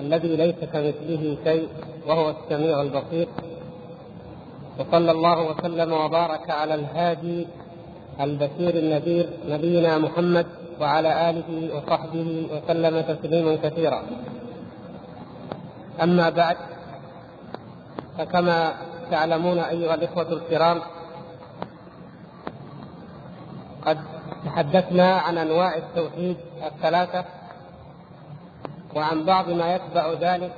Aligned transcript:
الذي 0.00 0.36
ليس 0.36 0.54
كمثله 0.72 1.36
شيء 1.44 1.68
وهو 2.06 2.30
السميع 2.30 2.80
البصير. 2.82 3.28
وصلى 4.78 5.10
الله 5.10 5.50
وسلم 5.50 5.92
وبارك 5.92 6.50
على 6.50 6.74
الهادي 6.74 7.46
البشير 8.20 8.74
النذير 8.78 9.28
نبينا 9.48 9.98
محمد 9.98 10.46
وعلى 10.80 11.30
آله 11.30 11.76
وصحبه 11.76 12.46
وسلم 12.52 13.00
تسليما 13.00 13.56
كثيرا. 13.56 14.02
أما 16.02 16.28
بعد 16.28 16.56
فكما 18.18 18.72
تعلمون 19.10 19.58
أيها 19.58 19.94
الإخوة 19.94 20.32
الكرام 20.32 20.80
قد 23.86 23.98
تحدثنا 24.44 25.12
عن 25.12 25.38
أنواع 25.38 25.76
التوحيد 25.76 26.36
الثلاثة. 26.66 27.24
وعن 28.96 29.24
بعض 29.24 29.50
ما 29.50 29.74
يتبع 29.74 30.12
ذلك 30.20 30.52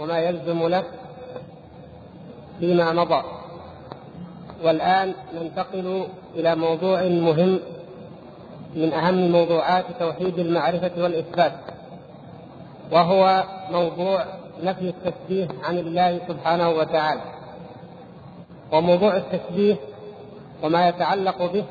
وما 0.00 0.18
يلزم 0.18 0.68
له 0.68 0.84
فيما 2.60 2.92
مضى. 2.92 3.22
والآن 4.64 5.14
ننتقل 5.34 6.06
إلى 6.34 6.54
موضوع 6.54 7.02
مهم 7.02 7.60
من 8.74 8.92
أهم 8.92 9.32
موضوعات 9.32 9.84
توحيد 10.00 10.38
المعرفة 10.38 10.90
والإثبات 11.02 11.52
وهو 12.92 13.44
موضوع 13.70 14.24
نفي 14.62 14.88
التشبيه 14.88 15.48
عن 15.64 15.78
الله 15.78 16.20
سبحانه 16.28 16.70
وتعالى. 16.70 17.20
وموضوع 18.72 19.16
التشبيه 19.16 19.76
وما 20.62 20.88
يتعلق 20.88 21.52
به 21.52 21.64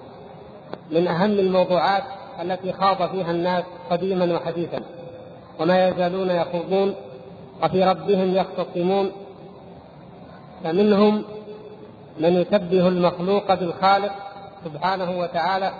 من 0.92 1.08
أهم 1.08 1.32
الموضوعات 1.32 2.04
التي 2.42 2.74
خاض 2.74 3.10
فيها 3.10 3.32
الناس 3.32 3.64
قديما 3.90 4.36
وحديثا. 4.36 4.80
وما 5.60 5.88
يزالون 5.88 6.30
يخوضون 6.30 6.96
وفي 7.64 7.84
ربهم 7.84 8.36
يختصمون 8.36 9.12
فمنهم 10.64 11.24
من 12.20 12.34
يشبه 12.34 12.88
المخلوق 12.88 13.54
بالخالق 13.54 14.12
سبحانه 14.66 15.20
وتعالى 15.20 15.72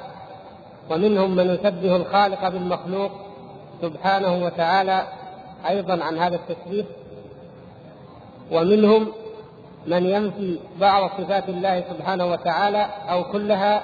ومنهم 0.92 1.36
من 1.36 1.50
يشبه 1.50 1.96
الخالق 1.96 2.48
بالمخلوق 2.50 3.12
سبحانه 3.82 4.46
وتعالى 4.46 5.04
أيضا 5.70 6.04
عن 6.04 6.18
هذا 6.18 6.36
التشبيه 6.36 6.86
ومنهم 8.52 9.08
من 9.88 10.06
ينفي 10.06 10.60
بعض 10.80 11.10
صفات 11.18 11.50
الله 11.50 11.84
سبحانه 11.90 12.26
وتعالى 12.26 12.88
أو 13.10 13.24
كلها 13.24 13.84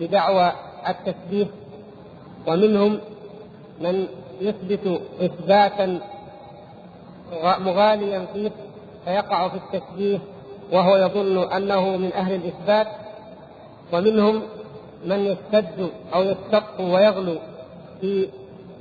بدعوى 0.00 0.52
التشبيه 0.88 1.46
ومنهم 2.46 3.00
من 3.80 4.06
يثبت 4.40 5.00
إثباتا 5.20 6.00
مغاليا 7.42 8.26
فيه 8.32 8.50
فيقع 9.04 9.48
في 9.48 9.56
التشبيه 9.56 10.18
وهو 10.72 10.96
يظن 10.96 11.52
أنه 11.52 11.96
من 11.96 12.12
أهل 12.12 12.34
الإثبات 12.34 12.86
ومنهم 13.92 14.42
من 15.04 15.18
يستد 15.26 15.90
أو 16.14 16.22
يستق 16.22 16.80
ويغلو 16.80 17.38
في 18.00 18.28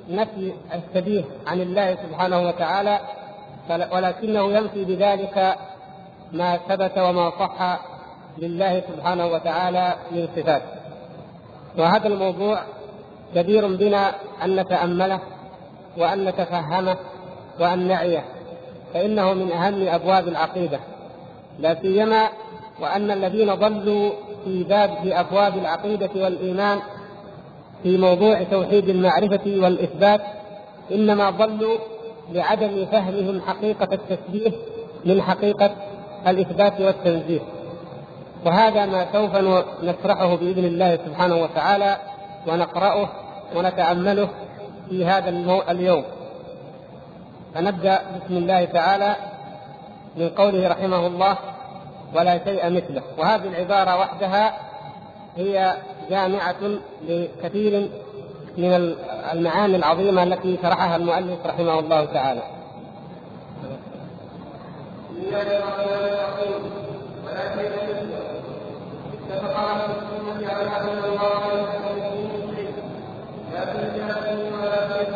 نفي 0.09 0.53
الشبيه 0.73 1.23
عن 1.47 1.61
الله 1.61 1.95
سبحانه 1.95 2.41
وتعالى 2.41 2.99
ولكنه 3.91 4.51
ينفي 4.51 4.85
بذلك 4.85 5.55
ما 6.31 6.57
ثبت 6.57 6.97
وما 6.97 7.29
صح 7.29 7.79
لله 8.38 8.81
سبحانه 8.81 9.27
وتعالى 9.27 9.95
من 10.11 10.27
صفات 10.35 10.61
وهذا 11.77 12.07
الموضوع 12.07 12.61
جدير 13.35 13.75
بنا 13.75 14.16
أن 14.44 14.55
نتأمله. 14.55 15.19
وأن 16.00 16.25
نتفهمه 16.25 16.97
وأن 17.59 17.88
نعيه 17.88 18.23
فإنه 18.94 19.33
من 19.33 19.52
أهم 19.52 19.88
أبواب 19.88 20.28
العقيدة. 20.28 20.80
لا 21.59 21.78
سيما 21.81 22.30
وأن 22.81 23.11
الذين 23.11 23.56
ضلوا 23.56 24.11
في 24.46 24.63
باب 24.63 24.97
في 25.03 25.19
أبواب 25.19 25.57
العقيدة 25.57 26.09
والإيمان 26.16 26.79
في 27.84 27.97
موضوع 27.97 28.44
توحيد 28.44 28.90
المعرفة 28.90 29.41
والإثبات 29.46 30.22
إنما 30.91 31.29
ضلوا 31.29 31.78
لعدم 32.31 32.85
فهمهم 32.85 33.41
حقيقة 33.41 33.88
التشبيه 33.94 34.52
من 35.06 35.22
حقيقة 35.22 35.72
الإثبات 36.28 36.81
والتنزيه. 36.81 37.40
وهذا 38.46 38.85
ما 38.85 39.06
سوف 39.13 39.35
نشرحه 39.84 40.35
بإذن 40.35 40.66
الله 40.66 41.00
سبحانه 41.06 41.35
وتعالى 41.35 41.97
ونقرأه 42.47 43.09
ونتأمله 43.56 44.29
في 44.89 45.05
هذا 45.05 45.29
اليوم 45.69 46.03
فنبدأ 47.55 48.01
بسم 48.01 48.38
الله 48.38 48.66
تعالى 48.66 49.16
من 50.17 50.29
قوله 50.29 50.67
رحمه 50.67 51.07
الله 51.07 51.38
ولا 52.16 52.44
شيء 52.44 52.69
مثله 52.69 53.01
وهذه 53.17 53.47
العبارة 53.47 53.99
وحدها 53.99 54.57
هي 55.38 55.73
جامعة 56.09 56.79
لكثير 57.07 57.89
من 58.57 58.95
المعاني 59.33 59.75
العظيمة 59.75 60.23
التي 60.23 60.57
شرحها 60.61 60.95
المؤلف 60.95 61.45
رحمه 61.45 61.79
الله 61.79 62.05
تعالى. 62.05 62.41
ولا 65.31 65.61
شيء 66.38 66.59
مثله 67.28 68.29
اتفق 69.29 69.57
على 69.57 69.85
المسلمين 69.85 70.49
على 70.49 70.91
الله 70.91 72.48
هذه 73.53 75.09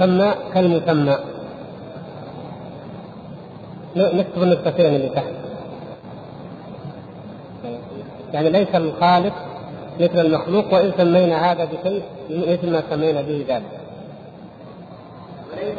المسمى 0.00 0.34
كالمسمى 0.54 1.18
نكتب 3.96 4.42
النقطتين 4.42 4.94
اللي 4.94 5.08
تحت 5.08 5.32
يعني 8.32 8.50
ليس 8.50 8.74
الخالق 8.74 9.32
مثل 10.00 10.20
المخلوق 10.20 10.74
وإن 10.74 10.92
سمينا 10.98 11.52
هذا 11.52 11.64
بشيء 11.64 12.02
مثل 12.30 12.70
ما 12.70 12.82
سمينا 12.90 13.22
به 13.22 13.44
ذلك. 13.48 13.62
وليس 15.52 15.78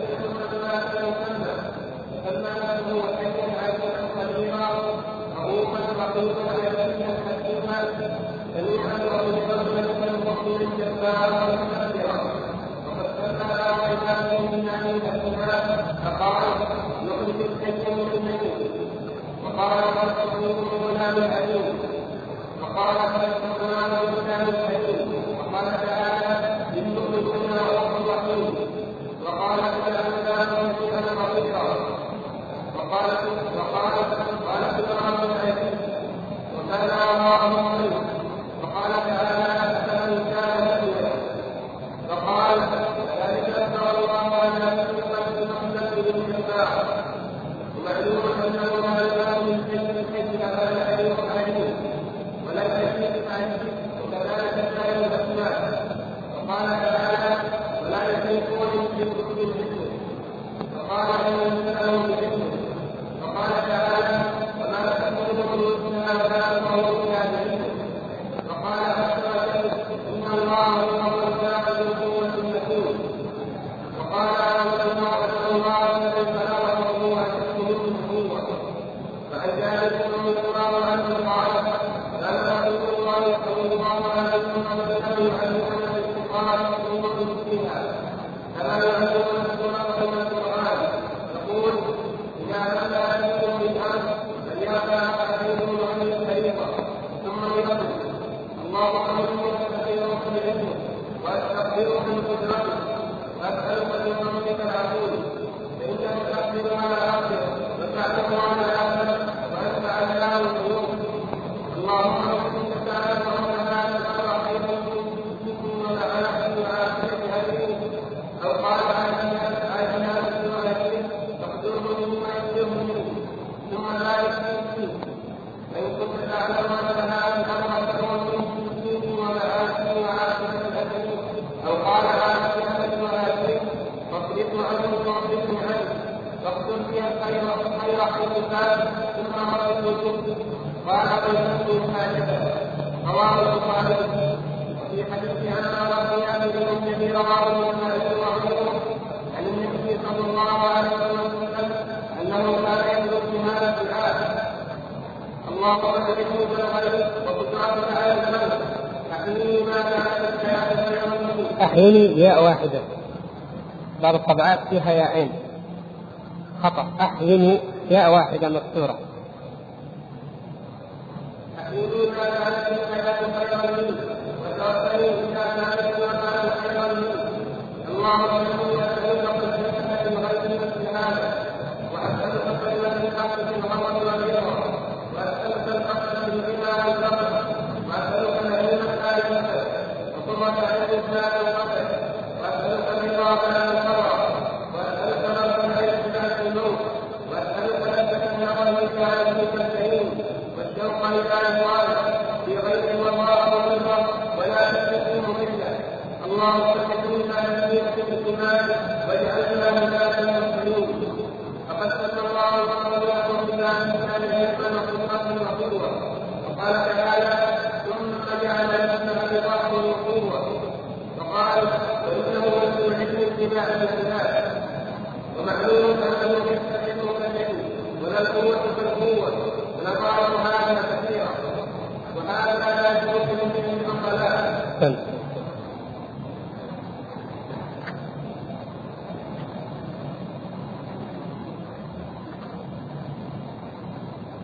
العراق 168.75 169.00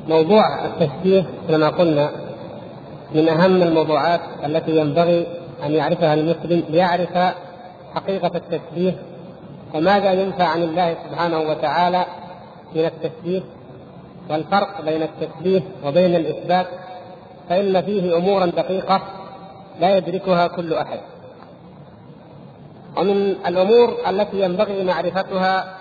موضوع 0.08 0.66
التشبيه 0.66 1.26
كما 1.50 1.70
قلنا 1.70 2.10
من 3.16 3.30
أهم 3.30 3.62
الموضوعات 3.62 4.22
التي 4.46 4.72
ينبغي 4.72 5.28
أن 5.66 5.72
يعرفها 5.72 6.14
المسلم 6.14 6.64
ليعرف 6.70 7.18
حقيقة 7.96 8.32
التسبيح 8.36 8.96
وماذا 9.74 10.12
ينفى 10.12 10.44
عن 10.44 10.64
الله 10.64 10.96
سبحانه 11.10 11.40
وتعالى 11.40 12.06
من 12.76 12.86
التسبيح؟ 12.86 13.44
والفرق 14.30 14.82
بين 14.82 15.02
التسبيح 15.04 15.64
وبين 15.86 16.16
الإثبات 16.16 16.68
فإن 17.50 17.82
فيه 17.82 18.18
أمورا 18.18 18.46
دقيقة 18.46 19.02
لا 19.80 19.98
يدركها 19.98 20.48
كل 20.48 20.74
أحد. 20.74 21.00
ومن 22.98 23.36
الأمور 23.48 23.98
التي 24.10 24.42
ينبغي 24.42 24.84
معرفتها 24.84 25.78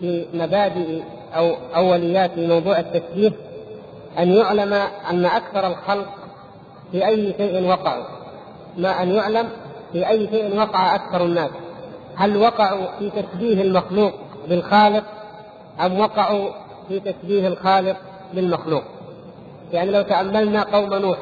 في 0.00 0.26
مبادئ 0.34 1.02
أو 1.36 1.54
أوليات 1.76 2.38
موضوع 2.38 2.78
التسبيح 2.78 3.32
أن 4.18 4.32
يعلم 4.32 4.72
أن 5.10 5.24
أكثر 5.24 5.66
الخلق 5.66 6.08
في 6.92 7.06
أي 7.06 7.34
شيء 7.38 7.68
وقعوا. 7.68 8.04
ما 8.76 9.02
أن 9.02 9.10
يعلم 9.10 9.48
في 9.92 10.08
أي 10.08 10.28
شيء 10.30 10.56
وقع 10.56 10.94
أكثر 10.94 11.24
الناس. 11.24 11.50
هل 12.16 12.36
وقعوا 12.36 12.86
في 12.98 13.10
تشبيه 13.10 13.62
المخلوق 13.62 14.12
بالخالق 14.48 15.04
أم 15.80 16.00
وقعوا 16.00 16.48
في 16.88 17.00
تشبيه 17.00 17.48
الخالق 17.48 17.96
بالمخلوق؟ 18.34 18.82
يعني 19.72 19.90
لو 19.90 20.02
تأملنا 20.02 20.62
قوم 20.62 20.94
نوح 20.94 21.18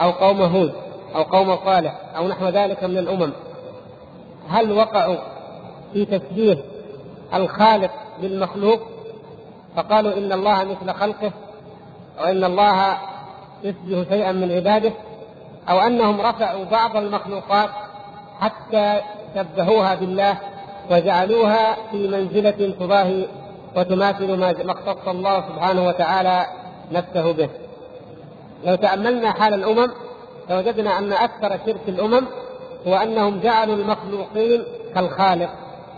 أو 0.00 0.10
قوم 0.10 0.42
هود 0.42 0.72
أو 1.14 1.22
قوم 1.22 1.56
صالح 1.64 2.00
أو 2.16 2.28
نحو 2.28 2.48
ذلك 2.48 2.84
من 2.84 2.98
الأمم 2.98 3.32
هل 4.48 4.72
وقعوا 4.72 5.16
في 5.92 6.04
تشبيه 6.04 6.58
الخالق 7.34 7.90
بالمخلوق؟ 8.22 8.80
فقالوا 9.76 10.12
إن 10.12 10.32
الله 10.32 10.64
مثل 10.64 10.92
خلقه 10.92 11.32
وإن 12.20 12.44
الله 12.44 12.98
يشبه 13.64 14.04
شيئا 14.08 14.32
من 14.32 14.52
عباده. 14.52 14.92
أو 15.68 15.78
أنهم 15.78 16.20
رفعوا 16.20 16.64
بعض 16.64 16.96
المخلوقات 16.96 17.70
حتى 18.40 19.00
شبهوها 19.34 19.94
بالله 19.94 20.38
وجعلوها 20.90 21.76
في 21.90 22.08
منزلة 22.08 22.74
تضاهي 22.80 23.26
وتماثل 23.76 24.36
ما 24.36 24.72
اختص 24.72 25.08
الله 25.08 25.40
سبحانه 25.40 25.86
وتعالى 25.86 26.46
نفسه 26.92 27.32
به. 27.32 27.48
لو 28.64 28.74
تأملنا 28.74 29.32
حال 29.32 29.54
الأمم 29.54 29.92
لوجدنا 30.50 30.98
أن 30.98 31.12
أكثر 31.12 31.58
شرك 31.66 31.88
الأمم 31.88 32.26
هو 32.86 32.94
أنهم 32.94 33.40
جعلوا 33.40 33.76
المخلوقين 33.76 34.62
كالخالق 34.94 35.50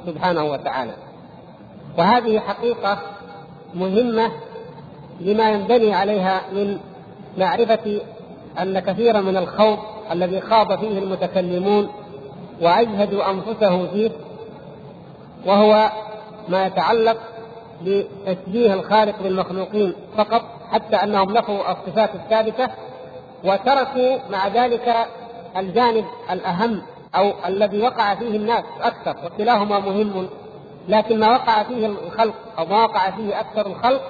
سبحانه 0.06 0.44
وتعالى. 0.44 0.92
وهذه 1.98 2.40
حقيقة 2.40 2.98
مهمة 3.75 4.30
لما 5.20 5.50
ينبني 5.50 5.94
عليها 5.94 6.40
من 6.52 6.78
معرفة 7.38 8.00
أن 8.62 8.78
كثيرا 8.78 9.20
من 9.20 9.36
الخوض 9.36 9.78
الذي 10.12 10.40
خاض 10.40 10.78
فيه 10.78 10.98
المتكلمون 10.98 11.88
وأجهدوا 12.62 13.30
انفسهم 13.30 13.88
فيه 13.92 14.10
وهو 15.46 15.90
ما 16.48 16.66
يتعلق 16.66 17.16
بتشبيه 17.82 18.74
الخالق 18.74 19.22
بالمخلوقين 19.22 19.94
فقط 20.16 20.42
حتى 20.72 20.96
أنهم 20.96 21.30
نفوا 21.32 21.72
الصفات 21.72 22.10
الثابتة 22.14 22.68
وتركوا 23.44 24.18
مع 24.30 24.48
ذلك 24.48 24.94
الجانب 25.56 26.04
الأهم 26.30 26.82
أو 27.14 27.32
الذي 27.46 27.82
وقع 27.82 28.14
فيه 28.14 28.36
الناس 28.36 28.64
أكثر. 28.82 29.16
وكلاهما 29.26 29.78
مهم 29.78 30.28
لكن 30.88 31.20
ما 31.20 31.28
وقع 31.30 31.62
فيه 31.62 31.86
الخلق 31.86 32.34
أو 32.58 32.66
ما 32.66 32.82
وقع 32.84 33.10
فيه 33.10 33.40
أكثر 33.40 33.66
الخلق 33.66 34.02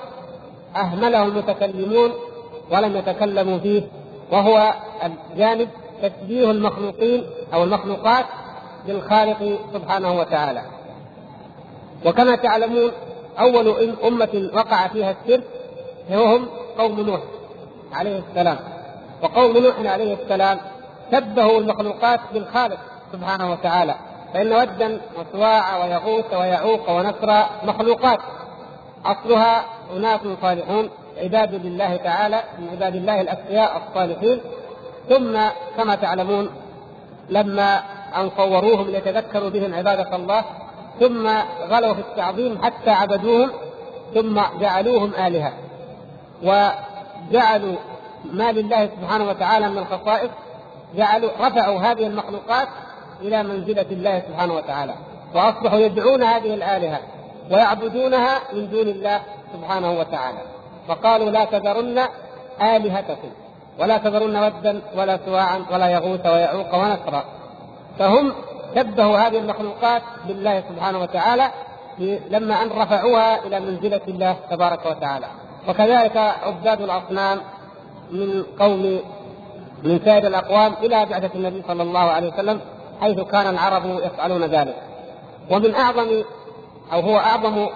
أهمله 0.76 1.22
المتكلمون 1.22 2.10
ولم 2.70 2.96
يتكلموا 2.96 3.58
فيه. 3.58 3.82
وهو 4.32 4.74
الجانب 5.04 5.68
تشبيه 6.02 6.50
المخلوقين 6.50 7.26
أو 7.54 7.64
المخلوقات 7.64 8.24
بالخالق 8.86 9.58
سبحانه 9.72 10.12
وتعالى. 10.12 10.62
وكما 12.06 12.36
تعلمون 12.36 12.92
أول 13.38 13.94
أمة 14.06 14.50
وقع 14.54 14.88
فيها 14.88 15.14
الشرك 15.24 15.44
هم 16.10 16.48
قوم 16.78 17.00
نوح 17.00 17.20
عليه 17.92 18.22
السلام. 18.30 18.58
وقوم 19.22 19.58
نوح 19.58 19.92
عليه 19.92 20.14
السلام 20.14 20.58
شبهوا 21.12 21.60
المخلوقات 21.60 22.20
بالخالق 22.34 22.78
سبحانه 23.12 23.52
وتعالى. 23.52 23.94
فإن 24.34 24.52
ودا 24.52 25.00
وسواع 25.18 25.84
ويغوث 25.84 26.34
ويعوق 26.34 26.90
ونسر 26.90 27.46
مخلوقات. 27.64 28.18
أصلها 29.04 29.64
أناس 29.96 30.20
صالحون. 30.42 30.90
عباد 31.22 31.54
لله 31.54 31.96
تعالى 31.96 32.42
من 32.58 32.68
عباد 32.68 32.94
الله 32.94 33.20
الأتقياء 33.20 33.82
الصالحين. 33.88 34.40
ثم 35.08 35.38
كما 35.76 35.94
تعلمون 35.94 36.50
لما 37.28 37.82
أن 38.16 38.30
صوروهم 38.36 38.90
ليتذكروا 38.90 39.48
بهم 39.50 39.74
عبادة 39.74 40.16
الله 40.16 40.44
ثم 41.00 41.28
غلوا 41.70 41.94
في 41.94 42.00
التعظيم 42.00 42.62
حتى 42.62 42.90
عبدوهم 42.90 43.50
ثم 44.14 44.40
جعلوهم 44.60 45.12
آلهة. 45.14 45.52
وجعلوا 46.42 47.76
ما 48.32 48.52
لله 48.52 48.86
سبحانه 48.86 49.28
وتعالى 49.28 49.68
من 49.68 49.78
الخصائص 49.78 50.30
جعلوا 50.96 51.30
رفعوا 51.40 51.80
هذه 51.80 52.06
المخلوقات 52.06 52.68
إلى 53.20 53.42
منزلة 53.42 53.86
الله 53.90 54.22
سبحانه 54.28 54.54
وتعالى. 54.54 54.94
وأصبحوا 55.34 55.78
يدعون 55.78 56.22
هذه 56.22 56.54
الآلهة 56.54 57.00
ويعبدونها 57.50 58.38
من 58.52 58.70
دون 58.70 58.88
الله 58.88 59.20
سبحانه 59.52 59.92
وتعالى. 59.92 60.38
فقالوا 60.88 61.30
لا 61.30 61.44
تذرن 61.44 61.98
آلهتكم 62.62 63.28
ولا 63.78 63.98
تذرن 63.98 64.36
ودا 64.36 64.80
ولا 64.96 65.18
سواعا 65.26 65.64
ولا 65.72 65.88
يغوث 65.88 66.26
ويعوق 66.26 66.74
ونسرا. 66.74 67.24
فهم 67.98 68.32
شبهوا 68.76 69.18
هذه 69.18 69.38
المخلوقات 69.38 70.02
بالله 70.26 70.62
سبحانه 70.68 70.98
وتعالى 70.98 71.50
لما 72.30 72.62
أن 72.62 72.68
رفعوها 72.70 73.46
إلى 73.46 73.60
منزلة 73.60 74.00
الله 74.08 74.36
تبارك 74.50 74.86
وتعالى. 74.86 75.26
وكذلك 75.68 76.16
عباد 76.16 76.80
الأصنام 76.80 77.40
من 78.10 78.42
قوم 78.58 79.00
من 79.82 80.00
سائر 80.04 80.26
الأقوام 80.26 80.72
إلى 80.82 81.06
بعثة 81.06 81.30
النبي 81.34 81.62
صلى 81.68 81.82
الله 81.82 82.00
عليه 82.00 82.28
وسلم 82.28 82.60
حيث 83.00 83.20
كان 83.20 83.46
العرب 83.46 83.84
يفعلون 83.86 84.44
ذلك. 84.44 84.76
ومن 85.50 85.74
أعظم 85.74 86.22
أو 86.92 87.00
هو 87.00 87.18
أعظم 87.18 87.66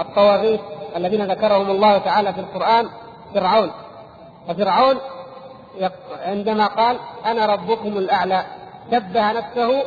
الطواغيت 0.00 0.60
الذين 0.96 1.30
ذكرهم 1.30 1.70
الله 1.70 1.98
تعالى 1.98 2.32
في 2.32 2.40
القرآن 2.40 2.88
فرعون. 3.34 3.70
ففرعون 4.48 4.96
عندما 6.24 6.66
قال 6.66 6.96
أنا 7.26 7.46
ربكم 7.46 7.98
الأعلى 7.98 8.44
شبه 8.92 9.32
نفسه 9.32 9.82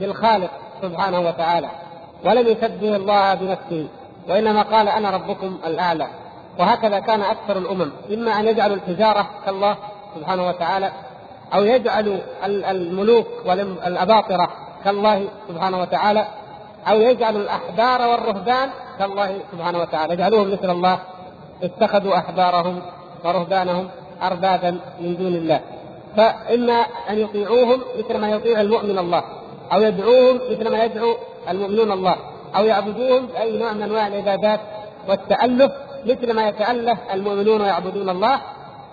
بالخالق 0.00 0.50
سبحانه 0.82 1.20
وتعالى 1.20 1.68
ولم 2.24 2.46
يشبه 2.46 2.96
الله 2.96 3.34
بنفسه 3.34 3.88
وإنما 4.28 4.62
قال 4.62 4.88
أنا 4.88 5.10
ربكم 5.10 5.58
الأعلى 5.66 6.06
وهكذا 6.58 6.98
كان 6.98 7.20
أكثر 7.20 7.58
الأمم. 7.58 7.92
إما 8.10 8.40
أن 8.40 8.46
يجعلوا 8.46 8.76
الحجاره 8.76 9.26
كالله 9.46 9.76
سبحانه 10.14 10.48
وتعالى 10.48 10.92
أو 11.54 11.64
يجعلوا 11.64 12.18
الملوك 12.44 13.26
والاباطره 13.46 14.48
كالله 14.84 15.28
سبحانه 15.48 15.80
وتعالى 15.80 16.26
أو 16.88 17.00
يجعلوا 17.00 17.40
الأحبار 17.40 18.08
والرهبان 18.08 18.70
كالله 18.98 19.40
سبحانه 19.52 19.78
وتعالى. 19.78 20.14
يجعلوهم 20.14 20.52
مثل 20.52 20.70
الله. 20.70 20.98
اتخذوا 21.62 22.18
أحبارهم 22.18 22.82
ورهبانهم 23.24 23.88
اربابا 24.22 24.70
من 25.00 25.16
دون 25.16 25.34
الله. 25.34 25.60
فإما 26.16 26.86
أن 27.10 27.18
يطيعوهم 27.18 27.80
مثل 27.98 28.18
ما 28.18 28.28
يطيع 28.28 28.60
المؤمن 28.60 28.98
الله 28.98 29.22
أو 29.72 29.82
يدعوهم 29.82 30.40
مثل 30.50 30.70
ما 30.70 30.84
يدعو 30.84 31.16
المؤمنون 31.48 31.92
الله 31.92 32.16
أو 32.56 32.64
يعبدوهم 32.64 33.26
بأي 33.26 33.58
نوع 33.58 33.72
من 33.72 33.82
أنواع 33.82 34.06
العبادات 34.06 34.60
والتألف 35.08 35.72
مثل 36.06 36.32
ما 36.32 36.48
يتألف 36.48 36.98
المؤمنون 37.14 37.60
ويعبدون 37.60 38.08
الله. 38.08 38.40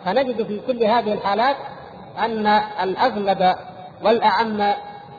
فنجد 0.06 0.44
في 0.44 0.60
كل 0.68 0.84
هذه 0.84 1.14
الحالات 1.14 1.56
أن 2.20 2.48
الأغلب 2.84 3.56
والأعم 4.04 4.74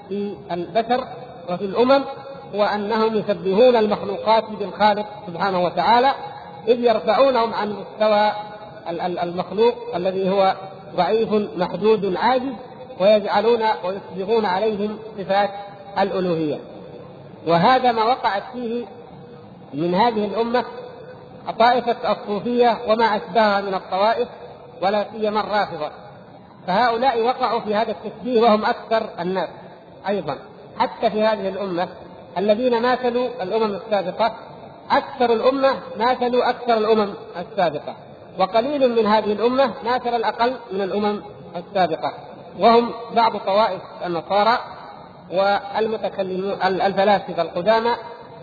في 0.09 0.37
البشر 0.51 1.05
وفي 1.51 1.65
الأمم 1.65 2.05
هو 2.55 2.65
انهم 2.65 3.17
يشبهون 3.17 3.77
المخلوقات 3.77 4.45
بالخالق 4.51 5.07
سبحانه 5.27 5.65
وتعالى 5.65 6.15
إذ 6.69 6.81
يرفعونهم 6.81 7.55
عن 7.55 7.73
مستوى 7.73 8.33
المخلوق 9.23 9.75
الذي 9.95 10.31
هو 10.31 10.55
ضعيف 10.97 11.33
محدود 11.57 12.17
عاجز 12.17 12.53
ويجعلون 13.01 13.63
ويصبغون 13.85 14.47
عليهم 14.47 14.99
صفات 15.19 15.51
الألوهية. 15.99 16.59
وهذا 17.47 17.93
ما 17.93 18.05
وقعت 18.05 18.43
فيه 18.53 18.85
من 19.75 19.95
هذه 19.95 20.25
الأمة 20.25 20.65
طائفة 21.59 22.13
الصوفية 22.13 22.79
وما 22.89 23.05
أشبهها 23.05 23.61
من 23.61 23.75
الطوائف 23.75 24.29
ولا 24.83 25.07
سيما 25.13 25.41
الرافضة. 25.41 25.91
فهؤلاء 26.67 27.23
وقعوا 27.23 27.61
في 27.61 27.75
هذا 27.75 27.91
التشبيه 27.91 28.43
وهم 28.43 28.65
أكثر 28.65 29.09
الناس 29.21 29.49
أيضا 30.09 30.39
حتى 30.79 31.11
في 31.11 31.23
هذه 31.23 31.49
الأمة 31.49 31.89
الذين 32.39 32.83
ماثلوا 32.83 33.29
الأمم 33.43 33.75
السابقة 33.75 34.33
أكثر 34.91 35.33
الأمة 35.33 35.75
ماثلوا 35.99 36.51
أكثر 36.51 36.79
الأمم 36.79 37.15
السابقة. 37.37 37.95
وقليل 38.39 38.97
من 38.97 39.07
هذه 39.07 39.33
الأمة 39.33 39.71
ماثل 39.85 40.15
الأقل 40.15 40.53
من 40.73 40.81
الأمم 40.83 41.23
السابقة. 41.57 42.13
وهم 42.59 42.91
بعض 43.15 43.37
طوائف 43.37 43.81
النصارى 44.07 44.59
والمتكلمون 45.31 46.63
الفلاسفة 46.63 47.43
القدامى 47.43 47.91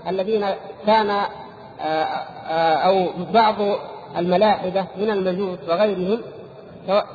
الذين 0.07 0.45
كان 0.87 1.09
آه، 1.81 1.85
آه، 2.49 2.75
أو 2.75 3.07
بعض 3.33 3.55
الملاحدة 4.17 4.85
من 4.97 5.09
المجوس 5.09 5.59
وغيرهم 5.67 6.21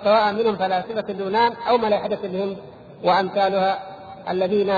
سواء 0.05 0.33
منهم 0.33 0.57
فلاسفة 0.57 1.05
اليونان 1.09 1.53
أو 1.69 1.79
ملاحدة 1.79 2.19
الهند 2.25 2.57
وأمثالها 3.05 3.79
الذين 4.31 4.75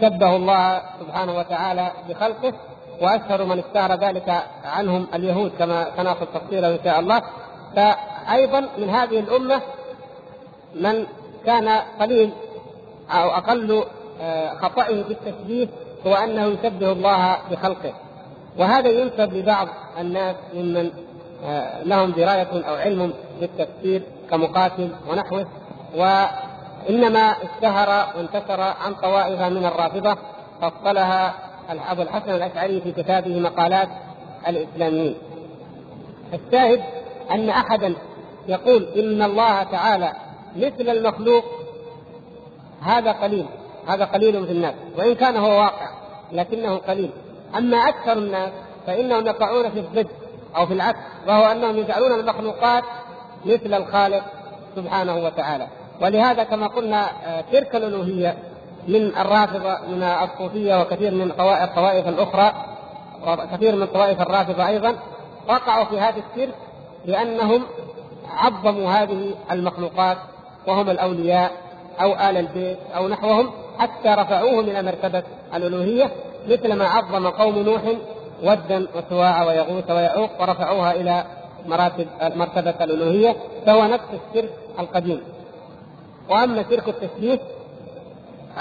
شبهوا 0.00 0.36
الله 0.36 0.82
سبحانه 1.00 1.38
وتعالى 1.38 1.90
بخلقه 2.08 2.52
واشهر 3.00 3.44
من 3.44 3.58
اشتهر 3.58 3.94
ذلك 3.94 4.42
عنهم 4.64 5.06
اليهود 5.14 5.52
كما 5.58 5.86
سناخذ 5.96 6.26
تفصيلا 6.26 6.68
إن 6.68 6.78
شاء 6.84 7.00
الله. 7.00 7.22
فايضا 7.76 8.68
من 8.78 8.90
هذه 8.90 9.18
الأمة 9.20 9.60
من 10.74 11.06
كان 11.46 11.68
قليل 12.00 12.30
أو 13.10 13.30
أقل 13.30 13.84
آه، 14.20 14.54
خطئه 14.54 15.02
في 15.02 15.10
التشبيه 15.10 15.68
هو 16.06 16.14
أنه 16.14 16.46
يشبه 16.46 16.92
الله 16.92 17.38
بخلقه. 17.50 17.92
وهذا 18.58 18.88
ينسب 18.88 19.34
لبعض 19.34 19.68
الناس 19.98 20.36
ممن 20.54 20.90
آه، 21.46 21.82
لهم 21.82 22.10
دراية 22.10 22.68
أو 22.68 22.74
علم 22.74 23.12
بالتفسير 23.40 24.02
كمقاتل 24.30 24.90
ونحوه. 25.08 25.46
وانما 26.86 27.34
اشتهر 27.42 28.16
وانتشر 28.16 28.60
عن 28.60 28.94
طوائف 28.94 29.40
من 29.40 29.66
الرافضة 29.66 30.16
فصلها 30.60 31.34
ابو 31.70 32.02
الحسن 32.02 32.30
الأشعري 32.30 32.80
في 32.80 32.92
كتابه 32.92 33.40
مقالات 33.40 33.88
الإسلاميين. 34.48 35.16
الشاهد 36.34 36.80
أن 37.30 37.50
أحدا 37.50 37.94
يقول 38.48 38.82
إن 38.82 39.22
الله 39.22 39.62
تعالى 39.62 40.12
مثل 40.56 40.88
المخلوق 40.88 41.44
هذا 42.82 43.12
قليل 43.12 43.46
هذا 43.88 44.04
قليل 44.04 44.46
في 44.46 44.52
الناس 44.52 44.74
وإن 44.98 45.14
كان 45.14 45.36
هو 45.36 45.50
واقع 45.50 45.88
لكنه 46.32 46.76
قليل 46.76 47.10
أما 47.56 47.76
أكثر 47.76 48.12
الناس 48.12 48.50
فإنهم 48.86 49.26
يقعون 49.26 49.70
في 49.70 49.78
الضد 49.78 50.08
أو 50.56 50.66
في 50.66 50.72
العكس 50.72 50.98
وهو 51.26 51.44
أنهم 51.44 51.76
يجعلون 51.76 52.20
المخلوقات 52.20 52.84
مثل 53.44 53.74
الخالق 53.74 54.24
سبحانه 54.76 55.16
وتعالى 55.16 55.66
ولهذا 56.00 56.44
كما 56.44 56.66
قلنا 56.66 57.10
آه، 57.26 57.44
تلك 57.52 57.76
الألوهية 57.76 58.36
من 58.88 59.16
الرافضة 59.16 59.78
من 59.88 60.02
الصوفية 60.02 60.80
وكثير 60.80 61.14
من 61.14 61.30
الطوائف 61.30 62.08
الأخرى 62.08 62.52
وكثير 63.26 63.76
من 63.76 63.86
طوائف 63.86 64.20
الرافضة 64.20 64.68
أيضا 64.68 64.96
وقعوا 65.48 65.84
في 65.84 66.00
هذا 66.00 66.16
الشرك 66.16 66.54
لأنهم 67.04 67.62
عظموا 68.36 68.90
هذه 68.90 69.34
المخلوقات 69.50 70.16
وهم 70.66 70.90
الأولياء 70.90 71.50
أو 72.00 72.12
آل 72.12 72.36
البيت 72.36 72.78
أو 72.96 73.08
نحوهم 73.08 73.50
حتى 73.78 74.08
رفعوهم 74.08 74.60
إلى 74.60 74.82
مرتبة 74.82 75.22
الألوهية 75.54 76.10
مثل 76.48 76.72
ما 76.72 76.88
عظم 76.88 77.28
قوم 77.28 77.58
نوح 77.58 77.82
ودا 78.42 78.86
وسواع 78.96 79.44
ويغوث 79.44 79.90
ويعوق 79.90 80.30
ورفعوها 80.40 80.94
إلى 80.94 81.24
مراتب 81.66 82.06
مرتبة 82.20 82.84
الألوهية 82.84 83.36
فهو 83.66 83.84
نفس 83.84 84.04
الشرك 84.14 84.50
القديم. 84.78 85.20
وأما 86.30 86.64
شرك 86.70 86.88
التشبيه 86.88 87.38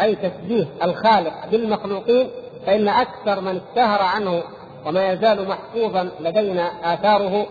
أي 0.01 0.15
تشبيه 0.15 0.65
الخالق 0.83 1.33
بالمخلوقين 1.51 2.29
فإن 2.65 2.87
أكثر 2.87 3.41
من 3.41 3.61
اشتهر 3.67 4.01
عنه 4.01 4.43
وما 4.85 5.11
يزال 5.11 5.47
محفوظا 5.47 6.09
لدينا 6.19 6.93
آثاره 6.93 7.47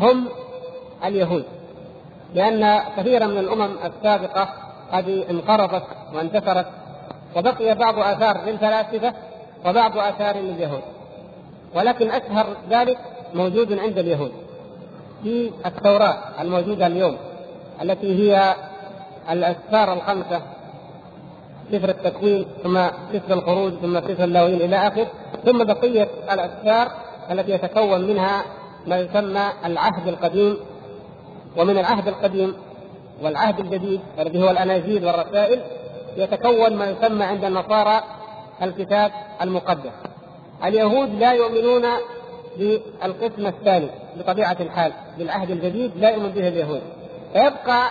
هم 0.00 0.28
اليهود. 1.04 1.44
لأن 2.34 2.80
كثيرا 2.96 3.26
من 3.26 3.38
الأمم 3.38 3.70
السابقة 3.84 4.48
قد 4.92 5.08
انقرضت 5.08 5.84
وانتثرت 6.14 6.66
وبقي 7.36 7.74
بعض 7.74 7.98
آثار 7.98 8.44
للفلاسفة 8.46 9.14
وبعض 9.66 9.98
آثار 9.98 10.36
لليهود. 10.36 10.82
ولكن 11.74 12.10
أشهر 12.10 12.46
ذلك 12.70 12.98
موجود 13.34 13.78
عند 13.78 13.98
اليهود 13.98 14.32
في 15.22 15.50
التوراة 15.66 16.16
الموجودة 16.40 16.86
اليوم 16.86 17.16
التي 17.82 18.14
هي 18.14 18.54
الاسفار 19.30 19.92
الخمسة 19.92 20.42
سفر 21.72 21.88
التكوين 21.88 22.46
ثم 22.62 22.86
سفر 23.12 23.34
الخروج 23.34 23.72
ثم 23.72 24.00
سفر 24.00 24.24
اللاوين 24.24 24.60
إلى 24.60 24.76
اخره 24.76 25.06
ثم 25.44 25.64
بقية 25.64 26.08
الاسفار 26.32 26.88
التي 27.30 27.52
يتكون 27.52 28.00
منها 28.00 28.44
ما 28.86 28.98
يسمى 28.98 29.46
العهد 29.64 30.08
القديم 30.08 30.56
ومن 31.56 31.78
العهد 31.78 32.08
القديم 32.08 32.54
والعهد 33.22 33.60
الجديد 33.60 34.00
الذي 34.18 34.42
هو 34.42 34.50
الاناجيل 34.50 35.06
والرسائل 35.06 35.60
يتكون 36.16 36.76
ما 36.76 36.90
يسمى 36.90 37.24
عند 37.24 37.44
النصارى 37.44 38.02
الكتاب 38.62 39.12
المقدس. 39.42 39.92
اليهود 40.64 41.14
لا 41.14 41.32
يؤمنون 41.32 41.86
بالقسم 42.58 43.46
الثاني 43.46 43.88
بطبيعة 44.18 44.56
الحال 44.60 44.92
بالعهد 45.18 45.50
الجديد 45.50 45.92
لا 45.96 46.10
يؤمن 46.10 46.30
به 46.30 46.48
اليهود. 46.48 46.82
فيبقى 47.32 47.88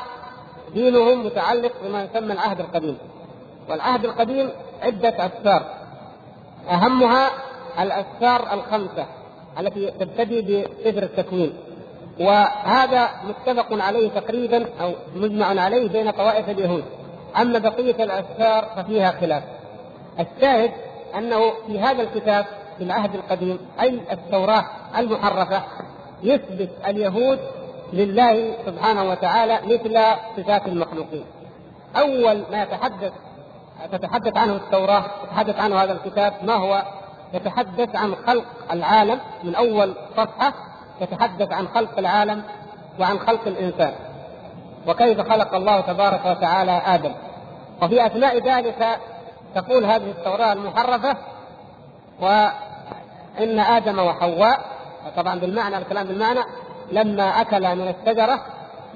دينهم 0.73 1.25
متعلق 1.25 1.71
بما 1.83 2.03
يسمى 2.03 2.33
العهد 2.33 2.59
القديم. 2.59 2.97
والعهد 3.69 4.05
القديم 4.05 4.49
عدة 4.81 5.25
اسفار. 5.25 5.65
أهمها 6.69 7.29
الاسفار 7.79 8.53
الخمسة 8.53 9.05
التي 9.59 9.91
تبتدي 9.91 10.41
بسفر 10.41 11.03
التكوين 11.03 11.53
وهذا 12.19 13.09
متفق 13.23 13.83
عليه 13.83 14.09
تقريبا 14.09 14.65
أو 14.81 14.93
مجمع 15.15 15.61
عليه 15.61 15.89
بين 15.89 16.11
طوائف 16.11 16.49
اليهود 16.49 16.83
أما 17.41 17.59
بقية 17.59 18.03
الاسفار 18.03 18.65
ففيها 18.75 19.11
خلاف 19.11 19.43
الشاهد 20.19 20.71
أنه 21.17 21.51
في 21.67 21.79
هذا 21.79 22.01
الكتاب 22.01 22.45
في 22.77 22.83
العهد 22.83 23.15
القديم 23.15 23.59
أي 23.81 23.99
التوراة 24.11 24.65
المحرفة 24.97 25.63
يثبت 26.23 26.69
اليهود 26.87 27.39
لله 27.93 28.53
سبحانه 28.65 29.03
وتعالى 29.03 29.59
مثل 29.65 29.99
صفات 30.37 30.67
المخلوقين. 30.67 31.25
أول 31.95 32.43
ما 32.51 32.63
يتحدث 32.63 33.13
تتحدث 33.91 34.37
عنه 34.37 34.55
التوراة 34.55 35.03
يتحدث 35.23 35.59
عنه 35.59 35.83
هذا 35.83 35.91
الكتاب 35.91 36.33
ما 36.43 36.53
هو؟ 36.53 36.83
يتحدث 37.33 37.95
عن 37.95 38.15
خلق 38.27 38.45
العالم 38.71 39.19
من 39.43 39.55
أول 39.55 39.93
صفحة 40.17 40.53
يتحدث 41.01 41.51
عن 41.51 41.67
خلق 41.67 41.97
العالم 41.97 42.43
وعن 42.99 43.19
خلق 43.19 43.47
الإنسان. 43.47 43.93
وكيف 44.87 45.21
خلق 45.21 45.55
الله 45.55 45.81
تبارك 45.81 46.25
وتعالى 46.25 46.81
آدم. 46.85 47.11
وفي 47.81 48.05
أثناء 48.05 48.37
ذلك 48.37 48.99
تقول 49.55 49.85
هذه 49.85 50.11
التوراة 50.11 50.53
المحرفة 50.53 51.17
وإن 52.21 53.59
آدم 53.59 53.99
وحواء 53.99 54.59
طبعا 55.17 55.39
بالمعنى 55.39 55.77
الكلام 55.77 56.07
بالمعنى 56.07 56.39
لما 56.91 57.41
اكلا 57.41 57.75
من 57.75 57.87
الشجرة 57.87 58.39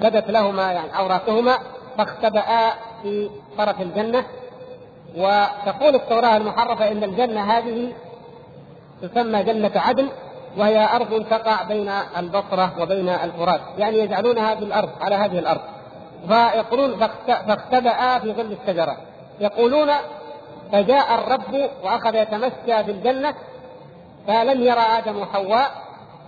بدت 0.00 0.30
لهما 0.30 0.72
يعني 0.72 0.98
اوراقهما 0.98 1.58
فاختبأ 1.98 2.70
في 3.02 3.30
طرف 3.58 3.80
الجنة. 3.80 4.24
وتقول 5.16 5.94
التوراة 5.94 6.36
المحرفة 6.36 6.92
إن 6.92 7.04
الجنة 7.04 7.52
هذه 7.52 7.92
تسمى 9.02 9.42
جنة 9.42 9.72
عدن 9.76 10.08
وهي 10.58 10.88
أرض 10.94 11.24
تقع 11.30 11.62
بين 11.62 11.88
البصرة 12.18 12.72
وبين 12.80 13.08
الفرات 13.08 13.60
يعني 13.78 13.98
يجعلونها 13.98 14.54
بالأرض 14.54 14.90
على 15.00 15.14
هذه 15.14 15.38
الأرض. 15.38 15.60
فيقولون 16.28 17.08
فاختبأ 17.26 18.18
في 18.18 18.32
ظل 18.32 18.56
الشجرة. 18.62 18.96
يقولون 19.40 19.90
فجاء 20.72 21.14
الرب 21.14 21.70
وأخذ 21.84 22.14
يتمشى 22.14 22.84
في 22.84 22.90
الجنة 22.90 23.34
فلم 24.26 24.62
يرى 24.62 24.80
آدم 24.80 25.18
وحواء 25.18 25.70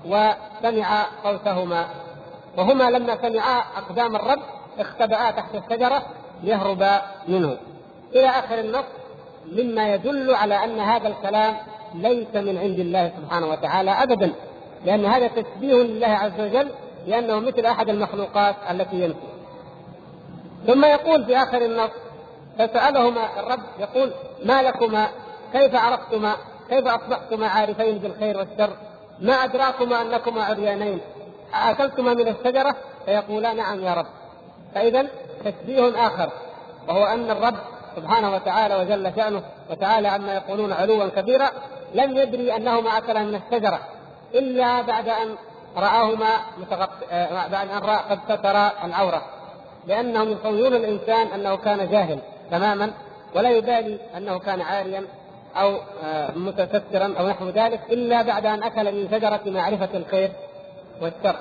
وسمع 0.04 1.06
صوتهما 1.22 1.86
وهما 2.56 2.90
لما 2.90 3.16
سمعا 3.22 3.62
أقدام 3.76 4.16
الرب 4.16 4.42
اختبأا 4.78 5.30
تحت 5.30 5.54
الشجرة 5.54 6.02
ليهربا 6.42 7.02
منه. 7.28 7.56
إلى 8.14 8.26
آخر 8.28 8.58
النص 8.58 8.84
مما 9.52 9.94
يدل 9.94 10.34
على 10.34 10.64
أن 10.64 10.80
هذا 10.80 11.08
الكلام 11.08 11.56
ليس 11.94 12.34
من 12.34 12.58
عند 12.58 12.78
الله 12.78 13.12
سبحانه 13.16 13.46
وتعالى 13.46 13.90
ابدا 13.90 14.32
لأن 14.84 15.04
هذا 15.04 15.28
تشبيه 15.28 15.74
لله 15.74 16.06
عز 16.06 16.40
وجل 16.40 16.68
لأنه 17.06 17.40
مثل 17.40 17.66
أحد 17.66 17.88
المخلوقات 17.88 18.54
التي 18.70 18.96
ينفي. 18.96 19.26
ثم 20.66 20.84
يقول 20.84 21.24
في 21.24 21.36
آخر 21.36 21.64
النص 21.64 21.90
فسألهما 22.58 23.40
الرب 23.40 23.62
يقول 23.78 24.12
ما 24.44 24.62
لكما؟ 24.62 25.08
كيف 25.52 25.74
عرفتما؟ 25.74 26.36
كيف 26.68 26.86
اصبحتما 26.86 27.46
عارفين 27.48 27.98
بالخير 27.98 28.38
والشر؟ 28.38 28.70
ما 29.20 29.32
أدراكما 29.32 30.02
أنكما 30.02 30.44
عريانين 30.44 31.00
اكلتما 31.54 32.14
من 32.14 32.28
الشجرة؟ 32.28 32.76
فيقولان 33.04 33.56
نعم 33.56 33.84
يا 33.84 33.94
رب. 33.94 34.06
فإذا 34.74 35.06
تشبيه 35.44 36.06
آخر 36.06 36.30
وهو 36.88 37.04
أن 37.04 37.30
الرب 37.30 37.54
سبحانه 37.96 38.34
وتعالى 38.34 38.76
وجل 38.76 39.12
شأنه 39.16 39.42
وتعالى 39.70 40.08
عما 40.08 40.34
يقولون 40.34 40.72
علوا 40.72 41.08
كبيرا 41.08 41.50
لم 41.94 42.16
يدري 42.16 42.56
أنهما 42.56 42.98
أكلا 42.98 43.22
من 43.22 43.34
الشجرة 43.34 43.80
إلا 44.34 44.82
بعد 44.82 45.08
أن 45.08 45.36
رآهما 45.76 46.36
متغط... 46.58 46.90
آه، 47.10 47.48
بعد 47.48 47.68
أن 47.68 47.78
راى 47.78 47.98
قد 48.10 48.18
ستر 48.24 48.56
العورة 48.84 49.22
لأنهم 49.86 50.28
يصورون 50.32 50.74
الإنسان 50.74 51.26
أنه 51.26 51.56
كان 51.56 51.90
جاهل 51.90 52.18
تماما 52.50 52.92
ولا 53.34 53.50
يبالي 53.50 53.98
أنه 54.16 54.38
كان 54.38 54.60
عاريا. 54.60 55.04
أو 55.60 55.78
آه، 56.04 56.30
متسترا 56.30 57.14
أو 57.18 57.28
نحو 57.28 57.48
ذلك 57.48 57.80
إلا 57.90 58.22
بعد 58.22 58.46
أن 58.46 58.62
أكل 58.62 58.94
من 58.94 59.08
شجرة 59.10 59.40
معرفة 59.46 59.88
الخير 59.94 60.32
والشر. 61.02 61.36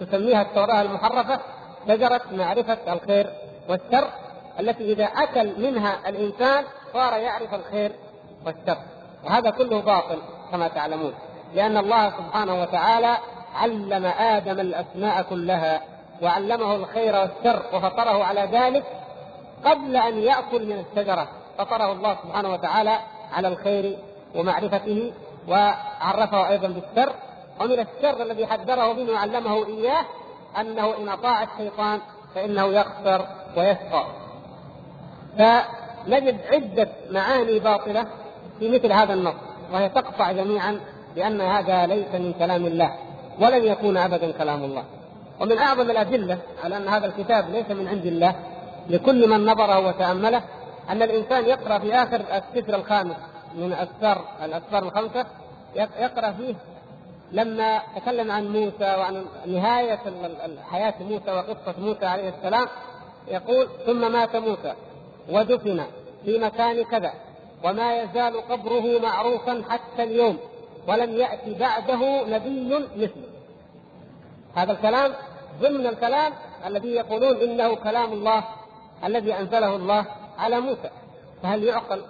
تسميها 0.00 0.42
التوراة 0.42 0.82
المحرفة 0.82 1.40
شجرة 1.88 2.20
معرفة 2.32 2.92
الخير 2.92 3.26
والشر 3.68 4.08
التي 4.60 4.92
إذا 4.92 5.04
أكل 5.04 5.60
منها 5.62 6.08
الإنسان 6.08 6.64
صار 6.92 7.12
يعرف 7.12 7.54
الخير 7.54 7.92
والشر. 8.46 8.78
وهذا 9.24 9.50
كله 9.50 9.80
باطل 9.80 10.18
كما 10.52 10.68
تعلمون 10.68 11.14
لأن 11.54 11.76
الله 11.76 12.10
سبحانه 12.10 12.62
وتعالى 12.62 13.16
علم 13.54 14.04
آدم 14.04 14.60
الأسماء 14.60 15.22
كلها 15.22 15.80
وعلمه 16.22 16.74
الخير 16.74 17.14
والشر 17.14 17.62
وفطره 17.72 18.24
على 18.24 18.48
ذلك 18.52 18.84
قبل 19.64 19.96
أن 19.96 20.18
يأكل 20.18 20.66
من 20.66 20.84
الشجرة. 20.90 21.28
فطره 21.58 21.92
الله 21.92 22.16
سبحانه 22.24 22.52
وتعالى 22.52 22.98
على 23.32 23.48
الخير 23.48 23.98
ومعرفته 24.34 25.12
وعرفه 25.48 26.48
أيضا 26.48 26.68
بالشر. 26.68 27.12
ومن 27.60 27.78
الشر 27.80 28.22
الذي 28.22 28.46
حذره 28.46 28.92
منه 28.92 29.12
وعلمه 29.12 29.66
إياه 29.66 30.04
أنه 30.60 30.96
إن 30.96 31.08
أطاع 31.08 31.42
الشيطان 31.42 32.00
فإنه 32.34 32.66
يخسر 32.66 33.26
ويشقى. 33.56 34.04
فنجد 35.38 36.38
عدة 36.52 36.88
معاني 37.10 37.58
باطلة 37.58 38.06
في 38.58 38.70
مثل 38.70 38.92
هذا 38.92 39.14
النص 39.14 39.34
وهي 39.72 39.88
تقطع 39.88 40.32
جميعا 40.32 40.80
بأن 41.14 41.40
هذا 41.40 41.86
ليس 41.86 42.14
من 42.14 42.32
كلام 42.32 42.66
الله 42.66 42.94
ولن 43.40 43.64
يكون 43.64 43.96
أبدا 43.96 44.32
كلام 44.32 44.64
الله. 44.64 44.84
ومن 45.40 45.58
أعظم 45.58 45.90
الأدلة 45.90 46.38
على 46.64 46.76
أن 46.76 46.88
هذا 46.88 47.06
الكتاب 47.06 47.50
ليس 47.50 47.70
من 47.70 47.88
عند 47.88 48.06
الله 48.06 48.34
لكل 48.88 49.28
من 49.28 49.46
نظره 49.46 49.88
وتأمله 49.88 50.42
أن 50.88 51.02
الإنسان 51.02 51.44
يقرأ 51.44 51.78
في 51.78 51.94
آخر 51.94 52.20
السفر 52.20 52.74
الخامس 52.74 53.16
من 53.54 53.72
أسفار 53.72 54.24
الأسفار 54.44 54.82
الخمسة 54.82 55.26
يقرأ 55.76 56.30
فيه 56.30 56.54
لما 57.32 57.82
تكلم 57.96 58.30
عن 58.30 58.52
موسى 58.52 58.96
وعن 58.96 59.24
نهاية 59.46 60.00
حياة 60.70 60.94
موسى 61.00 61.30
وقصة 61.30 61.74
موسى 61.78 62.06
عليه 62.06 62.28
السلام 62.28 62.66
يقول 63.28 63.68
ثم 63.86 64.12
مات 64.12 64.36
موسى 64.36 64.74
ودفن 65.30 65.84
في 66.24 66.38
مكان 66.38 66.84
كذا 66.84 67.12
وما 67.64 68.02
يزال 68.02 68.40
قبره 68.48 68.98
معروفا 69.02 69.62
حتى 69.68 70.02
اليوم 70.02 70.38
ولم 70.88 71.10
يأتي 71.10 71.54
بعده 71.54 72.26
نبي 72.26 72.86
مثله. 72.96 73.28
هذا 74.54 74.72
الكلام 74.72 75.12
ضمن 75.60 75.86
الكلام 75.86 76.32
الذي 76.66 76.88
يقولون 76.88 77.36
إنه 77.36 77.74
كلام 77.74 78.12
الله 78.12 78.44
الذي 79.04 79.34
أنزله 79.34 79.76
الله 79.76 80.06
على 80.38 80.60
موسى. 80.60 80.90
فهل 81.42 81.64
يعقل؟ 81.64 82.02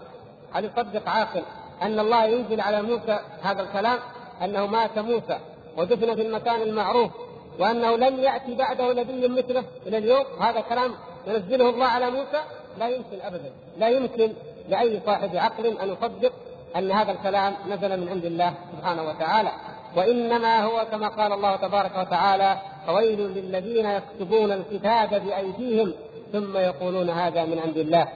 هل 0.53 0.65
يصدق 0.65 1.09
عاقل 1.09 1.43
أن 1.83 2.01
الله 2.01 2.25
ينزل 2.25 2.61
على 2.61 2.83
موسى 2.83 3.19
هذا 3.43 3.63
الكلام؟ 3.63 3.99
أنه 4.45 4.67
مات 4.67 4.99
موسى 4.99 5.39
ودفن 5.77 6.15
في 6.15 6.23
المكان 6.23 6.63
المعروف 6.63 7.11
وأنه 7.59 7.97
لن 7.97 8.19
يأتي 8.19 8.55
بعده 8.55 8.93
نبي 8.93 9.29
مثله 9.29 9.65
إلى 9.87 9.99
اليوم؟ 9.99 10.25
هذا 10.41 10.61
كلام 10.61 10.95
ينزله 11.27 11.71
الله 11.71 11.87
على 11.87 12.11
موسى؟ 12.11 12.43
لا 12.79 12.89
يمكن 12.89 13.21
ابدا. 13.23 13.51
لا 13.79 13.89
يمكن 13.89 14.33
لأي 14.69 15.01
صاحب 15.07 15.37
عقل 15.37 15.67
أن 15.67 15.89
يصدق 15.89 16.33
أن 16.77 16.93
هذا 16.93 17.13
الكلام 17.13 17.55
نزل 17.69 18.01
من 18.01 18.09
عند 18.09 18.25
الله 18.25 18.55
سبحانه 18.73 19.03
وتعالى. 19.03 19.53
وإنما 19.97 20.65
هو 20.65 20.87
كما 20.91 21.09
قال 21.09 21.33
الله 21.33 21.57
تبارك 21.57 21.97
وتعالى 21.99 22.59
فويل 22.87 23.21
للذين 23.21 23.87
يكتبون 23.87 24.53
الكتاب 24.53 25.25
بأيديهم 25.25 25.93
ثم 26.33 26.57
يقولون 26.57 27.11
هذا 27.11 27.45
من 27.45 27.59
عند 27.59 27.77
الله. 27.77 28.09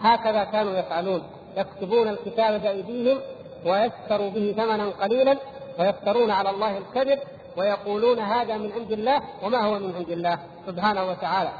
هكذا 0.00 0.44
كانوا 0.44 0.78
يفعلون. 0.78 1.22
يكتبون 1.56 2.08
الكتاب 2.08 2.62
بأيديهم 2.62 3.18
ويشتروا 3.66 4.30
به 4.30 4.54
ثمنا 4.56 4.90
قليلا 4.90 5.36
ويفترون 5.78 6.30
على 6.30 6.50
الله 6.50 6.78
الكذب 6.78 7.18
ويقولون 7.56 8.18
هذا 8.18 8.56
من 8.56 8.72
عند 8.72 8.92
الله 8.92 9.22
وما 9.42 9.60
هو 9.66 9.78
من 9.78 9.94
عند 9.96 10.10
الله 10.10 10.38
سبحانه 10.66 11.04
وتعالى. 11.04 11.50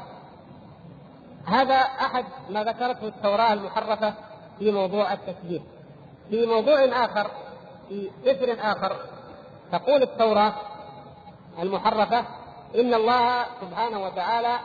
هذا 1.45 1.75
أحد 1.75 2.25
ما 2.49 2.63
ذكرته 2.63 3.07
التوراة 3.07 3.53
المحرفة 3.53 4.13
في 4.59 4.71
موضوع 4.71 5.13
التشبيه 5.13 5.59
في 6.29 6.45
موضوع 6.45 6.85
آخر 7.05 7.31
في 7.89 8.09
سفر 8.25 8.57
آخر 8.61 8.95
تقول 9.71 10.03
التوراة 10.03 10.53
المحرفة 11.59 12.19
إن 12.75 12.93
الله 12.93 13.45
سبحانه 13.61 14.03
وتعالى 14.03 14.59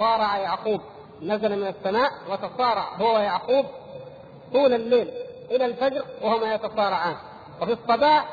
صارع 0.00 0.38
يعقوب. 0.38 0.80
نزل 1.22 1.60
من 1.60 1.66
السماء 1.66 2.10
وتصارع 2.30 2.94
هو 3.00 3.14
ويعقوب 3.14 3.66
طول 4.52 4.74
الليل 4.74 5.08
إلى 5.50 5.66
الفجر 5.66 6.04
وهما 6.22 6.54
يتصارعان. 6.54 7.16
وفي 7.62 7.72
الصباح 7.72 8.24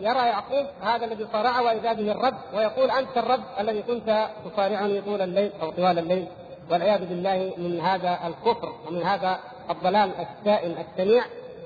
يرى 0.00 0.18
يعقوب 0.18 0.66
هذا 0.82 1.04
الذي 1.04 1.26
صارعه 1.32 1.62
وإذا 1.62 1.92
به 1.92 2.12
الرب 2.12 2.34
ويقول 2.54 2.90
أنت 2.90 3.16
الرب 3.16 3.42
الذي 3.60 3.82
كنت 3.82 4.28
تصارعني 4.44 5.00
طول 5.00 5.22
الليل 5.22 5.52
أو 5.62 5.70
طوال 5.70 5.98
الليل. 5.98 6.28
والعياذ 6.70 7.06
بالله 7.06 7.52
من 7.56 7.80
هذا 7.80 8.18
الكفر 8.26 8.72
ومن 8.86 9.02
هذا 9.02 9.38
الضلال 9.70 10.10
السائل 10.20 10.76
السميع. 10.78 11.24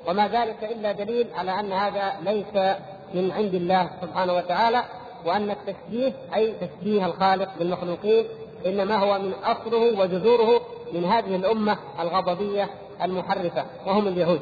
وما 0.08 0.28
ذلك 0.28 0.64
إلا 0.64 0.92
دليل 0.92 1.26
على 1.34 1.60
أن 1.60 1.72
هذا 1.72 2.12
ليس 2.22 2.76
من 3.14 3.32
عند 3.32 3.54
الله 3.54 3.90
سبحانه 4.02 4.32
وتعالى. 4.32 4.82
وأن 5.24 5.50
التشبيه 5.50 6.12
أي 6.34 6.52
تشبيه 6.52 7.06
الخالق 7.06 7.48
بالمخلوقين 7.58 8.26
إنما 8.66 8.96
هو 8.96 9.18
من 9.18 9.32
أصله 9.44 10.00
وجذوره 10.00 10.60
من 10.92 11.04
هذه 11.04 11.36
الأمة 11.36 11.78
الغضبية 12.00 12.70
المحرفة 13.02 13.64
وهم 13.86 14.08
اليهود. 14.08 14.40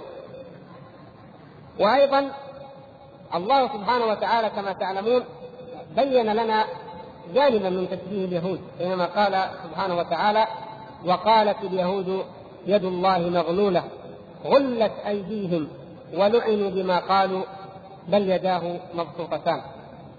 وأيضا 1.80 2.30
الله 3.34 3.68
سبحانه 3.68 4.04
وتعالى 4.04 4.50
كما 4.50 4.72
تعلمون 4.72 5.24
بين 5.96 6.32
لنا 6.32 6.64
جانبا 7.34 7.70
من 7.70 7.88
تشبيه 7.88 8.24
اليهود 8.24 8.60
حينما 8.78 9.04
قال 9.04 9.48
سبحانه 9.64 9.96
وتعالى 9.96 10.46
وقالت 11.06 11.56
اليهود 11.62 12.24
يد 12.66 12.84
الله 12.84 13.18
مغلولة 13.18 13.84
غلت 14.44 14.92
أيديهم 15.06 15.68
ولعنوا 16.14 16.70
بما 16.70 16.98
قالوا 16.98 17.42
بل 18.08 18.30
يداه 18.30 18.62
مبسوطتان 18.94 19.60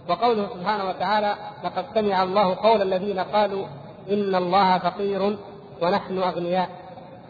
وقوله 0.09 0.47
سبحانه 0.53 0.89
وتعالى 0.89 1.35
لقد 1.63 1.85
سمع 1.93 2.23
الله 2.23 2.55
قول 2.55 2.81
الذين 2.81 3.19
قالوا 3.19 3.65
ان 4.09 4.35
الله 4.35 4.77
فقير 4.77 5.37
ونحن 5.81 6.17
اغنياء. 6.17 6.69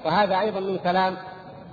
وهذا 0.05 0.39
أيضا 0.39 0.60
من 0.60 0.77
كلام 0.84 1.17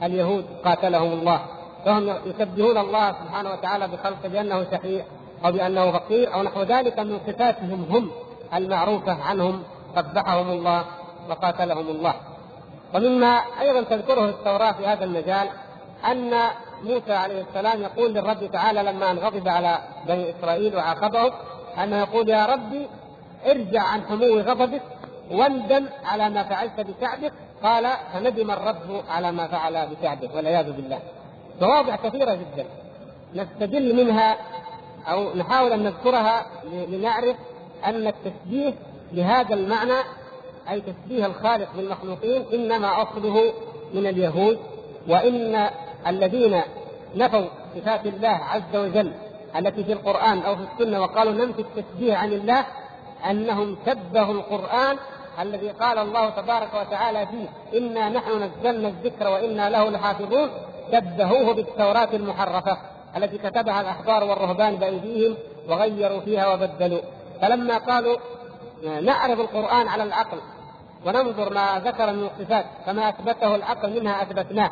اليهود 0.03 0.45
قاتلهم 0.65 1.13
الله. 1.13 1.41
فهم 1.85 2.09
يشبهون 2.27 2.79
الله 2.79 3.13
سبحانه 3.13 3.51
وتعالى 3.53 3.89
بخلقه 3.89 4.29
بأنه 4.29 4.67
شحيح 4.71 5.05
أو 5.45 5.53
بأنه 5.53 5.91
فقير 5.91 6.35
أو 6.35 6.43
نحو 6.43 6.63
ذلك 6.63 6.99
من 6.99 7.21
صفاتهم 7.27 7.87
هم 7.91 8.11
المعروفة 8.55 9.23
عنهم. 9.23 9.63
قبحهم 9.97 10.51
الله 10.51 10.85
وقاتلهم 11.31 11.89
الله. 11.89 12.15
ومما 12.95 13.41
أيضا 13.61 13.83
تذكره 13.83 14.25
التوراة 14.25 14.73
في 14.73 14.87
هذا 14.87 15.05
المجال 15.05 15.49
أن 16.11 16.31
موسى 16.85 17.13
عليه 17.13 17.43
السلام 17.43 17.83
يقول 17.83 18.15
للرب 18.15 18.51
تعالى 18.53 18.83
لما 18.83 19.11
أن 19.11 19.19
غضب 19.19 19.49
على 19.49 19.79
بني 20.07 20.31
إسرائيل 20.31 20.77
وعاقبهم 20.77 21.31
أنه 21.83 21.97
يقول 21.97 22.29
يا 22.29 22.47
ربي 22.47 22.87
ارجع 23.51 23.83
عن 23.83 24.03
حمو 24.03 24.39
غضبك 24.39 24.83
واندم 25.31 25.87
على 26.05 26.31
ما 26.31 26.43
فعلت 26.43 26.81
بشعبك. 26.81 27.33
قال 27.63 27.87
فندم 28.13 28.51
الرب 28.51 29.03
على 29.09 29.33
ما 29.33 29.47
فعل 29.47 29.87
بشعبه 29.87 30.37
والعياذ 30.37 30.73
بالله. 30.73 30.99
مواضع 31.61 31.97
كثيرة 31.97 32.35
جدا. 32.35 32.65
نستدل 33.35 33.97
منها 33.97 34.37
أو 35.09 35.35
نحاول 35.35 35.73
أن 35.73 35.85
نذكرها 35.85 36.47
لنعرف 36.89 37.37
أن 37.85 38.07
التشبيه 38.07 38.75
بهذا 39.13 39.55
المعنى 39.55 39.99
أي 40.71 40.81
تشبيه 40.81 41.27
الخالق 41.27 41.69
بالمخلوقين 41.77 42.45
إنما 42.53 43.03
اصله 43.03 43.53
من 43.95 44.07
اليهود 44.07 44.59
وإن 45.09 45.69
الذين 46.07 46.61
نفوا 47.17 47.47
صفات 47.77 48.07
الله 48.07 48.29
عز 48.29 48.77
وجل 48.77 49.13
التي 49.59 49.85
في 49.85 49.93
القرآن 49.93 50.39
أو 50.39 50.57
في 50.57 50.63
السنة 50.73 51.01
وقالوا 51.01 51.33
ننفي 51.33 51.63
التشبيه 51.63 52.15
عن 52.15 52.33
الله 52.33 52.67
أنهم 53.31 53.77
شبهوا 53.87 54.35
القرآن 54.35 54.97
الذي 55.41 55.69
قال 55.69 55.99
الله 55.99 56.31
تبارك 56.31 56.69
وتعالى 56.75 57.27
فيه 57.27 57.79
إنا 57.79 58.09
نحن 58.09 58.43
نزلنا 58.43 58.89
الذكر 58.89 59.29
وإنا 59.29 59.71
له 59.71 59.91
لحافظون 59.91 60.51
شبهوه 60.93 61.55
بالتوراة 61.55 62.09
المحرفة 62.13 62.79
التي 63.17 63.39
كتبها 63.39 63.81
الأحبار 63.81 64.25
والرهبان 64.25 64.77
بأيديهم 64.77 65.37
وغيروا 65.69 66.21
فيها 66.21 66.55
وبدلوا. 66.55 67.01
فلما 67.43 67.79
قالوا 67.79 68.17
نعرض 69.03 69.41
القرآن 69.41 69.89
على 69.89 70.03
العقل 70.03 70.39
وننظر 71.07 71.55
ما 71.55 71.83
ذكر 71.85 72.13
من 72.13 72.25
الصفات 72.25 72.65
فما 72.87 73.09
أثبته 73.09 73.55
العقل 73.55 74.01
منها 74.01 74.23
أثبتناه. 74.23 74.71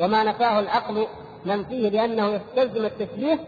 وما 0.00 0.22
نفاه 0.22 0.60
العقل 0.60 1.06
ننفيه 1.46 1.88
لأنه 1.88 2.28
يستلزم 2.28 2.84
التشبيه. 2.84 3.38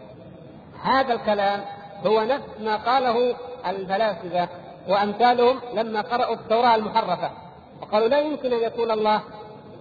هذا 0.83 1.13
الكلام 1.13 1.61
هو 2.05 2.23
نفس 2.23 2.45
ما 2.59 2.75
قاله 2.75 3.35
الفلاسفة 3.67 4.49
وأمثالهم 4.87 5.59
لما 5.73 6.01
قرأوا 6.01 6.35
التوراة 6.35 6.75
المحرفة. 6.75 7.29
وقالوا 7.81 8.07
لا 8.07 8.19
يمكن 8.19 8.53
أن 8.53 8.63
يكون 8.63 8.91
الله 8.91 9.21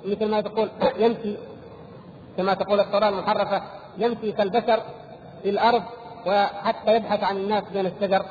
مثل 0.05 0.31
ما 0.31 0.41
تقول 0.41 0.69
يمشي 1.05 1.37
كما 2.37 2.55
تقول 2.55 2.81
التوراة 2.81 3.09
المحرفة 3.09 3.63
يمشي 3.99 4.33
كالبشر 4.33 4.83
في 5.43 5.51
الأرض 5.51 5.83
وحتى 6.27 6.97
يبحث 6.97 7.25
عن 7.25 7.37
الناس 7.37 7.65
بين 7.73 7.87
الشجر. 7.87 8.25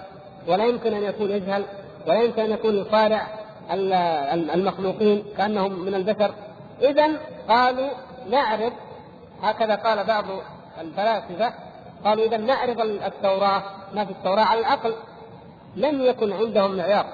ولا 0.47 0.65
يمكن 0.65 0.93
أن 0.93 1.03
يكون 1.03 1.31
يجهل 1.31 1.65
ولا 2.07 2.21
يمكن 2.21 2.41
أن 2.41 2.51
يكون 2.51 2.77
يصارع 2.77 3.27
المخلوقين 4.53 5.23
كأنهم 5.37 5.79
من 5.79 5.95
البشر. 5.95 6.31
اذا 6.81 7.09
قالوا 7.49 7.89
نعرف 8.29 8.73
هكذا 9.43 9.75
قال 9.75 10.03
بعض 10.03 10.25
الفلاسفة 10.81 11.53
قالوا 12.05 12.25
إذا 12.25 12.37
نعرض 12.37 12.81
التوراة 12.81 13.63
ما 13.93 14.05
في 14.05 14.11
التوراة 14.11 14.43
على 14.43 14.59
العقل 14.59 14.93
لم 15.75 16.01
يكن 16.01 16.33
عندهم 16.33 16.77
معيار. 16.77 17.05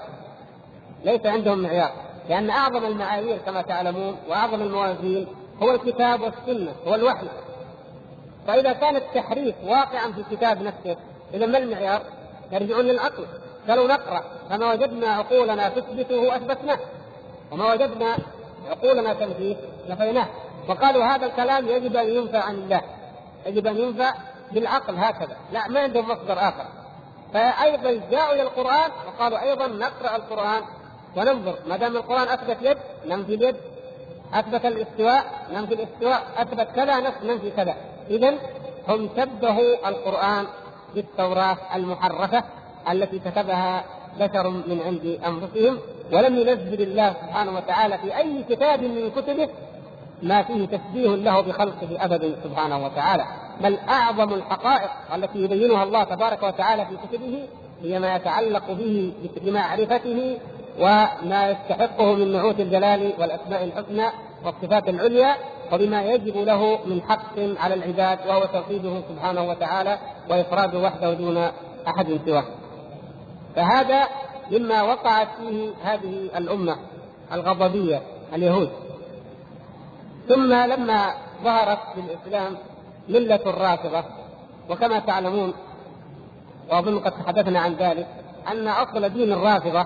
ليس 1.06 1.26
عندهم 1.26 1.60
معيار. 1.60 1.91
لأن 2.30 2.50
أعظم 2.50 2.86
المعايير 2.86 3.38
كما 3.38 3.62
تعلمون 3.62 4.17
وأعظم 4.30 4.62
الموازين 4.62 5.28
هو 5.63 5.72
الكتاب 5.72 6.22
والسنة 6.22 6.72
هو 6.88 6.96
الوحي. 6.96 7.28
فإذا 8.48 8.74
كان 8.74 8.96
التحريف 8.96 9.56
واقعا 9.63 10.12
في 10.12 10.20
الكتاب 10.20 10.62
نفسه 10.62 10.98
إذا 11.34 11.46
ما 11.46 11.58
المعيار؟ 11.58 12.02
يرجعون 12.52 12.86
للعقل 12.86 13.26
قالوا 13.70 13.88
نقرأ. 13.88 14.24
فما 14.50 14.74
وجدنا 14.74 15.08
عقولنا 15.08 15.70
تثبته 15.70 16.36
أثبتناه. 16.36 16.80
وما 17.52 17.74
وجدنا 17.74 18.17
عقولنا 18.70 19.13
تنفيه 19.13 19.56
نفيناه. 19.89 20.28
وقالوا 20.70 21.04
هذا 21.04 21.26
الكلام 21.26 21.67
يجب 21.67 21.96
أن 21.96 22.10
ينفى 22.10 22.38
عن 22.38 22.56
الله. 22.56 22.82
يجب 23.46 23.67
أن 23.67 23.78
ينفى 23.78 24.08
بالعقل 24.52 24.96
هكذا. 24.96 25.38
لا 25.54 25.67
ما 25.67 25.80
عندهم 25.80 26.10
مصدر 26.10 26.34
آخر. 26.34 26.65
فأيضا 27.34 28.02
جاءوا 28.12 28.34
إلى 28.34 28.42
القرآن 28.42 28.92
وقالوا 29.08 29.42
أيضا 29.42 29.68
نقرأ 29.68 30.16
القرآن 30.16 30.62
وننظر. 31.16 31.56
ما 31.68 31.78
دام 31.78 31.96
القرآن 31.98 32.28
أثبت 32.28 32.58
يد 32.62 32.78
ننفي 33.08 33.34
اليد. 33.34 33.56
أثبت 34.34 34.66
الاستواء 34.66 35.24
ننفي 35.54 35.74
الاستواء. 35.74 36.24
أثبت 36.38 36.68
كذا 36.76 37.00
ننفي 37.00 37.52
كذا. 37.52 37.76
إذا 38.10 38.34
هم 38.88 39.10
شبهوا 39.18 39.90
القرآن 39.90 40.46
بالتوراة 40.96 41.58
المحرفة 41.76 42.44
التي 42.92 43.20
كتبها 43.20 43.84
بشر 44.20 44.50
من 44.50 44.82
عند 44.86 45.20
أنفسهم 45.28 45.80
ولم 46.13 46.38
ينزل 46.40 46.82
الله 46.82 47.13
سبحانه 47.13 47.58
وتعالى 47.58 47.98
في 47.98 48.18
أي 48.18 48.44
كتاب 48.50 48.84
من 48.84 49.12
كتبه 49.12 49.50
ما 50.24 50.44
فيه 50.44 50.66
تشبيه 50.66 51.16
له 51.16 51.42
بخلقه 51.42 52.06
أبدا 52.06 52.36
سبحانه 52.44 52.86
وتعالى. 52.86 53.26
بل 53.62 53.78
أعظم 53.89 54.34
الحقائق 54.34 54.89
التي 55.15 55.39
يبينها 55.39 55.84
الله 55.84 56.04
تبارك 56.04 56.43
وتعالى 56.43 56.86
في 56.86 56.98
كتبه 57.08 57.48
هي 57.84 58.00
ما 58.00 58.15
يتعلق 58.15 58.72
به 58.72 59.13
بمعرفته 59.41 60.38
وما 60.80 61.50
يستحقه 61.50 62.13
من 62.13 62.32
نعوت 62.32 62.60
الجلال 62.60 63.13
والأسماء 63.20 63.63
الحسنى 63.63 64.06
والصفات 64.46 64.89
العليا 64.89 65.36
وبما 65.74 66.04
يجب 66.04 66.38
له 66.38 66.80
من 66.86 67.02
حق 67.02 67.39
على 67.60 67.74
العباد 67.74 68.20
وهو 68.28 68.46
توحيده 68.46 69.02
سبحانه 69.10 69.50
وتعالى 69.50 69.98
وافراده 70.30 70.80
وحده 70.80 71.13
دون 71.13 71.38
أحد 71.88 72.20
سواه. 72.26 72.46
فهذا 73.56 74.08
مما 74.52 74.84
وقعت 74.84 75.28
فيه 75.38 75.72
هذه 75.84 76.30
الأمة 76.38 76.78
الغضبية 77.34 78.02
اليهود. 78.34 78.70
ثم 80.28 80.54
لما 80.54 81.13
ظهرت 81.43 81.80
في 81.96 82.02
الاسلام 82.02 82.58
ملة 83.10 83.39
الرافضه 83.46 84.04
وكما 84.70 85.00
تعلمون 85.00 85.54
وأظن 86.70 87.00
قد 87.00 87.12
تحدثنا 87.12 87.60
عن 87.60 87.74
ذلك 87.74 88.08
أن 88.52 88.67
أصل 88.67 89.10
دين 89.10 89.32
الرافضة 89.34 89.86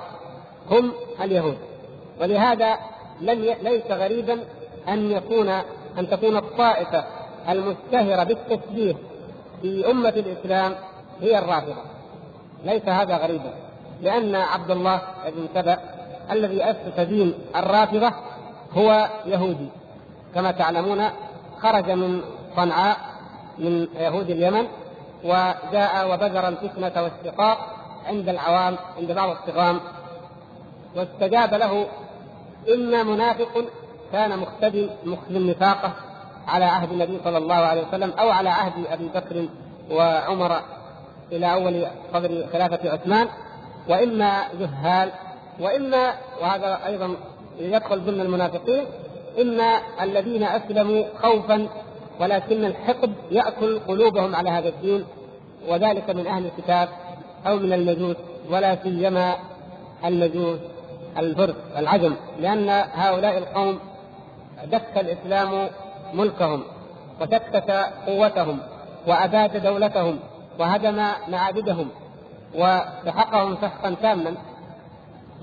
هم 0.71 0.91
اليهود. 1.21 1.57
ولهذا 2.21 2.77
لم 3.21 3.43
ي... 3.43 3.55
ليس 3.63 3.85
غريبا 3.91 4.39
أن 4.87 5.11
يكون 5.11 5.49
أن 5.99 6.09
تكون 6.09 6.37
الطائفة 6.37 7.03
المشتهرة 7.49 8.23
بالتشبيه 8.23 8.95
في 9.61 9.91
أمة 9.91 10.09
الإسلام 10.09 10.75
هي 11.21 11.39
الرافضة. 11.39 11.81
ليس 12.65 12.89
هذا 12.89 13.17
غريبا 13.17 13.53
لأن 14.01 14.35
عبد 14.35 14.71
الله 14.71 15.01
بن 15.25 15.47
سبأ 15.55 15.77
الذي 16.31 16.63
أسس 16.63 16.99
دين 16.99 17.33
الرافضة 17.55 18.11
هو 18.73 19.09
يهودي. 19.25 19.69
كما 20.35 20.51
تعلمون 20.51 21.09
خرج 21.61 21.91
من 21.91 22.21
صنعاء 22.55 23.10
من 23.57 23.87
يهود 23.95 24.29
اليمن 24.29 24.67
وجاء 25.23 26.13
وبذر 26.13 26.47
الفتنة 26.47 27.03
والشقاق 27.03 27.57
عند 28.07 28.29
العوام 28.29 28.75
عند 28.97 29.11
بعض 29.11 29.29
الصغام. 29.29 29.79
واستجاب 30.95 31.53
له 31.53 31.87
إما 32.73 33.03
منافق 33.03 33.65
كان 34.11 34.39
مختبي 34.39 34.89
مخزن 35.05 35.47
نفاقة 35.47 35.93
على 36.47 36.65
عهد 36.65 36.91
النبي 36.91 37.19
صلى 37.23 37.37
الله 37.37 37.55
عليه 37.55 37.87
وسلم 37.87 38.11
أو 38.19 38.29
على 38.29 38.49
عهد 38.49 38.85
أبي 38.87 39.07
بكر 39.07 39.47
وعمر 39.91 40.61
إلى 41.31 41.53
أول 41.53 41.87
صدر 42.13 42.47
خلافة 42.53 42.91
عثمان. 42.91 43.27
وإما 43.89 44.43
جهال 44.59 45.11
وإما 45.59 46.13
وهذا 46.41 46.79
أيضا 46.85 47.15
يدخل 47.59 47.99
ضمن 47.99 48.21
المنافقين 48.21 48.85
إما 49.41 49.79
الذين 50.01 50.43
أسلموا 50.43 51.03
خوفا 51.21 51.67
ولكن 52.21 52.65
الحقد 52.65 53.13
يأكل 53.31 53.79
قلوبهم 53.79 54.35
على 54.35 54.49
هذا 54.49 54.69
الدين 54.69 55.05
وذلك 55.67 56.09
من 56.09 56.27
أهل 56.27 56.45
الكتاب 56.45 56.89
أو 57.47 57.55
من 57.57 57.73
المجوس 57.73 58.15
ولا 58.49 58.75
سيما 58.83 59.35
المجوس 60.05 60.59
الفرس 61.17 61.55
العجم 61.77 62.15
لأن 62.39 62.69
هؤلاء 62.93 63.37
القوم 63.37 63.79
دك 64.65 64.97
الإسلام 64.97 65.69
ملكهم 66.13 66.63
وشتت 67.21 67.71
قوتهم 68.07 68.59
وأباد 69.07 69.63
دولتهم 69.63 70.19
وهدم 70.59 71.07
معابدهم 71.27 71.89
وسحقهم 72.55 73.57
سحقا 73.61 73.95
تاما 74.01 74.35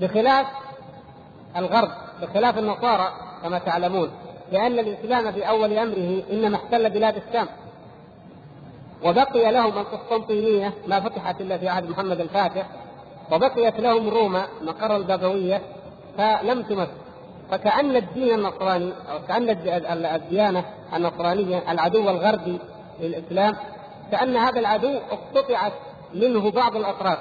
بخلاف 0.01 0.47
الغرب 1.57 1.89
بخلاف 2.21 2.57
النصارى 2.57 3.11
كما 3.43 3.59
تعلمون. 3.59 4.09
لأن 4.51 4.79
الإسلام 4.79 5.31
في 5.31 5.49
أول 5.49 5.73
أمره 5.73 6.23
إنما 6.31 6.55
احتل 6.55 6.89
بلاد 6.89 7.15
الشام. 7.27 7.47
وبقي 9.05 9.51
لهم 9.51 9.77
القسطنطينية 9.77 10.73
ما 10.87 10.99
فتحت 10.99 11.41
إلا 11.41 11.57
في 11.57 11.69
عهد 11.69 11.89
محمد 11.89 12.21
الفاتح 12.21 12.65
وبقيت 13.31 13.79
لهم 13.79 14.09
روما 14.09 14.47
مقر 14.61 14.95
البابوية 14.95 15.61
فلم 16.17 16.63
تمس 16.63 16.87
فكأن 17.51 17.95
الدين 17.95 18.33
النصراني 18.35 18.91
أو 19.11 19.19
كأن 19.27 19.49
الديانة 20.05 20.65
النصرانية 20.93 21.71
العدو 21.71 22.09
الغربي 22.09 22.59
للإسلام 22.99 23.55
كأن 24.11 24.37
هذا 24.37 24.59
العدو 24.59 24.99
اقتطعت 25.11 25.73
منه 26.13 26.51
بعض 26.51 26.75
الأطراف 26.75 27.17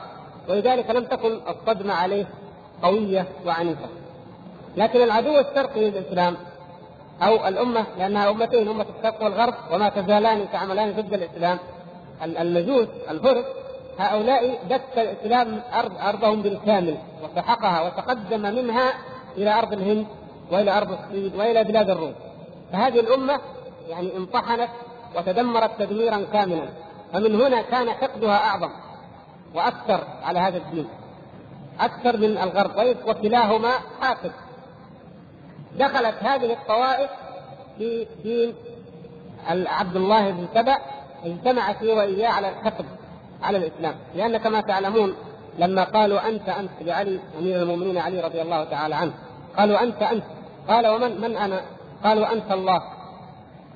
ولذلك 0.48 0.90
لم 0.90 1.04
تكن 1.04 1.38
الصدمة 1.48 1.94
عليه 1.94 2.26
قوية 2.82 3.26
وعنيفة. 3.46 3.88
لكن 4.76 5.02
العدو 5.02 5.38
الشرقي 5.38 5.90
للإسلام 5.90 6.36
أو 7.22 7.48
الأمة 7.48 7.86
لأنها 7.98 8.30
أمتين 8.30 8.68
أمة 8.68 8.86
الشرق 8.98 9.22
والغرب 9.22 9.54
وما 9.72 9.88
تزالان 9.88 10.46
تعملان 10.52 10.92
ضد 10.92 11.12
الإسلام. 11.12 11.58
المجوس 12.22 12.88
الفرس 13.10 13.44
هؤلاء 13.98 14.58
دك 14.70 14.98
الإسلام 14.98 15.60
أرض 15.74 15.92
أرضهم 15.98 16.42
بالكامل 16.42 16.98
وسحقها 17.22 17.82
وتقدم 17.82 18.40
منها 18.40 18.92
إلى 19.36 19.58
أرض 19.58 19.72
الهند 19.72 20.06
وإلى 20.50 20.78
أرض 20.78 20.92
الصين 20.92 21.32
وإلى 21.36 21.64
بلاد 21.64 21.90
الروم. 21.90 22.14
فهذه 22.72 23.00
الأمة 23.00 23.40
يعني 23.88 24.16
انطحنت 24.16 24.70
وتدمرت 25.16 25.70
تدميرا 25.78 26.24
كاملا. 26.32 26.68
فمن 27.12 27.40
هنا 27.40 27.62
كان 27.62 27.90
حقدها 27.90 28.36
أعظم 28.36 28.70
وأكثر 29.54 30.00
على 30.22 30.38
هذا 30.38 30.56
الدين. 30.56 30.88
أكثر 31.80 32.16
من 32.16 32.38
الغرب 32.38 32.96
وكلاهما 33.06 33.70
حاقد 34.00 34.32
دخلت 35.78 36.14
هذه 36.20 36.52
الطوائف 36.52 37.10
في 37.78 38.06
دين 38.22 38.54
عبد 39.48 39.96
الله 39.96 40.30
بن 40.30 40.46
سبأ 40.54 40.78
اجتمعت 41.24 41.82
هي 41.82 41.92
وإياه 41.92 42.28
على 42.28 42.48
الحقد 42.48 42.84
على 43.42 43.58
الإسلام. 43.58 43.94
لأن 44.14 44.36
كما 44.36 44.60
تعلمون 44.60 45.14
لما 45.58 45.84
قالوا 45.84 46.28
أنت 46.28 46.48
أنت 46.48 46.70
لعلي 46.80 47.20
أمير 47.38 47.62
المؤمنين 47.62 47.98
علي 47.98 48.20
رضي 48.20 48.42
الله 48.42 48.64
تعالى 48.64 48.94
عنه 48.94 49.12
قالوا 49.56 49.82
أنت 49.82 50.02
أنت. 50.02 50.24
قال 50.68 50.86
ومن 50.86 51.20
من 51.20 51.36
أنا؟ 51.36 51.60
قالوا 52.04 52.32
أنت 52.32 52.52
الله. 52.52 52.80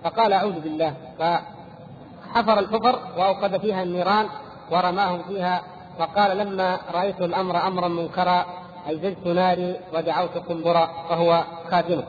فقال 0.05 0.33
أعوذ 0.33 0.61
بالله. 0.61 0.95
فحفر 1.19 2.59
الحفر 2.59 2.99
وأوقد 3.19 3.61
فيها 3.61 3.83
النيران 3.83 4.27
ورماهم 4.71 5.23
فيها. 5.23 5.63
وقال 6.01 6.39
لما 6.39 6.79
رأيت 6.95 7.21
الأمر 7.21 7.67
أمرا 7.67 7.89
منكرا 7.89 8.47
أجلت 8.89 9.27
ناري 9.27 9.77
ودعوت 9.95 10.39
قنبرا 10.39 10.87
فهو 11.09 11.45
خادمه 11.71 12.05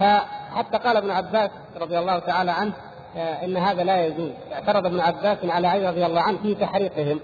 فحتى 0.00 0.78
قال 0.78 0.96
ابن 0.96 1.10
عباس 1.10 1.50
رضي 1.80 1.98
الله 1.98 2.18
تعالى 2.18 2.50
عنه 2.50 2.72
آه، 3.16 3.44
إن 3.44 3.56
هذا 3.56 3.84
لا 3.84 4.06
يجوز. 4.06 4.30
اعترض 4.52 4.86
ابن 4.86 5.00
عباس 5.00 5.38
على 5.44 5.66
علي 5.66 5.88
رضي 5.88 6.06
الله 6.06 6.20
عنه 6.20 6.38
في 6.42 6.54
تحريقهم 6.54 7.20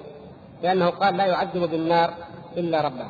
لأنه 0.63 0.91
قال 0.91 1.17
لا 1.17 1.27
يعذب 1.27 1.71
بالنار 1.71 2.11
إلا 2.57 2.81
ربه. 2.81 3.07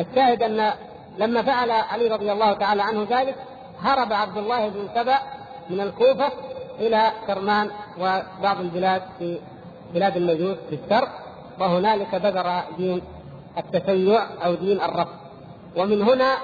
الشاهد 0.00 0.42
أن 0.42 0.72
لما 1.18 1.42
فعل 1.42 1.70
علي 1.70 2.08
رضي 2.08 2.32
الله 2.32 2.52
تعالى 2.52 2.82
عنه 2.82 3.06
ذلك 3.10 3.34
هرب 3.82 4.12
عبد 4.12 4.36
الله 4.36 4.68
بن 4.68 4.88
سبأ 4.94 5.18
من 5.70 5.80
الكوفة 5.80 6.32
إلى 6.78 7.12
كرمان 7.26 7.70
وبعض 7.98 8.60
البلاد 8.60 9.02
في 9.18 9.38
بلاد 9.94 10.16
المجوس 10.16 10.56
في 10.70 10.78
الشرق 10.84 11.08
وهنالك 11.60 12.14
بذر 12.14 12.62
دين 12.78 13.02
التشيع 13.58 14.26
أو 14.44 14.54
دين 14.54 14.80
الرفض. 14.80 15.16
ومن 15.76 16.02
هنا 16.02 16.36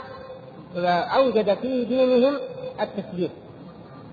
أوجد 1.16 1.54
في 1.54 1.84
دينهم 1.84 2.38
التشبيه 2.80 3.28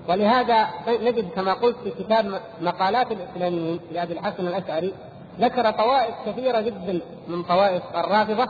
ولهذا 0.09 0.67
نجد 0.87 1.29
كما 1.35 1.53
قلت 1.53 1.77
في 1.83 2.03
كتاب 2.03 2.41
مقالات 2.61 3.11
الإسلاميين 3.11 3.79
لأبي 3.91 4.13
الحسن 4.13 4.47
الأشعري 4.47 4.93
ذكر 5.39 5.71
طوائف 5.71 6.15
كثيرة 6.25 6.61
جدا 6.61 7.01
من 7.27 7.43
طوائف 7.43 7.83
الرافضة 7.95 8.47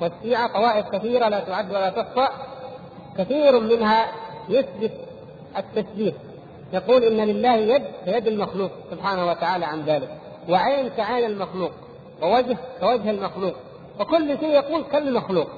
والشيعة 0.00 0.52
طوائف 0.52 0.88
كثيرة 0.88 1.28
لا 1.28 1.40
تعد 1.40 1.70
ولا 1.70 1.90
تحصى 1.90 2.28
كثير 3.18 3.60
منها 3.60 4.06
يثبت 4.48 4.92
التشبيه 5.58 6.12
يقول 6.72 7.04
إن 7.04 7.28
لله 7.28 7.54
يد 7.54 7.82
كيد 8.04 8.26
المخلوق 8.26 8.70
سبحانه 8.90 9.26
وتعالى 9.30 9.64
عن 9.64 9.82
ذلك. 9.82 10.08
وعين 10.48 10.88
كعين 10.88 11.30
المخلوق 11.30 11.72
ووجه 12.22 12.56
كوجه 12.80 13.10
المخلوق. 13.10 13.54
وكل 14.00 14.38
شيء 14.38 14.48
يقول 14.48 14.84
كالمخلوق 14.92 15.48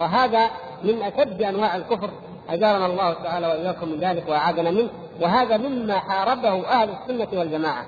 وهذا 0.00 0.50
من 0.84 1.02
أشد 1.02 1.42
أنواع 1.42 1.76
الكفر. 1.76 2.10
اجارنا 2.48 2.86
الله 2.86 3.12
تعالى 3.12 3.46
وإياكم 3.46 3.88
من 3.88 3.98
ذلك 3.98 4.28
وأعاذنا 4.28 4.70
منه. 4.70 4.88
وهذا 5.20 5.56
مما 5.56 5.98
حاربه 5.98 6.68
أهل 6.68 6.90
السنة 6.90 7.38
والجماعة. 7.38 7.86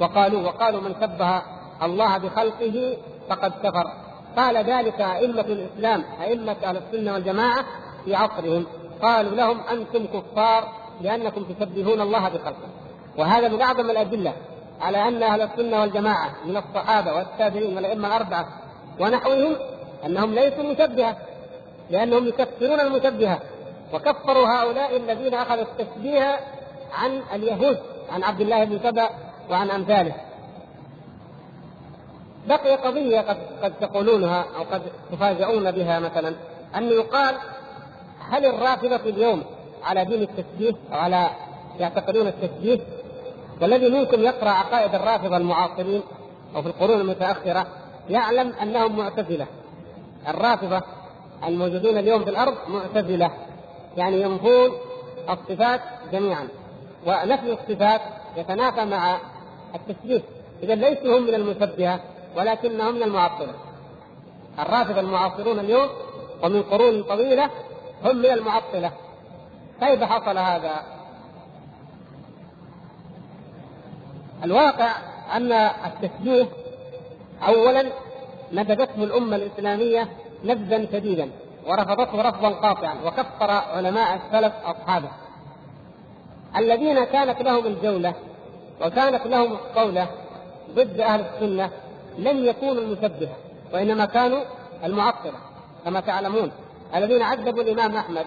وقالوا 0.00 0.42
وقالوا 0.42 0.80
من 0.80 0.94
شبه 1.00 1.42
الله 1.82 2.18
بخلقه 2.18 2.96
فقد 3.28 3.52
كفر. 3.62 3.84
قال 4.36 4.56
ذلك 4.56 5.00
أئمة 5.00 5.40
الإسلام 5.40 6.04
أئمة 6.22 6.56
أهل 6.64 6.76
السنة 6.76 7.12
والجماعة 7.12 7.64
في 8.04 8.14
عصرهم. 8.14 8.66
قالوا 9.02 9.36
لهم 9.36 9.60
أنتم 9.60 10.06
كفار 10.06 10.68
لأنكم 11.00 11.44
تشبهون 11.44 12.00
الله 12.00 12.28
بخلقه. 12.28 12.68
وهذا 13.18 13.48
من 13.48 13.62
أعظم 13.62 13.90
الأدلة 13.90 14.32
على 14.80 15.08
أن 15.08 15.22
أهل 15.22 15.42
السنة 15.42 15.80
والجماعة 15.80 16.30
من 16.46 16.56
الصحابة 16.56 17.14
والتابعين 17.14 17.76
والأئمة 17.76 18.08
الأربعة 18.08 18.48
ونحوهم 19.00 19.56
أنهم 20.06 20.34
ليسوا 20.34 20.64
مشبهه 20.64 21.16
لأنهم 21.90 22.28
يكفرون 22.28 22.80
المشبهه 22.80 23.40
وكفروا 23.92 24.48
هؤلاء 24.48 24.96
الذين 24.96 25.34
أخذوا 25.34 25.62
التشبيه 25.62 26.40
عن 26.92 27.22
اليهود 27.34 27.78
عن 28.10 28.22
عبد 28.22 28.40
الله 28.40 28.64
بن 28.64 28.78
سبأ 28.78 29.08
وعن 29.50 29.70
أمثاله. 29.70 30.14
بقي 32.48 32.76
قضية 32.76 33.20
قد 33.20 33.36
قد 33.62 33.72
تقولونها 33.80 34.44
أو 34.56 34.62
قد 34.62 34.82
تفاجؤون 35.12 35.70
بها 35.70 35.98
مثلا 35.98 36.34
أن 36.76 36.84
يقال 36.84 37.34
هل 38.30 38.46
الرافضة 38.46 39.10
اليوم 39.10 39.44
على 39.84 40.04
دين 40.04 40.22
التشبيه 40.22 40.74
أو 40.92 40.98
على 40.98 41.30
يعتقدون 41.78 42.26
التشبيه؟ 42.26 42.80
والذي 43.60 43.90
منكم 43.90 44.20
يقرأ 44.22 44.50
عقائد 44.50 44.94
الرافضة 44.94 45.36
المعاصرين 45.36 46.02
أو 46.56 46.62
في 46.62 46.68
القرون 46.68 47.00
المتأخرة 47.00 47.66
يعلم 48.10 48.52
أنهم 48.62 48.96
معتزلة. 48.96 49.46
الرافضة 50.28 50.82
الموجودون 51.46 51.98
اليوم 51.98 52.24
في 52.24 52.30
الأرض 52.30 52.54
معتزلة. 52.68 53.30
يعني 53.96 54.20
ينفون 54.22 54.70
الصفات 55.30 55.80
جميعا. 56.12 56.48
ونفي 57.06 57.52
الصفات 57.52 58.00
يتنافى 58.36 58.84
مع 58.84 59.18
التشبيه. 59.74 60.22
اذا 60.62 60.74
ليسوا 60.74 61.18
هم 61.18 61.22
من 61.22 61.34
المشبهة 61.34 62.00
ولكنهم 62.36 62.94
من 62.94 63.02
المعطله 63.02 63.54
الرافضه 64.58 65.00
المعاصرون 65.00 65.58
اليوم 65.58 65.88
ومن 66.42 66.62
قرون 66.62 67.02
طويلة 67.02 67.50
هم 68.04 68.16
من 68.16 68.30
المعطلة. 68.30 68.92
كيف 69.80 70.02
حصل 70.02 70.38
هذا؟ 70.38 70.82
الواقع 74.44 74.92
أن 75.36 75.52
التشبيه 75.52 76.48
اولا 77.48 77.92
نبذته 78.52 79.04
الأمة 79.04 79.36
الإسلامية 79.36 80.08
نبذا 80.44 80.86
شديدا 80.92 81.30
ورفضته 81.66 82.22
رفضا 82.22 82.48
قاطعا 82.48 82.94
وكفر 83.04 83.50
علماء 83.50 84.14
السلف 84.16 84.52
أصحابه. 84.64 85.08
الذين 86.56 87.04
كانت 87.04 87.42
لهم 87.42 87.66
الجولة 87.66 88.14
وكانت 88.80 89.26
لهم 89.26 89.52
الصوله 89.52 90.08
ضد 90.74 91.00
أهل 91.00 91.20
السنة 91.20 91.70
لم 92.18 92.44
يكونوا 92.44 92.82
المشبهه 92.82 93.36
وإنما 93.72 94.04
كانوا 94.04 94.40
المعطلة 94.84 95.38
كما 95.84 96.00
تعلمون. 96.00 96.52
الذين 96.94 97.22
عذبوا 97.22 97.62
الإمام 97.62 97.96
أحمد 97.96 98.26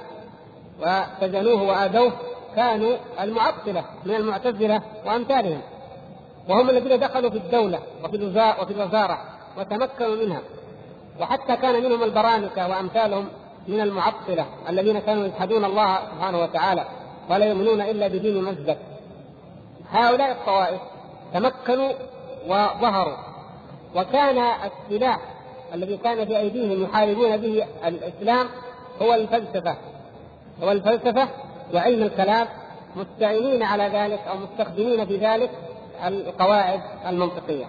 وسجنوه 0.79 1.63
وآذوه 1.63 2.11
كانوا 2.55 2.97
المعطلة 3.21 3.85
من 4.05 4.15
المعتزلة 4.15 4.81
وأمثالهم. 5.05 5.61
وهم 6.49 6.69
الذين 6.69 6.99
دخلوا 6.99 7.29
في 7.29 7.37
الدولة 7.37 7.79
وفي 8.03 8.17
وفي 8.61 8.73
الوزارة 8.73 9.17
وتمكنوا 9.57 10.15
منها. 10.15 10.41
وحتى 11.19 11.55
كان 11.55 11.83
منهم 11.83 12.03
البرامكه 12.03 12.67
وأمثالهم 12.67 13.27
من 13.67 13.81
المعطلة 13.81 14.45
الذين 14.69 14.99
كانوا 14.99 15.25
يجحدون 15.25 15.65
الله 15.65 15.97
سبحانه 16.15 16.41
وتعالى 16.41 16.85
ولا 17.29 17.45
يؤمنون 17.45 17.81
إلا 17.81 18.07
بدين 18.07 18.43
مزدك. 18.43 18.77
هؤلاء 19.91 20.31
الطوائف 20.31 20.81
تمكنوا 21.33 21.91
وظهروا. 22.47 23.17
وكان 23.95 24.37
السلاح 24.37 25.19
الذي 25.73 25.97
كان 25.97 26.25
في 26.25 26.37
أيديهم 26.37 26.83
يحاربون 26.83 27.37
به 27.37 27.65
الإسلام 27.85 28.47
هو 29.01 29.13
الفلسفة. 29.13 29.75
هو 30.63 30.71
الفلسفة 30.71 31.27
وعلم 31.73 32.03
الكلام 32.03 32.47
مستعينين 32.95 33.63
على 33.63 33.83
ذلك 33.83 34.19
أو 34.29 34.35
مستخدمين 34.37 35.05
في 35.05 35.17
ذلك 35.17 35.49
القواعد 36.03 36.81
المنطقية 37.07 37.65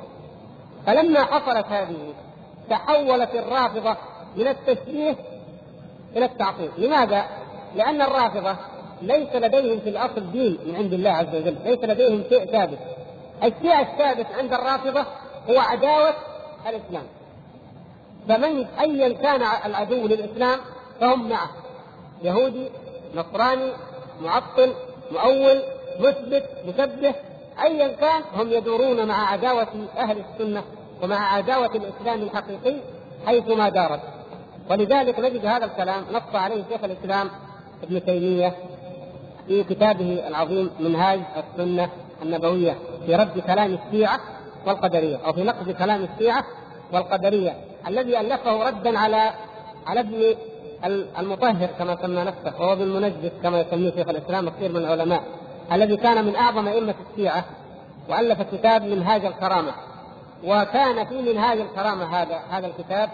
فلما 0.87 1.25
حصلت 1.25 1.66
هذه 1.66 2.14
تحولت 2.70 3.35
الرافضة 3.35 3.97
من 4.37 4.49
التشبيه 4.49 5.16
إلى 6.16 6.25
التعطيل، 6.25 6.70
لماذا؟ 6.79 7.25
لأن 7.77 8.03
الرافضة 8.03 8.57
ليس 9.03 9.35
لديهم 9.35 9.81
في 9.81 9.88
الأصل 9.88 10.33
دين 10.33 10.59
من 10.66 10.77
عند 10.77 10.92
الله 10.92 11.11
عز 11.11 11.35
وجل، 11.35 11.57
ليس 11.64 11.79
لديهم 11.85 12.23
شيء 12.29 12.44
ثابت. 12.44 12.79
الشيء 13.44 13.81
الثابت 13.81 14.27
عند 14.38 14.53
الرافضة 14.53 15.01
هو 15.51 15.59
عداوة 15.59 16.14
الإسلام. 16.68 17.05
فمن 18.29 18.66
ايا 18.81 19.12
كان 19.12 19.42
العدو 19.66 20.07
للإسلام 20.07 20.59
فهم 21.01 21.29
معه. 21.29 21.51
يهودي، 22.23 22.68
نصراني، 23.14 23.73
معطل، 24.23 24.73
مؤول، 25.12 25.62
مثبت، 26.01 26.49
مسبح، 26.66 27.14
ايا 27.62 27.88
كان 27.88 28.23
هم 28.35 28.53
يدورون 28.53 29.09
مع 29.09 29.31
عداوة 29.31 29.69
أهل 29.97 30.17
السنة 30.19 30.62
ومع 31.03 31.35
عداوة 31.35 31.71
الإسلام 31.75 32.23
الحقيقي 32.23 32.77
حيثما 33.27 33.69
دارت. 33.69 34.01
ولذلك 34.71 35.19
نجد 35.21 35.47
هذا 35.47 35.64
الكلام 35.64 36.05
نص 36.12 36.35
عليه 36.35 36.64
شيخ 36.71 36.85
الإسلام 36.85 37.31
ابن 37.83 38.05
تيمية 38.05 38.55
في 39.47 39.64
كتابه 39.64 40.29
العظيم 40.29 40.71
منهاج 40.81 41.21
السنة 41.37 41.88
النبوية 42.23 42.77
في 43.07 43.14
رد 43.14 43.38
كلام 43.38 43.79
الشيعة 43.87 44.21
والقدرية 44.67 45.17
أو 45.17 45.33
في 45.33 45.43
نقد 45.43 45.71
كلام 45.71 46.05
الشيعة 46.12 46.45
والقدرية 46.93 47.55
الذي 47.88 48.21
ألفه 48.21 48.69
ردا 48.69 48.99
على 48.99 49.31
على 49.87 50.01
ابن 50.01 50.35
المطهر 51.19 51.69
كما 51.79 51.97
سمى 52.03 52.25
نفسه 52.25 52.61
وهو 52.61 52.73
ابن 52.73 52.83
المنجس 52.83 53.33
كما 53.43 53.61
يسميه 53.61 53.90
شيخ 53.90 54.09
الإسلام 54.09 54.49
كثير 54.49 54.73
من 54.73 54.77
العلماء. 54.77 55.23
الذي 55.72 55.96
كان 55.96 56.24
من 56.24 56.37
أعظم 56.37 56.68
أئمة 56.68 56.94
الشيعة 57.11 57.44
وألف 58.09 58.42
كتاب 58.55 58.83
منهاج 58.83 59.24
الكرامة. 59.24 59.72
وكان 60.44 61.07
في 61.07 61.22
منهاج 61.22 61.61
الكرامة 61.61 62.05
هذا 62.05 62.40
هذا 62.50 62.66
الكتاب 62.66 63.11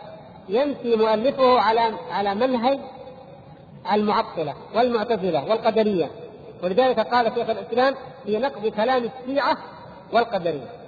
يمشي 0.49 0.97
مؤلفه 0.97 1.61
على 1.61 1.81
على 2.11 2.35
منهج 2.35 2.79
المعطلة 3.93 4.55
والمعتزلة 4.75 5.45
والقدرية. 5.51 6.11
ولذلك 6.63 7.01
قال 7.01 7.33
شيخ 7.35 7.51
الإسلام 7.51 7.95
في 8.25 8.39
نقد 8.39 8.67
كلام 8.67 9.05
الشيعة 9.05 9.57
والقدرية. 10.13 10.81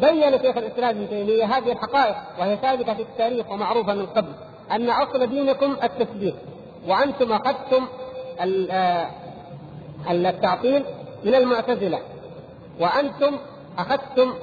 بين 0.00 0.38
شيخ 0.42 0.56
الإسلام 0.56 0.90
ابن 0.90 1.08
تيمية 1.08 1.44
هذه 1.44 1.72
الحقائق 1.72 2.16
وهي 2.38 2.56
ثابتة 2.56 2.94
في 2.94 3.02
التاريخ 3.02 3.50
ومعروفة 3.50 3.94
من 3.94 4.06
قبل 4.06 4.32
أن 4.70 4.90
اصل 4.90 5.26
دينكم 5.26 5.76
التشبيه 5.82 6.32
وأنتم 6.88 7.32
أخذتم 7.32 7.86
آه، 8.70 9.06
التعطيل 10.10 10.84
من 11.24 11.34
المعتزلة. 11.34 11.98
وأنتم 12.80 13.36
أخذتم 13.78 14.34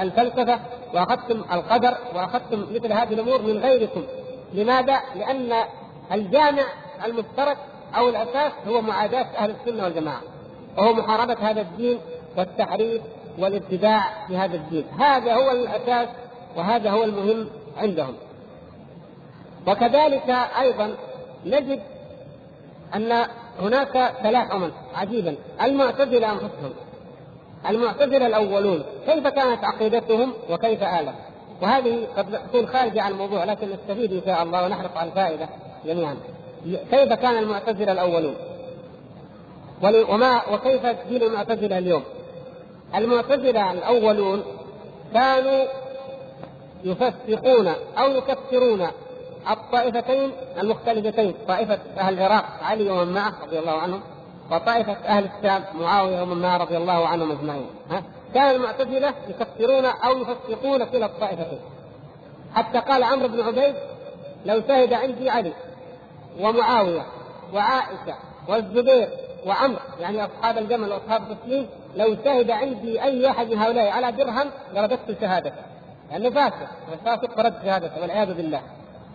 الفلسفة 0.00 0.60
وأخذتم 0.94 1.44
القدر 1.52 1.94
وأخذتم 2.14 2.66
مثل 2.74 2.92
هذه 2.92 3.12
الأمور 3.12 3.42
من 3.42 3.58
غيركم. 3.58 4.02
لماذا؟ 4.54 5.00
لأن 5.14 5.52
الجامع 6.12 6.62
المشترك 7.04 7.56
أو 7.96 8.08
الأساس 8.08 8.52
هو 8.68 8.80
معاداة 8.80 9.26
أهل 9.38 9.50
السنة 9.50 9.84
والجماعة. 9.84 10.20
وهو 10.78 10.92
محاربة 10.92 11.50
هذا 11.50 11.60
الدين 11.60 11.98
والتحريف 12.36 13.02
والابتداع 13.38 14.26
في 14.28 14.36
هذا 14.36 14.56
الدين. 14.56 14.84
هذا 14.98 15.34
هو 15.34 15.50
الأساس 15.50 16.08
وهذا 16.56 16.90
هو 16.90 17.04
المهم 17.04 17.48
عندهم. 17.76 18.14
وكذلك 19.66 20.30
أيضا 20.60 20.94
نجد 21.46 21.80
أن 22.94 23.26
هناك 23.60 24.12
تلاحما 24.22 24.70
عجيبا. 24.94 25.36
المعتزلة 25.62 26.32
أنفسهم 26.32 26.72
المعتزلة 27.68 28.26
الأولون. 28.26 28.82
كيف 29.06 29.26
كانت 29.26 29.64
عقيدتهم 29.64 30.32
وكيف 30.50 30.82
آلت؟ 30.82 31.14
وهذه 31.62 32.06
قد 32.16 32.40
تكون 32.48 32.66
خارجة 32.66 33.02
عن 33.02 33.12
الموضوع 33.12 33.44
لكن 33.44 33.68
نستفيد 33.68 34.12
إن 34.12 34.22
شاء 34.26 34.42
الله 34.42 34.64
ونحرص 34.64 34.96
على 34.96 35.08
الفائدة 35.10 35.48
جميعا. 35.86 36.16
كيف 36.90 37.12
كان 37.12 37.38
المعتزلة 37.38 37.92
الأولون؟ 37.92 38.34
وما 39.82 40.42
وكيف 40.52 40.86
دين 41.08 41.22
المعتزلة 41.22 41.78
اليوم؟ 41.78 42.02
المعتزلة 42.94 43.72
الأولون 43.72 44.42
كانوا 45.14 45.64
يفسقون 46.84 47.68
أو 47.98 48.10
يكفرون 48.10 48.86
الطائفتين 49.50 50.32
المختلفتين 50.58 51.34
طائفة 51.48 51.78
أهل 51.98 52.14
العراق 52.14 52.44
علي 52.62 52.90
ومن 52.90 53.12
معه 53.12 53.32
رضي 53.44 53.58
الله 53.58 53.72
عنهم 53.72 54.00
وطائفة 54.50 54.92
أهل 54.92 55.24
الشام 55.24 55.64
معاوية 55.80 56.22
ومن 56.22 56.42
معه 56.42 56.56
رضي 56.56 56.76
الله 56.76 57.08
عنهم 57.08 57.30
أجمعين؟ 57.30 57.66
كان 58.34 58.54
المعتزلة 58.54 59.14
يكفرون 59.28 59.84
أو 59.84 60.18
يفسقون 60.18 60.84
كلا 60.84 61.06
الطائفتين. 61.06 61.60
حتى 62.54 62.78
قال 62.78 63.02
عمرو 63.02 63.28
بن 63.28 63.40
عبيد 63.40 63.74
لو 64.46 64.62
شهد 64.68 64.92
عندي 64.92 65.30
علي 65.30 65.52
ومعاوية 66.40 67.06
وعائشة 67.54 68.14
والزبير 68.48 69.08
وعمر 69.46 69.78
يعني 70.00 70.24
أصحاب 70.24 70.58
الجمل 70.58 70.92
وأصحاب 70.92 71.22
التسليم 71.30 71.68
لو 71.96 72.16
شهد 72.24 72.50
عندي 72.50 73.02
أي 73.02 73.30
أحد 73.30 73.50
من 73.50 73.58
هؤلاء 73.58 73.90
على 73.90 74.12
درهم 74.12 74.50
لرددت 74.74 75.20
شهادته 75.20 75.62
لأنه 76.10 76.30
فاسق 76.30 76.68
فاسق 77.04 77.36
فرد 77.36 77.54
شهادته 77.64 78.00
والعياذ 78.00 78.34
بالله. 78.34 78.60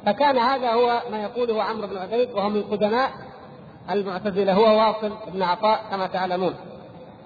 فكان 0.05 0.37
هذا 0.37 0.71
هو 0.71 1.01
ما 1.11 1.23
يقوله 1.23 1.63
عمرو 1.63 1.87
بن 1.87 1.97
عبيد 1.97 2.31
وهو 2.31 2.49
من 2.49 2.63
قدماء 2.63 3.11
المعتزلة 3.89 4.53
هو 4.53 4.79
واصل 4.79 5.11
بن 5.33 5.43
عطاء 5.43 5.85
كما 5.91 6.07
تعلمون. 6.07 6.53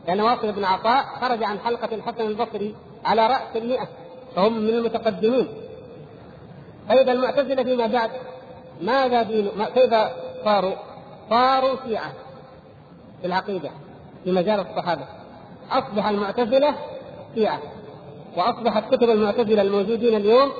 لأن 0.07 0.21
واصل 0.21 0.51
بن 0.51 0.65
عطاء 0.65 1.03
خرج 1.21 1.43
عن 1.43 1.59
حلقة 1.59 1.95
الحسن 1.95 2.21
البصري 2.21 2.75
على 3.05 3.27
رأس 3.27 3.55
المئة 3.55 3.87
فهم 4.35 4.53
من 4.53 4.69
المتقدمين. 4.69 5.47
فإذا 6.89 7.11
المعتزلة 7.11 7.63
فيما 7.63 7.87
بعد 7.87 8.11
ماذا 8.81 9.23
دين 9.23 9.49
كيف 9.75 9.93
صاروا؟ 10.45 10.75
صاروا 11.29 11.75
شيعة 11.87 12.13
في 13.21 13.27
العقيدة 13.27 13.69
في 14.23 14.31
مجال 14.31 14.59
الصحابة. 14.59 15.05
أصبح 15.71 16.07
المعتزلة 16.07 16.75
شيعة 17.35 17.59
وأصبحت 18.37 18.95
كتب 18.95 19.09
المعتزلة 19.09 19.61
الموجودين 19.61 20.15
اليوم 20.15 20.51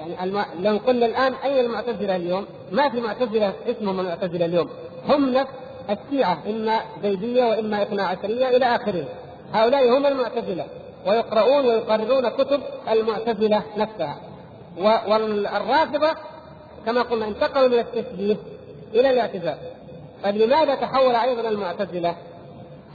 يعني 0.00 0.24
الم... 0.24 0.44
لو 0.60 0.76
قلنا 0.86 1.06
الآن 1.06 1.34
أين 1.34 1.64
المعتزلة 1.64 2.16
اليوم؟ 2.16 2.46
ما 2.72 2.88
في 2.88 3.00
معتزلة 3.00 3.52
اسمهم 3.66 4.00
المعتزلة 4.00 4.44
اليوم 4.46 4.68
هم 5.08 5.28
نفس 5.32 5.50
الشيعة 5.90 6.38
إما 6.46 6.80
زيدية 7.02 7.44
وإما 7.44 7.82
اثنا 7.82 8.06
عشرية 8.06 8.48
إلى 8.48 8.64
آخره 8.64 9.04
هؤلاء 9.52 9.98
هم 9.98 10.06
المعتزلة 10.06 10.66
ويقرؤون 11.06 11.66
ويقررون 11.66 12.28
كتب 12.28 12.60
المعتزلة 12.90 13.62
نفسها 13.76 14.16
والرافضة 14.78 16.10
كما 16.86 17.02
قلنا 17.02 17.28
انتقلوا 17.28 17.68
من 17.68 17.78
التشبيه 17.78 18.36
إلى 18.94 19.10
الاعتزال 19.10 19.56
طيب 20.24 20.36
لماذا 20.36 20.74
تحول 20.74 21.14
أيضا 21.14 21.48
المعتزلة؟ 21.48 22.14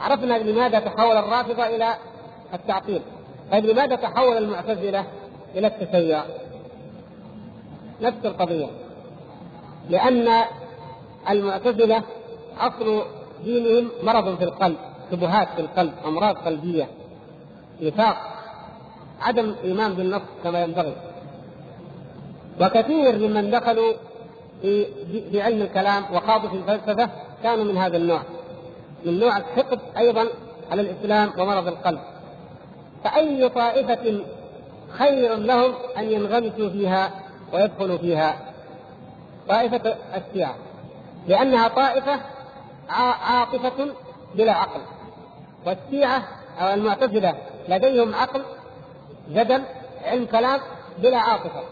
عرفنا 0.01 0.37
لماذا 0.37 0.79
تحول 0.79 1.17
الرافضة 1.17 1.67
إلى 1.67 1.95
التعطيل 2.53 3.01
طيب 3.51 3.65
لماذا 3.65 3.95
تحول 3.95 4.37
المعتزلة 4.37 5.05
إلى 5.55 5.67
التشيع؟ 5.67 6.21
نفس 8.01 8.25
القضية 8.25 8.67
لأن 9.89 10.43
المعتزلة 11.29 12.03
أصل 12.59 13.01
دينهم 13.43 13.89
مرض 14.03 14.37
في 14.37 14.43
القلب 14.43 14.77
شبهات 15.11 15.47
في 15.55 15.61
القلب 15.61 15.93
أمراض 16.05 16.35
قلبية 16.35 16.87
نفاق 17.81 18.17
عدم 19.21 19.55
إيمان 19.63 19.93
بالنص 19.93 20.21
كما 20.43 20.63
ينبغي. 20.63 20.95
وكثير 22.61 23.17
ممن 23.17 23.51
دخلوا 23.51 23.93
في 24.61 24.85
في 25.31 25.41
علم 25.41 25.61
الكلام 25.61 26.03
وخاضوا 26.13 26.49
في 26.49 26.55
الفلسفة 26.55 27.09
كانوا 27.43 27.63
من 27.63 27.77
هذا 27.77 27.97
النوع 27.97 28.21
من 29.05 29.19
نوع 29.19 29.37
الحقد 29.37 29.79
أيضا 29.97 30.25
على 30.71 30.81
الإسلام 30.81 31.31
ومرض 31.39 31.67
القلب. 31.67 31.99
فأي 33.03 33.49
طائفة 33.49 34.19
خير 34.91 35.35
لهم 35.35 35.73
أن 35.97 36.11
ينغمسوا 36.11 36.69
فيها 36.69 37.11
ويدخلوا 37.53 37.97
فيها 37.97 38.35
طائفة 39.49 39.95
الشيعة 40.15 40.55
لأنها 41.27 41.67
طائفة 41.67 42.19
عاطفة 42.89 43.93
بلا 44.35 44.51
عقل. 44.51 44.81
والشيعة 45.65 46.23
أو 46.59 46.73
المعتزلة 46.73 47.35
لديهم 47.69 48.15
عقل 48.15 48.43
جدل 49.29 49.63
علم 50.05 50.25
كلام 50.25 50.59
بلا 50.97 51.17
عاطفة 51.17 51.63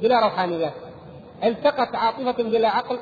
بلا 0.00 0.20
روحانيات 0.20 0.72
التقت 1.44 1.94
عاطفة 1.94 2.42
بلا 2.42 2.68
عقل 2.68 2.98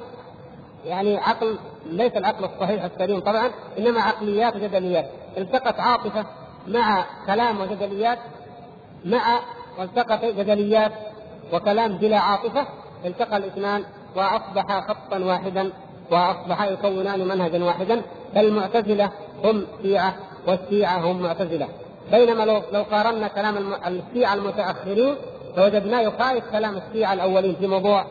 يعني 0.87 1.19
عقل 1.19 1.59
ليس 1.87 2.13
العقل 2.17 2.45
الصحيح 2.45 2.85
السليم 2.85 3.21
طبعا 3.21 3.51
إنما 3.79 4.01
عقليات 4.01 4.57
وجدليات 4.57 5.11
التقت 5.39 5.81
عاطفة 5.81 6.27
مع 6.67 7.05
كلام 7.27 7.61
وجدليات 7.61 8.19
مع 9.05 9.41
والتقت 9.79 10.25
جدليات 10.25 10.93
وكلام 11.53 11.97
بلا 11.97 12.19
عاطفة 12.19 12.67
التقى 13.05 13.37
الإثنان 13.37 13.85
وأصبح 14.17 14.81
خطا 14.89 15.19
واحدا 15.19 15.71
واصبحا 16.11 16.67
يكونان 16.67 17.29
منهجا 17.29 17.65
واحدا 17.65 18.03
فالمعتزلة 18.35 19.11
هم 19.45 19.67
شيعة 19.83 20.15
والشيعة 20.47 20.99
هم 20.99 21.23
معتزلة. 21.23 21.69
بينما 22.11 22.43
لو 22.43 22.63
لو 22.73 22.83
قارنا 22.83 23.29
كلام 23.29 23.75
الشيعة 23.87 24.35
المتأخرين 24.35 25.15
فوجدناه 25.57 26.01
يخالف 26.01 26.45
كلام 26.53 26.77
الشيعة 26.77 27.13
الأولين 27.13 27.57
في 27.61 27.67
موضوع 27.67 28.05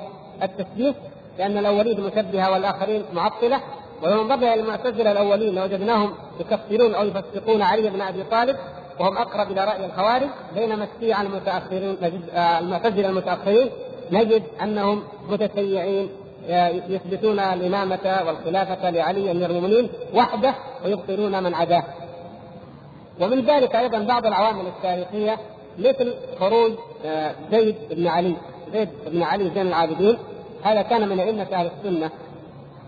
التثبيت 0.44 0.96
لأن 1.40 1.58
الأولين 1.58 2.02
مشبهة 2.02 2.52
والآخرين 2.52 3.04
معطلة 3.14 3.62
ولو 4.04 4.24
نظرنا 4.24 4.54
إلى 4.54 4.62
المعتزلة 4.62 5.12
الأولين 5.12 5.56
لوجدناهم 5.56 6.14
يكفرون 6.40 6.96
أو 6.96 7.06
يفسقون 7.06 7.62
علي 7.62 7.90
بن 7.90 8.02
أبي 8.02 8.24
طالب 8.24 8.58
وهم 9.00 9.18
أقرب 9.18 9.52
إلى 9.52 9.66
رأي 9.66 9.86
الخوارج 9.86 10.28
بينما 10.56 10.88
الشيعه 10.96 11.22
المتأخرين 11.22 11.98
نجد 12.02 12.30
آه، 12.34 12.60
المعتزلة 12.60 13.10
المتأخرين 13.10 13.70
نجد 14.12 14.44
أنهم 14.64 15.04
متشيعين 15.30 16.10
آه، 16.50 16.68
يثبتون 16.68 17.40
الإمامة 17.40 18.24
والخلافة 18.28 18.90
لعلي 18.90 19.32
أمير 19.32 19.50
المؤمنين 19.50 19.90
وحده 20.14 20.54
ويبطلون 20.86 21.44
من 21.44 21.54
عداه. 21.54 21.84
ومن 23.22 23.46
ذلك 23.46 23.76
أيضا 23.76 24.00
بعض 24.00 24.26
العوامل 24.26 24.68
التاريخية 24.68 25.38
مثل 25.80 26.14
خروج 26.40 26.72
آه، 27.06 27.32
زيد 27.52 27.76
بن 27.92 28.08
علي، 28.08 28.36
زيد 28.74 28.90
بن 29.08 29.24
علي 29.24 29.52
زين 29.56 29.68
العابدين 29.68 30.18
هذا 30.64 30.82
كان 30.82 31.10
من 31.10 31.20
أئمة 31.20 31.48
أهل 31.54 31.70
السنة 31.78 32.10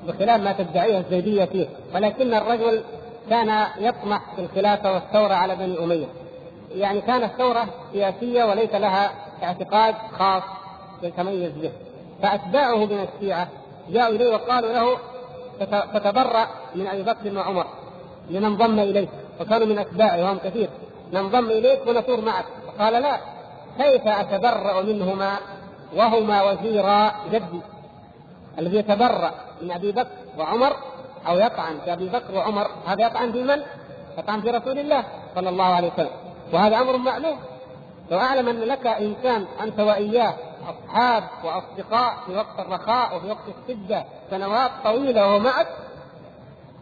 بخلاف 0.08 0.42
ما 0.42 0.52
تدعيه 0.52 0.98
الزيدية 0.98 1.46
فيه، 1.46 1.68
ولكن 1.96 2.34
الرجل 2.34 2.82
كان 3.30 3.68
يطمح 3.78 4.36
في 4.36 4.42
الخلافة 4.42 4.94
والثورة 4.94 5.34
على 5.34 5.56
بني 5.56 5.84
أمية. 5.84 6.08
يعني 6.76 7.02
كانت 7.02 7.32
ثورة 7.38 7.68
سياسية 7.94 8.44
وليس 8.44 8.74
لها 8.74 9.12
اعتقاد 9.44 9.96
خاص 10.20 10.44
يتميز 11.04 11.52
به. 11.52 11.72
فأتباعه 12.22 12.86
من 12.86 13.08
الشيعة 13.14 13.48
جاءوا 13.90 14.16
إليه 14.16 14.34
وقالوا 14.34 14.74
له 14.74 14.98
تتبرأ 15.94 16.48
من 16.76 16.88
أبي 16.88 17.04
بكر 17.04 17.38
وعمر 17.38 17.66
لننضم 18.30 18.80
إليك 18.80 19.10
وكانوا 19.42 19.68
من 19.68 19.80
أتباعه 19.80 20.24
وهم 20.24 20.38
كثير 20.38 20.70
ننضم 21.14 21.46
إليك 21.46 21.88
ونثور 21.88 22.22
معك 22.22 22.46
فقال 22.68 22.94
لا 22.94 23.18
كيف 23.78 24.08
أتبرأ 24.08 24.82
منهما 24.82 25.38
وهما 25.96 26.44
وزيرا 26.44 27.12
جدي 27.32 27.62
الذي 28.60 28.78
يتبرأ 28.78 29.32
من 29.62 29.72
أبي 29.72 29.92
بكر 29.92 30.08
وعمر 30.38 30.76
أو 31.28 31.38
يطعن 31.38 31.80
في 31.86 31.94
أبي 31.94 32.10
بكر 32.10 32.36
وعمر 32.36 32.68
هذا 32.88 33.06
يطعن 33.06 33.32
في 33.32 33.44
من؟ 33.44 33.62
يطعن 34.18 34.42
في 34.42 34.50
رسول 34.50 34.80
الله 34.80 35.04
صلى 35.36 35.50
الله 35.50 35.66
عليه 35.66 35.92
وسلم. 35.94 36.12
وهذا 36.54 36.78
أمر 36.78 36.98
معلوم 36.98 37.40
لو 38.12 38.20
أعلم 38.20 38.50
أن 38.50 38.60
لك 38.60 38.88
إنسان 38.88 39.46
أنت 39.64 39.80
وإياه 39.80 40.34
أصحاب 40.70 41.24
وأصدقاء 41.44 42.18
في 42.26 42.36
وقت 42.36 42.60
الرخاء 42.60 43.18
وفي 43.18 43.28
وقت 43.28 43.44
الشدة 43.48 44.06
سنوات 44.32 44.72
طويلة 44.84 45.28
وهو 45.28 45.40
معك 45.40 45.68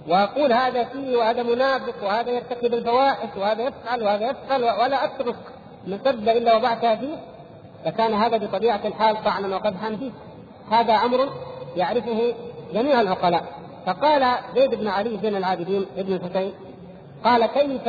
وأقول 0.08 0.54
هذا 0.54 0.84
فيه 0.84 1.18
وهذا 1.18 1.44
منافق 1.44 2.04
وهذا 2.04 2.32
يرتكب 2.32 2.74
الفواحش 2.74 3.30
وهذا 3.38 3.62
يفعل 3.62 4.04
وهذا 4.04 4.30
يفعل 4.30 4.64
ولا 4.64 5.06
أترك 5.06 5.36
مسبه 5.88 6.32
إلا 6.32 6.56
وضعتها 6.56 6.96
فيه 6.96 7.16
فكان 7.86 8.14
هذا 8.14 8.38
بطبيعة 8.38 8.82
الحال 8.86 9.24
طعنا 9.24 9.56
وقدحا 9.56 9.96
فيه. 9.96 10.12
هذا 10.72 10.94
أمر 10.94 11.30
يعرفه 11.76 12.34
جميع 12.74 13.02
العقلاء. 13.02 13.44
فقال 13.86 14.36
زيد 14.56 14.76
بن 14.76 14.88
علي 14.88 15.18
بن 15.18 15.36
العابدين 15.36 15.86
ابن 15.98 16.14
الحسين 16.14 16.54
قال 17.24 17.46
كيف 17.46 17.88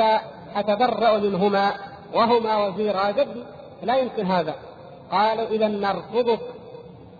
أتبرأ 0.57 1.19
منهما 1.19 1.73
وهما 2.15 2.67
وزيرا 2.67 3.11
جدي 3.11 3.43
لا 3.83 3.97
يمكن 3.97 4.27
هذا. 4.27 4.55
قالوا 5.13 5.47
إذا 5.47 5.69
نرفضك. 5.69 6.41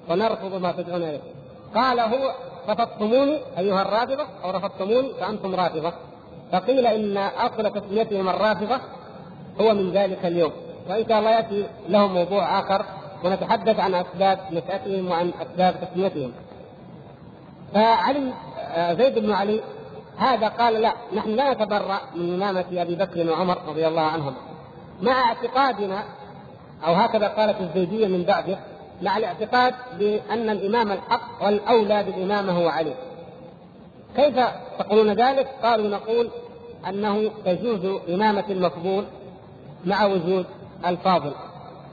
ونرفض 0.09 0.55
ما 0.55 0.73
تدعون 0.73 1.03
إليه. 1.03 1.21
قال 1.75 2.01
هو 2.01 2.35
رفضتموني 2.69 3.39
أيها 3.59 3.83
الرافضة 3.83 4.27
أو 4.45 4.51
رفضتموني 4.51 5.13
فأنتم 5.21 5.55
رافضة. 5.55 5.93
فقيل 6.53 6.87
إن 6.87 7.17
أصل 7.17 7.73
تسميتهم 7.73 8.29
الرافضة 8.29 8.81
هو 9.61 9.75
من 9.75 9.91
ذلك 9.93 10.27
اليوم. 10.27 10.53
وإن 10.91 11.09
شاء 11.09 11.19
الله 11.19 11.31
يأتي 11.31 11.67
لهم 11.89 12.15
موضوع 12.15 12.61
آخر 12.61 12.85
ونتحدث 13.25 13.81
عن 13.81 13.95
أسباب 13.95 14.39
نشأتهم 14.51 15.11
وعن 15.11 15.33
أسباب 15.43 15.75
تسميتهم. 15.81 16.33
فعلي 17.75 18.19
آه، 18.19 18.50
زيد 18.99 19.19
بن 19.19 19.33
علي 19.33 19.61
هذا 20.19 20.49
قال 20.49 20.75
لا 20.75 20.93
نحن 21.15 21.31
لا 21.31 21.53
نتبرأ 21.53 22.01
من 22.15 22.35
إمامة 22.35 22.65
أبي 22.73 22.95
بكر 22.95 23.31
وعمر 23.31 23.59
رضي 23.69 23.89
الله 23.89 24.03
عنهم 24.03 24.35
مع 25.03 25.13
اعتقادنا 25.13 26.05
أو 26.87 26.95
هكذا 26.95 27.29
قالت 27.29 27.61
الزيدية 27.61 28.07
من 28.07 28.23
بعده 28.23 28.59
مع 29.03 29.17
الاعتقاد 29.17 29.75
بأن 29.99 30.51
الإمام 30.51 30.93
الحق 30.93 31.45
والأولى 31.45 32.03
بالإمامة 32.03 32.53
هو 32.53 32.69
علي. 32.69 32.95
كيف 34.17 34.35
تقولون 34.79 35.13
ذلك؟ 35.13 35.49
قالوا 35.63 35.89
نقول 35.89 36.31
أنه 36.89 37.31
تجوز 37.45 38.01
إمامة 38.09 38.45
المفضول 38.51 39.05
مع 39.85 40.05
وجود 40.05 40.47
الفاضل. 40.87 41.33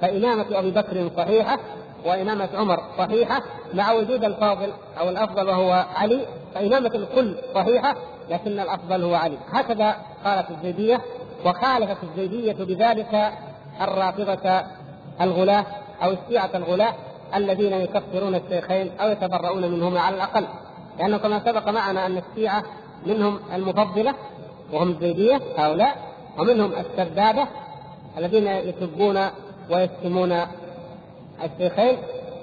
فإمامة 0.01 0.45
أبي 0.51 0.71
بكر 0.71 1.09
صحيحة 1.17 1.59
وإمامة 2.05 2.49
عمر 2.53 2.79
صحيحة 2.97 3.41
مع 3.73 3.91
وجود 3.91 4.23
الفاضل 4.23 4.73
أو 4.99 5.09
الأفضل 5.09 5.47
وهو 5.47 5.85
علي 5.95 6.25
فإمامة 6.55 6.91
الكل 6.95 7.35
صحيحة 7.55 7.95
لكن 8.29 8.59
الأفضل 8.59 9.03
هو 9.03 9.15
علي. 9.15 9.37
هكذا 9.51 9.95
قالت 10.25 10.51
الزيدية 10.51 11.01
وخالفت 11.45 11.97
الزيدية 12.03 12.53
بذلك 12.53 13.33
الرافضة 13.81 14.63
الغلاة 15.21 15.65
أو 16.03 16.11
الشيعة 16.11 16.49
الغلاة 16.55 16.93
الذين 17.35 17.73
يكفرون 17.73 18.35
الشيخين 18.35 18.91
أو 19.01 19.09
يتبرؤون 19.09 19.71
منهما 19.71 19.99
على 19.99 20.15
الأقل. 20.15 20.47
لأنه 20.99 21.17
كما 21.17 21.39
سبق 21.39 21.69
معنا 21.69 22.05
أن 22.05 22.17
الشيعة 22.17 22.63
منهم 23.05 23.39
المفضلة 23.53 24.13
وهم 24.73 24.89
الزيدية 24.89 25.41
هؤلاء 25.57 25.95
ومنهم 26.39 26.71
السردابة 26.73 27.47
الذين 28.17 28.47
يسبون 28.47 29.19
ويشتمون 29.71 30.41
الشيخين 31.43 31.97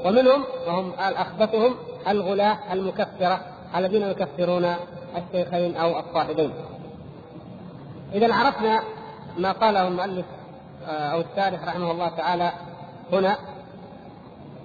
ومنهم 0.04 0.44
وهم 0.66 0.92
أخبثهم 0.98 1.74
الغلاة 2.08 2.72
المكفرة 2.72 3.40
الذين 3.76 4.02
يكفرون 4.02 4.74
الشيخين 5.16 5.76
أو 5.76 5.98
الصاحبين. 5.98 6.52
إذا 8.14 8.34
عرفنا 8.34 8.82
ما 9.38 9.52
قاله 9.52 9.88
المؤلف 9.88 10.26
آه، 10.88 10.90
أو 10.90 11.20
الشارح 11.20 11.64
رحمه 11.64 11.90
الله 11.90 12.08
تعالى 12.08 12.52
هنا 13.12 13.38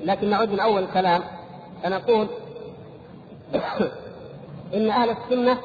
لكن 0.01 0.29
نعود 0.29 0.49
من 0.49 0.59
اول 0.59 0.83
الكلام 0.83 1.23
فنقول 1.83 2.27
إن 4.75 4.89
أهل 4.89 5.09
السنة 5.09 5.57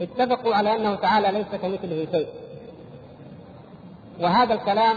اتفقوا 0.00 0.54
على 0.54 0.76
أنه 0.76 0.94
تعالى 0.94 1.32
ليس 1.32 1.60
كمثله 1.62 2.06
شيء 2.12 2.28
وهذا 4.20 4.54
الكلام 4.54 4.96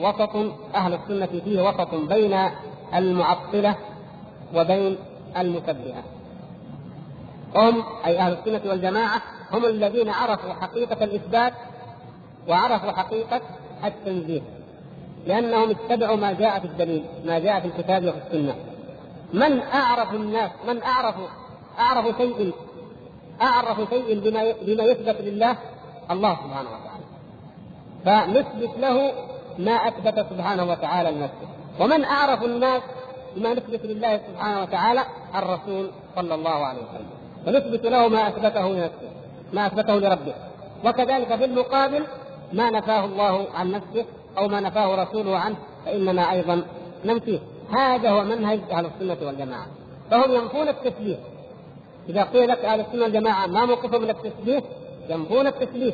وسط 0.00 0.36
أهل 0.74 0.94
السنة 0.94 1.40
فيه 1.44 1.62
وسط 1.62 1.94
بين 1.94 2.38
المعطلة 2.94 3.76
وبين 4.54 4.96
المشبهة. 5.36 6.02
هم 7.56 7.82
أي 8.06 8.18
أهل 8.18 8.32
السنة 8.32 8.70
والجماعة 8.70 9.22
هم 9.52 9.64
الذين 9.64 10.08
عرفوا 10.08 10.52
حقيقة 10.52 11.04
الإثبات 11.04 11.52
وعرفوا 12.48 12.92
حقيقة 12.92 13.40
التنزيه 13.84 14.42
لأنهم 15.26 15.70
اتبعوا 15.70 16.16
ما 16.16 16.32
جاء 16.32 16.58
في 16.58 16.64
الدليل 16.64 17.04
ما 17.24 17.38
جاء 17.38 17.60
في 17.60 17.66
الكتاب 17.66 18.04
وفي 18.04 18.16
السنة. 18.26 18.54
من 19.32 19.60
أعرف 19.60 20.14
الناس 20.14 20.50
من 20.68 20.82
أعرف 20.82 21.14
أعرف 21.78 22.16
شيء 22.16 22.52
أعرف 23.42 23.90
شيء 23.90 24.20
بما 24.20 24.54
بما 24.62 24.84
يثبت 24.84 25.16
لله؟ 25.20 25.56
الله 26.10 26.34
سبحانه 26.34 26.68
وتعالى. 26.70 27.04
فنثبت 28.04 28.78
له 28.78 29.12
ما 29.58 29.72
أثبت 29.72 30.26
سبحانه 30.30 30.64
وتعالى 30.70 31.10
لنفسه. 31.10 31.48
ومن 31.80 32.04
أعرف 32.04 32.42
الناس 32.42 32.82
بما 33.36 33.54
نثبت 33.54 33.84
لله 33.84 34.20
سبحانه 34.28 34.62
وتعالى 34.62 35.04
الرسول 35.34 35.90
صلى 36.16 36.34
الله 36.34 36.50
عليه 36.50 36.80
وسلم. 36.80 37.10
ونثبت 37.46 37.86
له 37.86 38.08
ما 38.08 38.28
أثبته 38.28 38.68
لنفسه 38.68 39.10
ما 39.52 39.66
أثبته 39.66 39.94
لربه. 39.94 40.34
وكذلك 40.84 41.36
في 41.36 41.44
المقابل 41.44 42.04
ما 42.52 42.70
نفاه 42.70 43.04
الله 43.04 43.46
عن 43.54 43.70
نفسه 43.70 44.04
أو 44.38 44.48
ما 44.48 44.60
نفاه 44.60 45.02
رسوله 45.04 45.38
عنه 45.38 45.56
فإننا 45.86 46.32
أيضا 46.32 46.64
ننفيه 47.04 47.38
هذا 47.72 48.10
هو 48.10 48.24
منهج 48.24 48.60
أهل 48.72 48.86
السنة 48.86 49.26
والجماعة. 49.26 49.66
فهم 50.10 50.34
ينفون 50.34 50.68
التشبيه 50.68 51.16
إذا 52.08 52.22
قيل 52.22 52.48
لك 52.48 52.58
أهل 52.58 52.80
السنة 52.80 53.02
والجماعة 53.02 53.46
ما 53.46 53.64
موقفهم 53.64 54.02
من 54.02 54.10
التشبيه 54.10 54.62
ينفون 55.08 55.46
التشبيه 55.46 55.92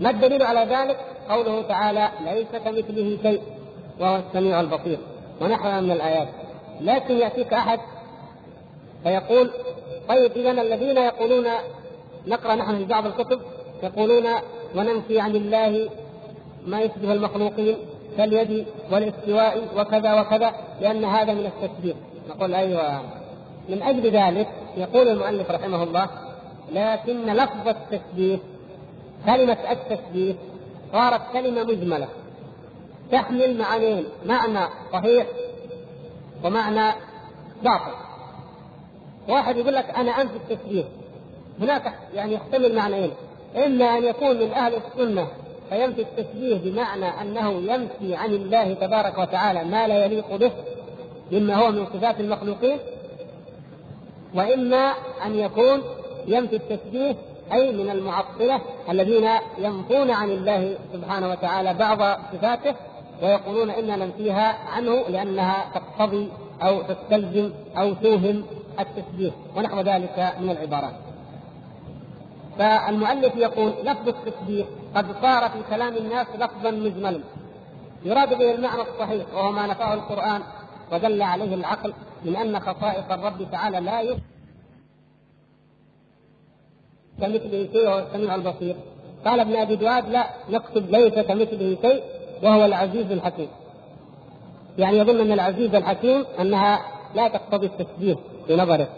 ما 0.00 0.10
الدليل 0.10 0.42
على 0.42 0.60
ذلك؟ 0.60 0.98
قوله 1.28 1.62
تعالى 1.62 2.10
ليس 2.24 2.62
كمثله 2.64 3.18
شيء 3.22 3.42
وهو 4.00 4.16
السميع 4.16 4.60
البصير 4.60 4.98
ونحوها 5.40 5.80
من 5.80 5.90
الآيات. 5.90 6.28
لكن 6.80 7.14
يأتيك 7.14 7.52
أحد 7.52 7.78
فيقول 9.02 9.50
طيب 10.08 10.32
إذا 10.36 10.50
الذين 10.50 10.96
يقولون 10.96 11.46
نقرأ 12.26 12.54
نحن 12.54 12.78
في 12.78 12.84
بعض 12.84 13.06
الكتب 13.06 13.40
يقولون 13.82 14.24
وننفي 14.76 15.20
عن 15.20 15.36
الله 15.36 15.90
ما 16.66 16.80
يشبه 16.80 17.12
المخلوقين 17.12 17.76
كاليد 18.16 18.66
والاستواء 18.92 19.68
وكذا 19.76 20.20
وكذا 20.20 20.52
لأن 20.80 21.04
هذا 21.04 21.34
من 21.34 21.46
التشبيه. 21.46 21.94
نقول 22.28 22.54
أيوه. 22.54 23.00
من 23.68 23.82
أجل 23.82 24.10
ذلك 24.10 24.48
يقول 24.76 25.08
المؤلف 25.08 25.50
رحمه 25.50 25.82
الله 25.82 26.08
لكن 26.72 27.26
لفظ 27.26 27.68
التشبيه 27.68 28.38
كلمة 29.26 29.58
التشبيه 29.70 30.34
صارت 30.92 31.20
كلمة 31.32 31.64
مجملة. 31.64 32.08
تحمل 33.12 33.58
معنيين. 33.58 34.04
معنى 34.26 34.68
صحيح 34.92 35.26
ومعنى 36.44 36.94
باطل. 37.62 37.92
واحد 39.28 39.56
يقول 39.56 39.74
لك 39.74 39.90
أنا 39.90 40.10
أنفي 40.10 40.36
التشبيه 40.36 40.84
هناك 41.60 41.94
يعني 42.14 42.34
يحتمل 42.34 42.74
معنيين. 42.76 43.10
إما 43.56 43.84
أن 43.84 44.04
يكون 44.04 44.36
من 44.36 44.52
أهل 44.52 44.74
السنة 44.74 45.28
فينفي 45.70 46.02
التشبيه 46.02 46.56
بمعنى 46.56 47.06
أنه 47.20 47.50
ينفي 47.50 48.14
عن 48.14 48.34
الله 48.34 48.74
تبارك 48.74 49.18
وتعالى 49.18 49.64
ما 49.64 49.88
لا 49.88 50.04
يليق 50.04 50.36
به 50.36 50.52
مما 51.32 51.54
هو 51.54 51.70
من 51.70 51.86
صفات 51.86 52.20
المخلوقين 52.20 52.78
وإما 54.34 54.92
أن 55.26 55.34
يكون 55.34 55.82
ينفي 56.26 56.56
التشبيه 56.56 57.16
أي 57.52 57.72
من 57.72 57.90
المعطلة 57.90 58.60
الذين 58.90 59.28
ينفون 59.58 60.10
عن 60.10 60.30
الله 60.30 60.78
سبحانه 60.92 61.30
وتعالى 61.30 61.74
بعض 61.74 62.18
صفاته 62.32 62.74
ويقولون 63.22 63.70
إننا 63.70 63.96
ننفيها 63.96 64.58
عنه 64.72 64.94
لأنها 65.08 65.64
تقتضي 65.74 66.28
أو 66.62 66.82
تستلزم 66.82 67.52
أو 67.76 67.94
توهم 67.94 68.44
التشبيه 68.80 69.30
ونحو 69.56 69.80
ذلك 69.80 70.34
من 70.40 70.50
العبارات. 70.50 70.94
فالمؤلف 72.58 73.36
يقول 73.36 73.72
لفظ 73.84 74.08
التشبيه 74.08 74.64
قد 74.94 75.06
صار 75.22 75.48
في 75.48 75.58
كلام 75.70 75.96
الناس 75.96 76.26
لفظا 76.38 76.70
مجملا 76.70 77.20
يراد 78.04 78.38
به 78.38 78.54
المعنى 78.54 78.82
الصحيح 78.82 79.24
وهو 79.34 79.52
ما 79.52 79.66
نفاه 79.66 79.94
القرآن 79.94 80.42
ودل 80.92 81.22
عليه 81.22 81.54
العقل 81.54 81.92
من 82.24 82.36
أن 82.36 82.60
خصائص 82.60 83.04
الرب 83.10 83.50
تعالى 83.52 83.80
لا 83.80 84.00
يشبه 84.00 84.20
كمثله 87.20 87.68
شيء 87.72 87.86
وهو 87.88 87.98
السميع 87.98 88.34
البصير. 88.34 88.76
قال 89.24 89.40
ابن 89.40 89.56
أبي 89.56 89.76
دواد 89.76 90.08
لا 90.08 90.26
نكتب 90.50 90.90
ليس 90.90 91.14
كمثله 91.14 91.76
شيء 91.82 92.02
وهو 92.42 92.64
العزيز 92.64 93.12
الحكيم. 93.12 93.48
يعني 94.78 94.98
يظن 94.98 95.20
أن 95.20 95.32
العزيز 95.32 95.74
الحكيم 95.74 96.24
أنها 96.40 96.80
لا 97.14 97.28
تقتضي 97.28 97.66
التشبيه 97.66 98.16
في 98.46 98.56
نظره 98.56 98.88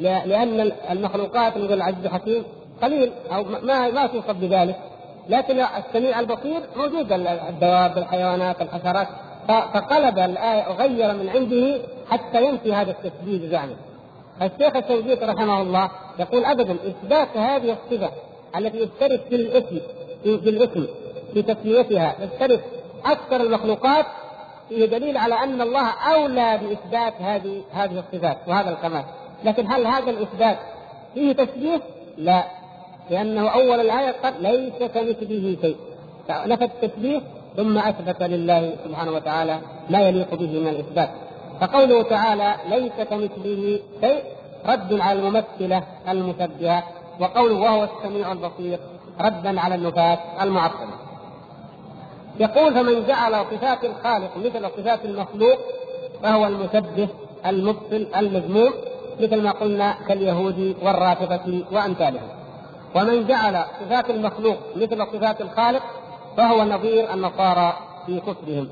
لأن 0.00 0.72
المخلوقات 0.90 1.56
نقول 1.56 1.72
العزيز 1.72 2.04
الحكيم 2.04 2.42
قليل 2.82 3.12
أو 3.32 3.44
ما 3.62 3.90
ما 3.90 4.06
توصف 4.06 4.30
بذلك. 4.30 4.76
لكن 5.28 5.60
السميع 5.60 6.20
البصير 6.20 6.60
موجود 6.76 7.12
الدواب 7.48 7.98
الحيوانات 7.98 8.62
الحشرات. 8.62 9.08
فقلب 9.48 10.18
الآية 10.18 10.68
وغير 10.68 11.12
من 11.12 11.28
عنده 11.28 11.80
حتى 12.10 12.44
ينفي 12.44 12.72
هذا 12.72 12.90
التشبيه 12.90 13.46
بزعمه. 13.46 13.76
الشيخ 14.42 14.76
التوفيق 14.76 15.22
رحمه 15.22 15.62
الله 15.62 15.90
يقول 16.18 16.44
ابدا 16.44 16.74
إثبات 16.74 17.36
هذه 17.36 17.76
الصفة 17.76 18.10
التي 18.56 18.78
يشترك 18.78 19.20
في 19.28 19.36
الاسم 19.36 19.80
في, 20.24 20.38
في 20.38 20.50
الاسم 20.50 20.86
في 21.34 21.42
تسميتها 21.42 22.16
يشترك 22.20 22.64
أكثر 23.04 23.36
المخلوقات 23.36 24.06
فيه 24.68 24.86
دليل 24.86 25.16
على 25.16 25.34
أن 25.34 25.60
الله 25.60 25.90
أولى 25.90 26.58
بإثبات 26.58 27.14
هذه 27.20 27.62
هذه 27.72 27.98
الصفات 27.98 28.38
وهذا 28.46 28.70
الكمال. 28.70 29.04
لكن 29.44 29.66
هل 29.66 29.86
هذا 29.86 30.10
الإثبات 30.10 30.58
فيه 31.14 31.32
تشبيه؟ 31.32 31.80
لا 32.18 32.44
لأنه 33.10 33.48
أول 33.48 33.80
الآية 33.80 34.10
قال 34.22 34.42
ليس 34.42 34.90
كمثله 34.90 35.56
شيء. 35.62 35.76
نفى 36.30 36.64
التشبيه 36.64 37.20
ثم 37.56 37.78
أثبت 37.78 38.22
لله 38.22 38.72
سبحانه 38.84 39.12
وتعالى 39.12 39.58
ما 39.90 40.00
يليق 40.00 40.34
به 40.34 40.60
من 40.60 40.68
الإثبات. 40.68 41.10
فقوله 41.62 42.02
تعالى 42.02 42.54
ليس 42.68 42.92
كمثله 43.10 43.80
شيء 44.00 44.22
رد 44.66 45.00
على 45.00 45.18
الممثلة 45.18 45.82
المشبهة 46.08 46.82
وقوله 47.20 47.54
وهو 47.54 47.84
السميع 47.84 48.32
البصير 48.32 48.78
ردا 49.20 49.60
على 49.60 49.74
النفاة 49.74 50.18
المعطله. 50.42 50.94
يقول 52.40 52.74
فمن 52.74 53.06
جعل 53.06 53.44
صفات 53.50 53.84
الخالق 53.84 54.36
مثل 54.36 54.70
صفات 54.76 55.04
المخلوق 55.04 55.58
فهو 56.22 56.46
المشبه 56.46 57.08
المبطل 57.46 58.06
المذموم 58.16 58.72
مثل 59.20 59.42
ما 59.42 59.50
قلنا 59.50 59.94
كاليهود 60.08 60.76
والرافضة 60.82 61.64
وأمثالهم 61.72 62.28
ومن 62.94 63.26
جعل 63.26 63.64
صفات 63.80 64.10
المخلوق 64.10 64.58
مثل 64.76 65.06
صفات 65.06 65.40
الخالق 65.40 65.82
فهو 66.36 66.64
نظير 66.64 67.14
النصارى 67.14 67.76
في 68.06 68.20
كفرهم 68.20 68.68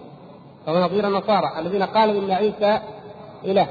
فهو 0.66 0.84
نظير 0.84 1.08
النصارى 1.08 1.52
الذين 1.58 1.82
قالوا 1.82 2.22
إن 2.22 2.30
عيسى 2.30 2.80
إله. 3.44 3.66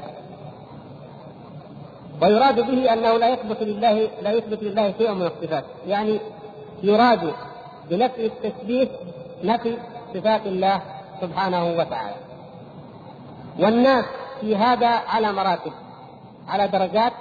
ويراد 2.22 2.60
به 2.60 2.92
أنه 2.92 3.16
لا 3.16 3.28
يثبت 3.28 3.62
لله 3.62 4.08
لا 4.22 4.32
يثبت 4.32 4.62
لله 4.62 4.94
شيء 4.98 5.12
من 5.12 5.26
الصفات. 5.26 5.64
يعني 5.86 6.20
يراد 6.82 7.32
بنفي 7.90 8.26
التثبيت 8.26 8.90
نفي 9.44 9.76
صفات 10.14 10.46
الله 10.46 10.82
سبحانه 11.20 11.64
وتعالى. 11.64 12.16
والناس 13.58 14.04
في 14.40 14.56
هذا 14.56 14.88
على 14.88 15.32
مراتب 15.32 15.72
على 16.48 16.68
درجات 16.68 17.12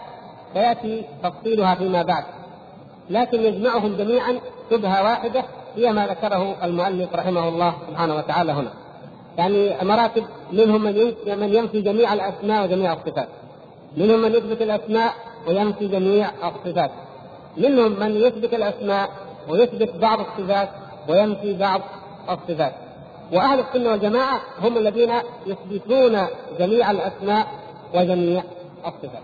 سيأتي 0.54 1.06
تفصيلها 1.24 1.76
فيما 1.76 2.04
بعد. 2.04 2.24
لكن 3.10 3.42
يجمعهم 3.42 3.98
جميعا 3.98 4.40
شبهة 4.72 5.04
واحدة 5.04 5.44
هي 5.76 5.92
ما 5.92 6.08
ذكره 6.08 6.56
المؤلف 6.64 7.16
رحمه 7.16 7.48
الله 7.48 7.74
سبحانه 7.90 8.16
وتعالى 8.16 8.52
هنا. 8.52 8.89
يعني 9.40 9.76
مراتب 9.82 10.24
منهم 10.52 10.84
من 10.84 11.14
من 11.28 11.54
ينفي 11.54 11.82
جميع 11.82 12.14
الأسماء 12.14 12.64
وجميع 12.64 12.94
الصفات. 12.94 13.28
منهم 13.98 14.22
من 14.22 14.32
يثبت 14.32 14.62
الأسماء 14.62 15.14
وينفي 15.48 15.88
جميع 15.88 16.30
الصفات. 16.48 16.92
منهم 17.58 18.00
من 18.00 18.16
يثبت 18.16 18.54
الأسماء 18.54 19.10
ويثبت 19.50 19.96
بعض 19.96 20.20
الصفات 20.20 20.70
وينفي 21.10 21.54
بعض 21.54 21.82
الصفات. 22.30 22.74
وأهل 23.34 23.60
السنة 23.60 23.90
والجماعة 23.92 24.42
هم 24.62 24.78
الذين 24.78 25.12
يثبتون 25.48 26.18
جميع 26.60 26.92
الأسماء 26.92 27.48
وجميع 27.94 28.44
الصفات. 28.88 29.24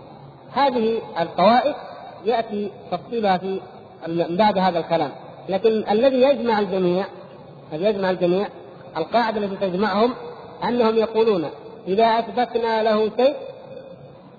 هذه 0.52 0.98
الطوائف 1.20 1.76
يأتي 2.24 2.70
تفصيلها 2.90 3.38
في 3.38 3.60
بعد 4.30 4.58
هذا 4.58 4.78
الكلام. 4.78 5.10
لكن 5.48 5.84
الذي 5.90 6.22
يجمع 6.22 6.58
الجميع 6.58 7.04
الذي 7.72 7.84
يجمع 7.84 8.10
الجميع 8.10 8.46
القاعدة 8.96 9.40
التي 9.40 9.56
تجمعهم 9.56 10.14
أنهم 10.64 10.96
يقولون 10.96 11.50
إذا 11.88 12.04
أثبتنا 12.04 12.82
له 12.82 13.10
شيء 13.16 13.34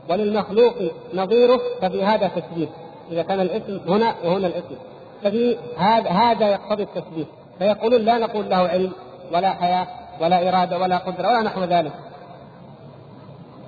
وللمخلوق 0.10 0.74
نظيره 1.14 1.62
ففي 1.82 2.03
هذا 2.03 2.28
تثبيت. 2.28 2.70
إذا 3.12 3.24
كان 3.24 3.39
الاسم 3.39 3.80
هنا 3.88 4.16
وهنا 4.24 4.47
الاسم. 4.47 4.76
ففي 5.24 5.58
هذا 5.78 6.10
هذا 6.10 6.47
يقتضي 6.47 6.84
التثبيت. 6.84 7.28
فيقولون 7.60 8.01
لا 8.01 8.18
نقول 8.18 8.49
له 8.49 8.68
علم 8.68 8.91
ولا 9.34 9.49
حياة 9.49 9.88
ولا 10.22 10.49
إرادة 10.49 10.78
ولا 10.80 10.97
قدرة 10.97 11.28
ولا 11.28 11.41
نحو 11.41 11.64
ذلك. 11.64 11.91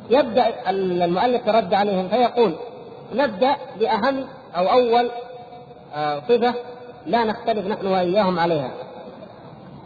يبدأ 0.10 0.70
المؤلف 0.70 1.48
يرد 1.48 1.74
عليهم 1.74 2.08
فيقول 2.08 2.56
نبدأ 3.14 3.56
بأهم 3.80 4.26
أو 4.56 4.66
أول 4.66 5.10
آه، 5.96 6.20
صفة 6.20 6.54
لا 7.06 7.24
نختلف 7.24 7.68
نحن 7.68 7.88
وإياهم 7.88 8.40
عليها. 8.40 8.72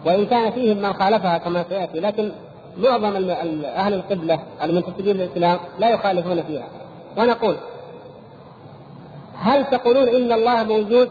وإن 0.06 0.26
كان 0.26 0.52
فيهم 0.52 0.78
من 0.78 0.94
خالفها 0.94 1.38
كما 1.38 1.66
سيأتي 1.70 2.00
لكن 2.00 2.32
معظم 2.78 3.30
أهل 3.66 3.94
القبلة 3.94 4.40
المنتسبين 4.64 5.18
للإسلام 5.18 5.60
لا 5.80 5.90
يخالفون 5.90 6.44
فيها. 6.44 6.68
ونقول 7.18 7.56
هل 9.38 9.66
تقولون 9.66 10.08
إن 10.08 10.32
الله 10.32 10.64
موجود؟ 10.64 11.10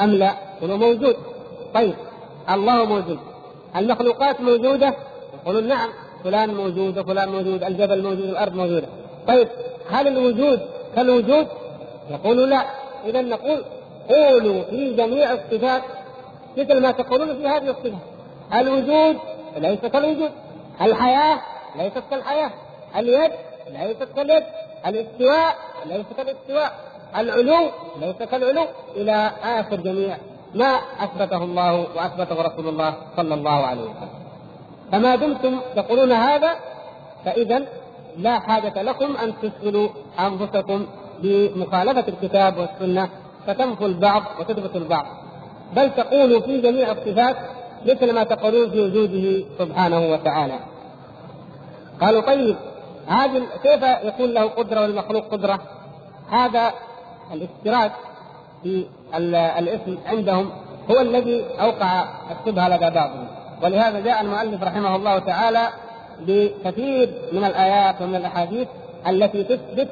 أم 0.00 0.10
لا؟ 0.10 0.34
قولوا 0.60 0.76
موجود. 0.76 1.16
طيب 1.74 1.94
الله 2.50 2.84
موجود. 2.84 3.18
المخلوقات 3.76 4.40
موجودة؟ 4.40 4.94
يقولون 5.42 5.68
نعم 5.68 5.88
فلان 6.24 6.54
موجود 6.54 6.98
وفلان 6.98 7.28
موجود 7.28 7.62
الجبل 7.62 8.02
موجود 8.02 8.28
الأرض 8.28 8.54
موجودة. 8.54 8.86
طيب 9.28 9.48
هل 9.90 10.08
الوجود 10.08 10.60
كالوجود؟ 10.96 11.46
يقولوا 12.10 12.46
لا. 12.46 12.64
اذا 13.06 13.22
نقول 13.22 13.64
قولوا 14.08 14.62
في 14.62 14.94
جميع 14.94 15.32
الصفات 15.32 15.82
مثل 16.58 16.82
ما 16.82 16.90
تقولون 16.90 17.36
في 17.38 17.48
هذه 17.48 17.70
الصفات 17.70 17.92
الوجود 18.54 19.18
ليس 19.56 19.80
كالوجود 19.80 20.30
الحياة 20.80 21.40
ليست 21.76 22.02
كالحياة 22.10 22.50
اليد 22.96 23.32
ليست 23.70 24.08
كاليد 24.16 24.44
الاستواء 24.86 25.56
ليس 25.86 26.06
كالاستواء 26.16 26.72
العلو 27.16 27.70
ليس 28.00 28.16
كالعلو. 28.16 28.66
إلى 28.96 29.32
آخر 29.42 29.76
جميع 29.76 30.16
ما 30.54 30.80
أثبته 31.00 31.44
الله 31.44 31.72
وأثبته 31.96 32.42
رسول 32.42 32.68
الله 32.68 32.94
صلى 33.16 33.34
الله 33.34 33.66
عليه 33.66 33.82
وسلم. 33.82 34.08
فما 34.92 35.16
دمتم 35.16 35.60
تقولون 35.76 36.12
هذا 36.12 36.54
فإذا 37.24 37.66
لا 38.16 38.40
حاجة 38.40 38.82
لكم 38.82 39.16
أن 39.16 39.34
تشغلوا 39.42 39.88
أنفسكم 40.20 40.86
بمخالفة 41.22 42.08
الكتاب 42.08 42.58
والسنة. 42.58 43.08
فتنفوا 43.46 43.86
البعض 43.86 44.22
وتثبتوا 44.40 44.80
البعض. 44.80 45.06
بل 45.76 45.90
تقولوا 45.94 46.40
في 46.40 46.60
جميع 46.60 46.92
الصفات 46.92 47.36
مثل 47.86 48.12
ما 48.12 48.24
تقولون 48.24 48.70
في 48.70 48.80
وجوده 48.80 49.44
سبحانه 49.58 50.12
وتعالى. 50.12 50.58
قالوا 52.00 52.20
طيب 52.20 52.56
هذه 53.06 53.42
كيف 53.62 53.82
يكون 54.04 54.30
له 54.30 54.44
قدرة 54.44 54.80
والمخلوق 54.80 55.28
قدرة؟ 55.32 55.60
هذا 56.30 56.72
الافتراك 57.32 57.92
في 58.62 58.86
الاسم 59.58 59.98
عندهم 60.06 60.50
هو 60.90 61.00
الذي 61.00 61.44
أوقع 61.60 62.04
الشبهه 62.30 62.68
لدى 62.68 62.90
بعضهم 62.90 63.26
ولهذا 63.62 64.00
جاء 64.00 64.20
المؤلف 64.20 64.62
رحمه 64.62 64.96
الله 64.96 65.18
تعالى 65.18 65.68
بكثير 66.20 67.10
من 67.32 67.44
الآيات 67.44 68.02
ومن 68.02 68.14
الأحاديث 68.14 68.68
التي 69.08 69.44
تثبت 69.44 69.88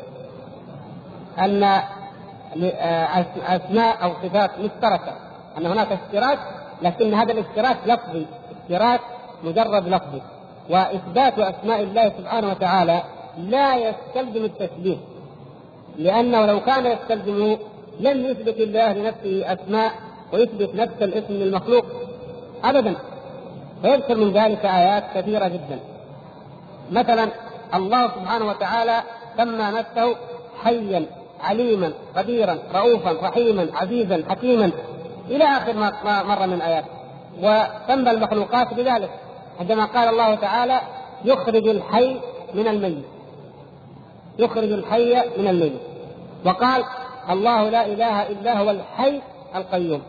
أن 1.38 1.62
آه، 1.62 3.26
أسماء 3.46 4.04
أو 4.04 4.12
صفات 4.22 4.50
مشتركة. 4.58 5.27
أن 5.59 5.66
هناك 5.66 5.88
اشتراك 5.92 6.38
لكن 6.82 7.14
هذا 7.14 7.32
الاشتراك 7.32 7.76
لفظي 7.86 8.26
اشتراك 8.62 9.00
مجرد 9.44 9.88
لفظي. 9.88 10.22
وإثبات 10.70 11.38
أسماء 11.38 11.82
الله 11.82 12.12
سبحانه 12.18 12.50
وتعالى 12.50 13.02
لا 13.38 13.76
يستلزم 13.76 14.44
التشبيه 14.44 14.96
لأنه 15.98 16.46
لو 16.46 16.61
كان 16.61 16.86
يستلزم 16.86 17.56
لم 18.00 18.26
يثبت 18.26 18.56
الله 18.61 18.92
لنفسه 18.92 19.52
أسماء 19.52 19.92
ويثبت 20.32 20.74
نفس 20.74 21.02
الاسم 21.02 21.34
للمخلوق 21.34 21.84
ابدا. 22.64 22.94
فيذكر 23.82 24.16
من 24.16 24.32
ذلك 24.32 24.64
آيات 24.64 25.04
كثيرة 25.14 25.48
جدا. 25.48 25.78
مثلا 26.90 27.28
الله 27.74 28.09
سبحانه 28.09 28.48
وتعالى 28.48 29.02
سمى 29.36 29.78
نفسه 29.78 30.16
حيا 30.64 31.06
عليما 31.40 31.92
قديرا 32.16 32.59
رؤوفا 32.74 33.12
رحيما 33.28 33.66
عزيزا 33.74 34.22
حكيما. 34.28 34.70
إلى 35.30 35.44
آخر 35.44 35.72
ما 36.04 36.22
مر 36.22 36.46
من 36.46 36.60
آيات. 36.62 36.84
وسمى 37.38 38.10
المخلوقات 38.10 38.74
بذلك 38.74 39.10
عندما 39.60 39.84
قال 39.84 40.08
الله 40.08 40.34
تعالى 40.34 40.80
يخرج 41.24 41.68
الحي 41.68 42.20
من 42.54 42.68
الميت. 42.68 43.04
يخرج 44.38 44.72
الحي 44.72 45.14
من 45.38 45.48
الميت. 45.48 45.80
وقال 46.44 46.84
الله 47.30 47.68
لا 47.68 47.86
إله 47.86 48.26
إلا 48.28 48.58
هو 48.58 48.70
الحي 48.70 49.20
القيوم. 49.56 50.02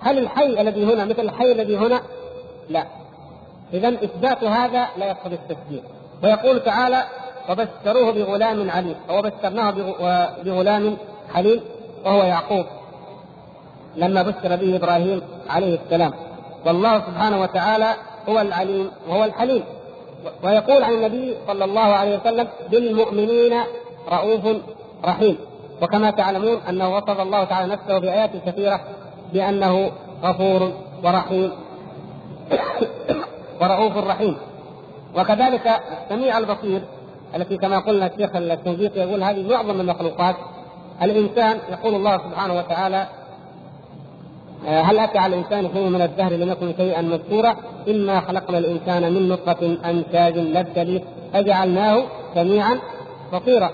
هل 0.00 0.18
الحي 0.18 0.60
الذي 0.60 0.84
هنا 0.84 1.04
مثل 1.04 1.20
الحي 1.20 1.52
الذي 1.52 1.76
هنا؟ 1.76 2.00
لا. 2.68 2.84
اذا 3.72 3.88
إثبات 3.88 4.44
هذا 4.44 4.88
لا 4.96 5.06
يقتضي 5.06 5.34
التسجيل 5.34 5.82
ويقول 6.22 6.60
تعالى 6.60 7.04
وبشروه 7.48 8.10
بغلام 8.12 8.70
عليم 8.70 8.96
وبشرناه 9.10 9.70
بغلام 10.42 10.96
حليم 11.34 11.60
وهو 12.04 12.22
يعقوب. 12.22 12.66
لما 13.96 14.22
بشر 14.22 14.56
به 14.56 14.76
إبراهيم 14.76 15.22
عليه 15.50 15.78
السلام. 15.84 16.12
والله 16.66 16.98
سبحانه 16.98 17.42
وتعالى 17.42 17.94
هو 18.28 18.40
العليم 18.40 18.90
وهو 19.08 19.24
الحليم. 19.24 19.64
ويقول 20.44 20.82
عن 20.82 20.92
النبي 20.92 21.34
صلى 21.46 21.64
الله 21.64 21.80
عليه 21.80 22.18
وسلم 22.18 22.48
بالمؤمنين 22.70 23.54
رؤوف 24.12 24.56
رحيم. 25.04 25.36
وكما 25.82 26.10
تعلمون 26.10 26.58
أنه 26.68 26.96
وصف 26.96 27.20
الله 27.20 27.44
تعالى 27.44 27.72
نفسه 27.72 27.98
بآيات 27.98 28.30
كثيرة 28.46 28.80
بأنه 29.32 29.90
غفور 30.22 30.72
ورحيم. 31.04 31.52
ورؤوف 33.60 33.96
رحيم. 33.96 34.36
وكذلك 35.16 35.80
السميع 36.02 36.38
البصير 36.38 36.82
التي 37.36 37.56
كما 37.56 37.78
قلنا 37.78 38.06
الشيخ 38.06 38.36
التنزيق 38.36 38.96
يقول 38.96 39.22
هذه 39.22 39.48
معظم 39.50 39.80
المخلوقات 39.80 40.36
الإنسان 41.02 41.58
يقول 41.70 41.94
الله 41.94 42.18
سبحانه 42.18 42.58
وتعالى 42.58 43.06
هل 44.66 44.98
أتى 44.98 45.18
على 45.18 45.36
الإنسان 45.36 45.68
حين 45.68 45.92
من 45.92 46.02
الدهر 46.02 46.32
لم 46.32 46.50
يكن 46.52 46.74
شيئا 46.76 47.02
مذكورا؟ 47.02 47.56
إنا 47.88 48.20
خلقنا 48.20 48.58
الإنسان 48.58 49.12
من 49.12 49.28
نطفة 49.28 49.78
امشاج 49.90 50.38
نبتليه 50.38 51.00
فجعلناه 51.32 52.02
سميعا 52.34 52.78
بصيرا. 53.32 53.70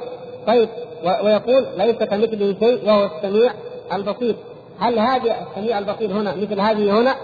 طيب 0.46 0.68
ويقول 1.04 1.66
ليس 1.78 1.96
كمثله 1.96 2.56
شيء 2.60 2.88
وهو 2.88 3.04
السميع 3.16 3.52
البصير. 3.92 4.36
هل 4.80 4.98
هذه 4.98 5.34
السميع 5.48 5.78
البصير 5.78 6.12
هنا 6.12 6.34
مثل 6.34 6.60
هذه 6.60 7.00
هنا؟ 7.00 7.14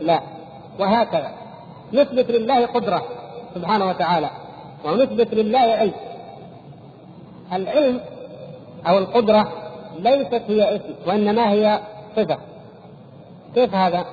لا. 0.00 0.20
وهكذا. 0.80 1.30
نثبت 1.92 2.30
لله 2.30 2.66
قدرة 2.66 3.02
سبحانه 3.54 3.88
وتعالى. 3.88 4.30
ونثبت 4.84 5.34
لله 5.34 5.58
علم. 5.58 5.92
العلم 7.52 8.00
أو 8.88 8.98
القدرة 8.98 9.52
ليست 9.98 10.42
هي 10.48 10.76
اسم 10.76 10.94
وإنما 11.06 11.50
هي 11.50 11.80
صفة. 12.16 12.38
كيف 13.54 13.74
هذا؟ 13.74 14.06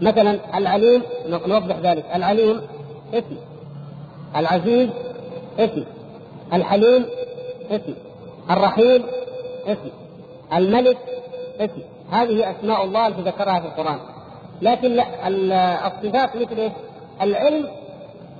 مثلا 0.00 0.58
العليم 0.58 1.02
نوضح 1.26 1.76
ذلك. 1.76 2.04
العليم 2.14 2.60
اسم. 3.14 3.36
العزيز 4.36 4.88
اسم. 5.58 5.84
الحليم 6.52 7.06
اسم. 7.70 7.94
الرحيم 8.50 9.02
اسم. 9.66 9.90
الملك 10.52 10.98
اسم. 11.60 11.82
هذه 12.10 12.50
أسماء 12.50 12.84
الله 12.84 13.06
التي 13.06 13.22
ذكرها 13.22 13.60
في 13.60 13.66
القرآن. 13.66 13.98
لكن 14.62 14.92
لا 14.92 15.28
الصفات 15.86 16.36
مثل؟ 16.36 16.70
العلم 17.22 17.68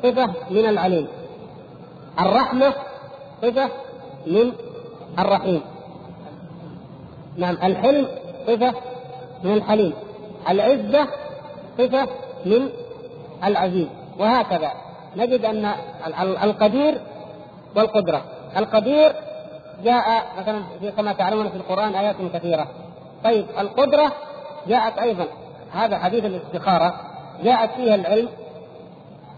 صفة 0.03 0.30
من 0.51 0.66
العليم. 0.66 1.09
الرحمة 2.20 2.74
صفة 3.42 3.68
من 4.26 4.53
الرحيم. 5.18 5.61
نعم 7.36 7.57
الحلم 7.62 8.07
صفة 8.46 8.74
من 9.45 9.53
الحليم. 9.53 9.93
العزة 10.49 11.09
صفة 11.78 12.09
من 12.47 12.68
العزيز. 13.45 13.86
وهكذا. 14.18 14.72
نجد 15.16 15.45
أن 15.45 15.72
القدير 16.43 17.01
والقدرة. 17.76 18.22
القدير 18.57 19.12
جاء 19.84 20.26
مثلا 20.38 20.62
كما 20.97 21.12
تعلمون 21.12 21.49
في 21.49 21.57
القرآن 21.57 21.95
آيات 21.95 22.16
كثيرة. 22.34 22.66
طيب 23.24 23.47
القدرة 23.59 24.12
جاءت 24.68 24.99
أيضا. 24.99 25.26
هذا 25.72 25.99
حديث 25.99 26.24
الاستخارة. 26.24 26.95
جاءت 27.45 27.70
فيها 27.70 27.95
العلم 27.95 28.28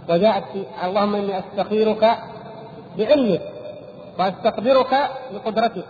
وجاءت 0.08 0.44
في 0.52 0.64
اللهم 0.84 1.14
إني 1.14 1.38
أستخيرك 1.38 2.18
بعلمك 2.98 3.40
وأستقدرك 4.18 5.10
بقدرتك. 5.32 5.84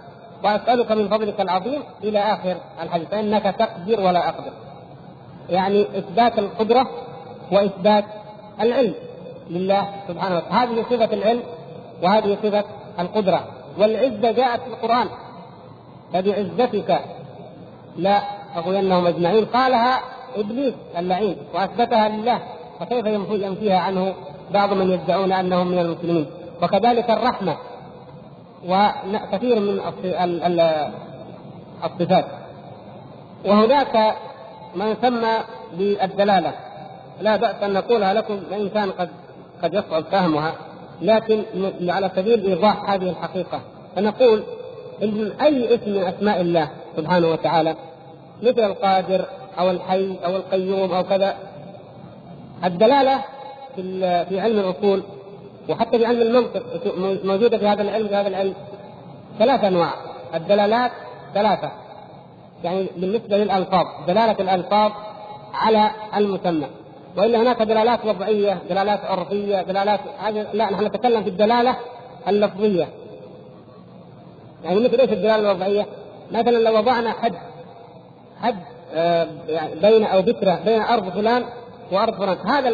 وأسألك 0.45 0.93
من 0.93 1.09
فضلك 1.09 1.41
العظيم 1.41 1.83
إلى 2.05 2.19
آخر 2.19 2.57
الحديث 2.83 3.09
فإنك 3.09 3.43
تقدر 3.43 4.01
ولا 4.01 4.29
أقدر. 4.29 4.53
يعني 5.51 5.83
إثبات 5.99 6.39
القدرة 6.39 6.87
وإثبات 7.53 8.05
العلم 8.61 8.95
لله 9.51 9.89
سبحانه 10.09 10.37
وتعالى. 10.37 10.73
هذه 10.73 10.85
صفة 10.91 11.15
العلم 11.15 11.43
وهذه 12.03 12.37
صفة 12.43 12.65
القدرة. 12.99 13.45
والعزة 13.79 14.31
جاءت 14.31 14.61
في 14.61 14.67
القرآن. 14.67 15.07
فبعزتك 16.13 17.01
لا 17.97 18.23
اغوينهم 18.57 19.07
أجمعين. 19.07 19.45
قالها 19.45 20.01
إبليس 20.37 20.75
اللعين 20.99 21.37
وأثبتها 21.55 22.09
لله. 22.09 22.39
فكيف 22.81 23.07
ينفيها 23.31 23.79
عنه؟ 23.79 24.15
بعض 24.53 24.73
من 24.73 24.91
يدعون 24.91 25.33
أنهم 25.33 25.67
من 25.67 25.79
المسلمين. 25.79 26.27
وكذلك 26.63 27.11
الرحمة. 27.11 27.57
وكثير 28.69 29.61
من 29.61 29.81
الصفات. 31.85 32.25
وهناك 33.47 34.15
ما 34.75 34.91
يسمى 34.91 35.35
بالدلالة. 35.73 36.53
لا 37.21 37.37
بأس 37.37 37.63
أن 37.63 37.73
نقولها 37.73 38.15
لكم 38.15 38.41
وان 38.51 38.69
كان 38.69 38.91
قد 38.91 39.09
قد 39.63 39.75
يصعب 39.75 40.05
فهمها 40.05 40.55
لكن 41.03 41.43
على 41.89 42.11
سبيل 42.17 42.47
ايضاح 42.47 42.91
هذه 42.91 43.11
الحقيقة. 43.11 43.61
فنقول 43.97 44.43
إن 45.03 45.33
أي 45.41 45.75
اسم 45.75 45.91
من 45.91 46.03
أسماء 46.03 46.41
الله 46.41 46.69
سبحانه 46.97 47.29
وتعالى 47.29 47.77
مثل 48.43 48.61
القادر 48.65 49.25
أو 49.59 49.71
الحي 49.71 50.17
أو 50.25 50.37
القيوم 50.37 50.93
أو 50.93 51.03
كذا 51.03 51.35
الدلالة 52.65 53.25
في 53.77 54.25
في 54.29 54.41
علم 54.41 54.59
الأصول 54.59 55.03
وحتى 55.69 55.99
في 55.99 56.07
علم 56.07 56.23
المنطق 56.23 56.63
موجودة 57.25 57.59
في 57.59 57.67
هذا 57.67 57.83
العلم 57.83 58.09
في 58.09 58.15
هذا 58.15 58.29
العلم. 58.29 58.55
ثلاث 59.39 59.65
أنواع. 59.65 59.91
الدلالات 60.35 60.91
ثلاثة. 61.35 61.71
يعني 62.65 62.87
بالنسبة 62.97 63.37
للألفاظ. 63.37 63.87
دلالة 64.07 64.37
الألفاظ 64.41 64.93
على 65.55 65.91
المسمى 66.17 66.67
وإلا 67.17 67.43
هناك 67.43 67.63
دلالات 67.63 68.05
وضعية 68.05 68.59
دلالات 68.71 69.05
عرفية 69.05 69.63
دلالات 69.63 70.01
لا 70.53 70.71
نحن 70.71 70.85
نتكلم 70.85 71.23
في 71.23 71.29
الدلالة 71.29 71.77
اللفظية. 72.29 72.89
يعني 74.65 74.81
مثل 74.81 75.01
إيش 75.01 75.11
الدلالة 75.13 75.51
الوضعية؟ 75.51 75.87
مثلا 76.33 76.59
لو 76.59 76.79
وضعنا 76.79 77.13
حد 77.13 77.35
حد 78.43 78.57
آه، 78.95 79.27
يعني 79.49 79.75
بين 79.75 80.05
أو 80.05 80.23
بتره 80.23 80.61
بين 80.65 80.83
أرض 80.83 81.09
فلان 81.09 81.45
وأرض 81.93 82.15
فلان. 82.15 82.37
هذا 82.47 82.69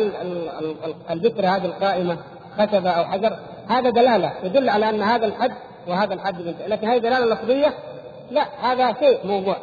البتره 1.10 1.46
هذه 1.46 1.64
القائمة. 1.64 2.16
خشبه 2.58 2.90
أو 2.90 3.04
حجر 3.04 3.36
هذا 3.68 3.90
دلالة 3.90 4.32
يدل 4.42 4.68
على 4.70 4.88
أن 4.88 5.02
هذا 5.02 5.26
الحد 5.26 5.52
وهذا 5.88 6.14
الحد 6.14 6.54
لكن 6.66 6.88
هذه 6.88 6.98
دلالة 6.98 7.26
لفظية؟ 7.26 7.74
لا 8.30 8.44
هذا 8.62 8.94
شيء 9.00 9.18
موضوع. 9.24 9.56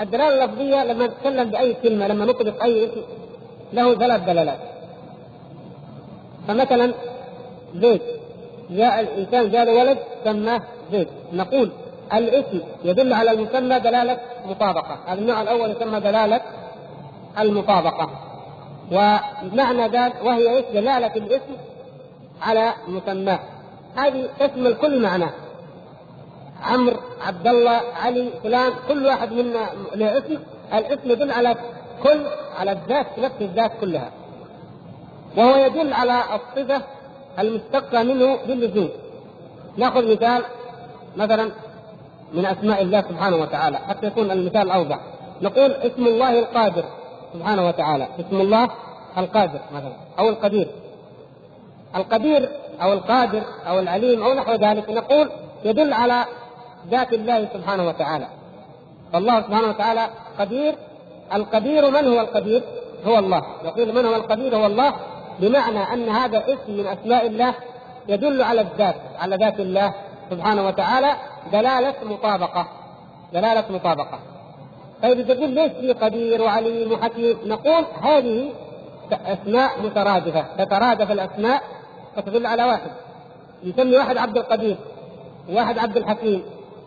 الدلالة 0.00 0.44
اللفظية 0.44 0.84
لما 0.84 1.06
نتكلم 1.06 1.50
بأي 1.50 1.74
كلمة 1.74 2.08
لما 2.08 2.24
نطلق 2.24 2.62
أي 2.62 2.84
اسم 2.84 3.00
له 3.72 3.94
ثلاث 3.94 4.22
دلالات. 4.22 4.58
فمثلا 6.48 6.94
زيد. 7.74 8.00
جاء 8.70 9.00
الإنسان 9.00 9.50
جاء 9.50 9.64
له 9.64 9.72
ولد 9.72 9.98
سماه 10.24 10.62
زيد. 10.92 11.08
نقول 11.32 11.72
الاسم 12.14 12.60
يدل 12.84 13.12
على 13.12 13.30
المسمى 13.30 13.80
دلالة 13.80 14.18
مطابقة. 14.46 14.98
النوع 15.12 15.42
الأول 15.42 15.70
يسمى 15.70 16.00
دلالة 16.00 16.40
المطابقة. 17.38 18.10
ومعنى 18.92 19.88
ذلك 19.88 20.24
وهي 20.24 20.56
إيش؟ 20.56 20.64
دلالة 20.74 21.16
الاسم 21.16 21.52
على 22.42 22.72
مسماه. 22.88 23.38
هذه 23.96 24.28
تشمل 24.40 24.74
كل 24.74 25.02
معناه 25.02 25.30
عمرو 26.62 26.96
عبد 27.26 27.46
الله 27.46 27.80
علي 28.02 28.30
فلان 28.42 28.72
كل 28.88 29.06
واحد 29.06 29.32
منا 29.32 29.66
له 29.94 30.18
اسم. 30.18 30.38
الاسم 30.74 31.10
يدل 31.10 31.32
على 31.32 31.56
كل 32.02 32.20
على 32.58 32.72
الذات 32.72 33.06
نفس 33.18 33.34
الذات 33.40 33.72
كلها. 33.80 34.10
وهو 35.36 35.56
يدل 35.56 35.92
على 35.92 36.22
الصفة 36.34 36.82
المشتقة 37.38 38.02
منه 38.02 38.38
باللزوم 38.46 38.88
نأخذ 39.76 40.12
مثال 40.12 40.42
مثلا 41.16 41.50
من 42.32 42.46
أسماء 42.46 42.82
الله 42.82 43.00
سبحانه 43.00 43.36
وتعالى. 43.36 43.78
حتى 43.78 44.06
يكون 44.06 44.30
المثال 44.30 44.70
أوضح. 44.70 44.98
نقول 45.42 45.72
اسم 45.72 46.06
الله 46.06 46.38
القادر 46.38 46.84
سبحانه 47.34 47.68
وتعالى. 47.68 48.08
اسم 48.20 48.40
الله 48.40 48.68
القادر 49.18 49.60
مثلا 49.74 49.96
أو 50.18 50.28
القدير. 50.28 50.68
القدير 51.96 52.48
أو 52.82 52.92
القادر 52.92 53.42
أو 53.68 53.78
العليم 53.78 54.22
أو 54.22 54.34
نحو 54.34 54.52
ذلك 54.52 54.90
نقول 54.90 55.30
يدل 55.64 55.92
على 55.92 56.24
ذات 56.90 57.12
الله 57.12 57.48
سبحانه 57.52 57.88
وتعالى. 57.88 58.26
فالله 59.12 59.42
سبحانه 59.42 59.68
وتعالى 59.68 60.08
قدير 60.38 60.74
القدير 61.34 61.90
من 61.90 62.06
هو 62.06 62.20
القدير؟ 62.20 62.62
هو 63.06 63.18
الله. 63.18 63.42
يقول 63.64 63.94
من 63.94 64.06
هو 64.06 64.14
القدير؟ 64.14 64.56
هو 64.56 64.66
الله. 64.66 64.92
بمعنى 65.40 65.92
أن 65.92 66.08
هذا 66.08 66.38
اسم 66.38 66.72
من 66.72 66.86
أسماء 66.86 67.26
الله 67.26 67.54
يدل 68.08 68.42
على 68.42 68.60
الذات 68.60 68.96
على 69.18 69.36
ذات 69.36 69.60
الله 69.60 69.94
سبحانه 70.30 70.66
وتعالى 70.66 71.16
دلالة 71.52 71.94
مطابقة 72.04 72.66
دلالة 73.32 73.64
مطابقة. 73.70 74.18
طيب 75.02 75.26
تقول 75.26 75.50
ليش 75.50 75.72
في 75.72 75.92
قدير 75.92 76.42
وعليم 76.42 76.92
وحكيم؟ 76.92 77.38
نقول 77.44 77.84
هذه 78.02 78.52
أسماء 79.12 79.70
مترادفة 79.82 80.44
تترادف 80.58 81.10
الأسماء 81.10 81.62
فتدل 82.16 82.46
على 82.46 82.64
واحد. 82.64 82.90
يسمي 83.64 83.96
واحد 83.96 84.16
عبد 84.16 84.36
القدير 84.36 84.76
واحد 85.48 85.78
عبد 85.78 85.96
الحكيم 85.96 86.42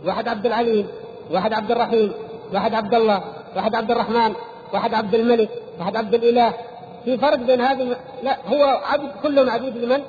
واحد 0.05 0.27
عبد 0.27 0.45
العليم 0.45 0.87
واحد 1.31 1.53
عبد 1.53 1.71
الرحيم 1.71 2.13
واحد 2.53 2.73
عبد 2.73 2.93
الله 2.93 3.23
واحد 3.55 3.75
عبد 3.75 3.91
الرحمن 3.91 4.33
واحد 4.73 4.93
عبد 4.93 5.15
الملك 5.15 5.49
واحد 5.79 5.95
عبد 5.95 6.13
الإله. 6.13 6.53
في 7.05 7.17
فرق 7.17 7.35
بين 7.35 7.61
هذه 7.61 7.95
لا 8.23 8.37
هو 8.47 8.63
عبد 8.63 9.09
كلهم 9.23 9.49
عبيد 9.49 9.77
لمن؟ 9.77 10.01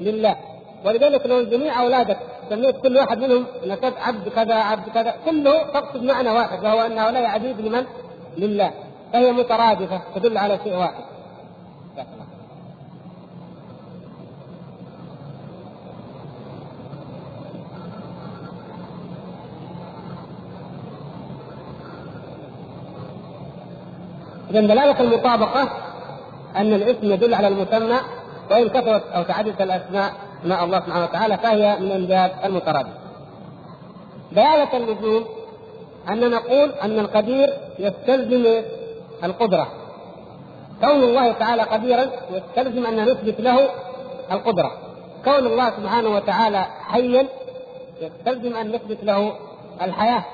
لله. 0.00 0.36
ولذلك 0.84 1.26
لو 1.26 1.42
جميع 1.42 1.82
أولادك 1.82 2.18
سميت 2.50 2.76
كل 2.76 2.96
واحد 2.96 3.18
منهم 3.18 3.46
نسبت 3.66 3.94
عبد 3.98 4.28
كذا 4.28 4.54
عبد 4.54 4.88
كذا 4.88 5.14
كله 5.24 5.62
تقصد 5.62 6.02
معنى 6.02 6.30
واحد 6.30 6.64
وهو 6.64 6.80
ان 6.80 6.98
هؤلاء 6.98 7.24
عبيد 7.24 7.60
لمن؟ 7.60 7.84
لله. 8.36 8.70
فهي 9.12 9.32
مترادفة 9.32 10.00
تدل 10.14 10.38
على 10.38 10.58
شيء 10.64 10.76
واحد. 10.76 11.04
إذا 24.52 24.60
دلالة 24.60 25.00
المطابقة 25.00 25.68
أن 26.56 26.72
الاسم 26.72 27.12
يدل 27.12 27.34
على 27.34 27.48
المسمى 27.48 27.98
وإن 28.50 28.68
كثرت 28.68 29.02
أو 29.14 29.22
تعددت 29.22 29.60
الأسماء 29.60 30.12
مع 30.44 30.64
الله 30.64 30.80
سبحانه 30.80 31.04
وتعالى 31.04 31.38
فهي 31.38 31.76
من 31.80 31.90
أنجاب 31.90 32.30
المترادف. 32.44 32.92
دلالة 34.32 34.76
اللزوم 34.76 35.24
أن 36.08 36.30
نقول 36.30 36.70
أن 36.70 36.98
القدير 36.98 37.50
يستلزم 37.78 38.62
القدرة. 39.24 39.68
كون 40.80 41.02
الله 41.02 41.32
تعالى 41.32 41.62
قديرا 41.62 42.06
يستلزم 42.30 42.86
أن 42.86 43.04
نثبت 43.04 43.40
له 43.40 43.68
القدرة. 44.32 44.72
كون 45.24 45.46
الله 45.46 45.70
سبحانه 45.70 46.08
وتعالى 46.08 46.66
حيا 46.88 47.26
يستلزم 48.02 48.56
أن 48.56 48.68
نثبت 48.68 49.04
له 49.04 49.32
الحياة 49.82 50.24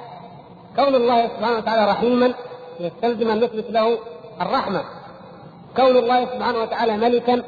كون 0.77 0.95
الله 0.95 1.29
سبحانه 1.29 1.59
وتعالى 1.59 1.91
رحيما 1.91 2.35
يستلزم 2.81 3.31
أن 3.31 3.41
نثبت 3.41 3.70
له 3.70 3.99
الرحمة. 4.41 4.85
كون 5.76 5.97
الله 5.97 6.24
سبحانه 6.24 6.59
وتعالى 6.59 6.97
ملكا 6.97 7.43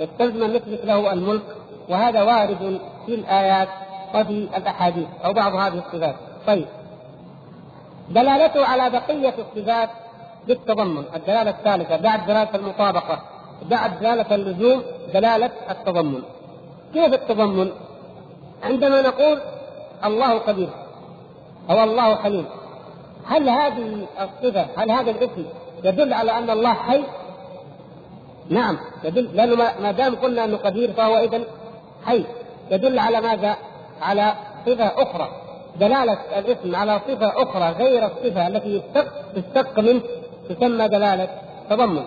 يستلزم 0.00 0.42
أن 0.42 0.52
نثبت 0.52 0.84
له 0.84 1.12
الملك. 1.12 1.42
وهذا 1.88 2.22
وارد 2.22 2.80
في 3.06 3.14
الآيات 3.14 3.68
وفي 4.14 4.48
الأحاديث 4.56 5.08
أو 5.24 5.32
بعض 5.32 5.54
هذه 5.54 5.82
الصفات. 5.86 6.14
طيب. 6.46 6.66
دلالته 8.10 8.66
على 8.66 8.90
بقية 8.90 9.34
الصفات 9.38 9.90
بالتضمن 10.46 11.04
الدلالة 11.14 11.50
الثالثة 11.50 11.96
بعد 11.96 12.26
دلالة 12.26 12.54
المطابقة 12.54 13.22
بعد 13.70 14.00
دلالة 14.00 14.34
اللزوم 14.34 14.82
دلالة 15.14 15.50
التضمن. 15.70 16.22
كيف 16.94 17.14
التضمن؟ 17.14 17.70
عندما 18.62 19.02
نقول 19.02 19.40
الله 20.04 20.38
قدير 20.38 20.68
أو 21.70 21.82
الله 21.82 22.14
حليم 22.14 22.46
هل 23.26 23.48
هذه 23.48 24.06
الصفة 24.20 24.66
هل 24.76 24.90
هذا 24.90 25.10
الاسم 25.10 25.44
يدل 25.84 26.12
على 26.12 26.38
أن 26.38 26.50
الله 26.50 26.74
حي؟ 26.74 27.02
نعم 28.50 28.78
يدل 29.04 29.36
لأنه 29.36 29.56
ما 29.56 29.92
دام 29.92 30.14
قلنا 30.14 30.44
أنه 30.44 30.56
قدير 30.56 30.92
فهو 30.92 31.18
اذا 31.18 31.40
حي 32.04 32.24
يدل 32.70 32.98
على 32.98 33.20
ماذا؟ 33.20 33.56
على 34.02 34.32
صفة 34.66 35.02
أخرى 35.02 35.28
دلالة 35.80 36.18
الاسم 36.38 36.76
على 36.76 37.00
صفة 37.08 37.42
أخرى 37.42 37.84
غير 37.84 38.06
الصفة 38.06 38.46
التي 38.46 38.82
تشتق 39.34 39.78
منه 39.78 40.02
تسمى 40.48 40.88
دلالة 40.88 41.28
تضمن 41.70 42.04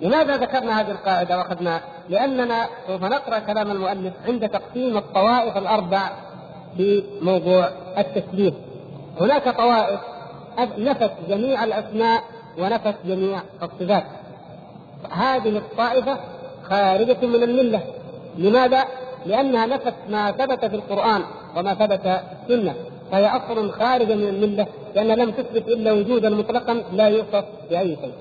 لماذا 0.00 0.36
ذكرنا 0.36 0.80
هذه 0.80 0.90
القاعدة 0.90 1.38
واخذناها؟ 1.38 1.80
لأننا 2.08 2.66
سوف 2.86 3.04
نقرأ 3.04 3.38
كلام 3.38 3.70
المؤلف 3.70 4.12
عند 4.26 4.48
تقسيم 4.48 4.96
الطوائف 4.96 5.56
الأربع 5.56 6.10
في 6.76 7.04
موضوع 7.20 7.68
التشبيه 7.98 8.52
هناك 9.20 9.56
طوائف. 9.56 10.00
نفت 10.78 11.10
جميع 11.28 11.64
الأسماء 11.64 12.22
ونفت 12.58 12.94
جميع 13.04 13.40
الصفات. 13.62 14.04
هذه 15.10 15.56
الطائفة 15.56 16.18
خارجة 16.64 17.26
من 17.26 17.42
الملة. 17.42 17.80
لماذا؟ 18.36 18.84
لأنها 19.26 19.66
نفت 19.66 19.94
ما 20.08 20.32
ثبت 20.32 20.64
في 20.64 20.76
القرآن 20.76 21.22
وما 21.56 21.74
ثبت 21.74 22.00
في 22.00 22.20
السنة. 22.48 22.74
فهي 23.10 23.26
اصل 23.26 23.72
خارجة 23.72 24.14
من 24.14 24.28
الملة 24.28 24.66
لأن 24.94 25.06
لم 25.06 25.30
تثبت 25.30 25.68
إلا 25.68 25.92
وجودا 25.92 26.30
مطلقا 26.30 26.74
لا 26.92 27.08
يوصف 27.08 27.44
بأي 27.70 27.96
شيء. 27.96 28.14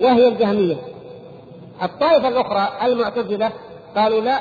وهي 0.00 0.28
الجهمية. 0.28 0.76
الطائفة 1.82 2.28
الأخرى 2.28 2.68
المعتزلة 2.82 3.50
قالوا 3.96 4.20
لا 4.20 4.40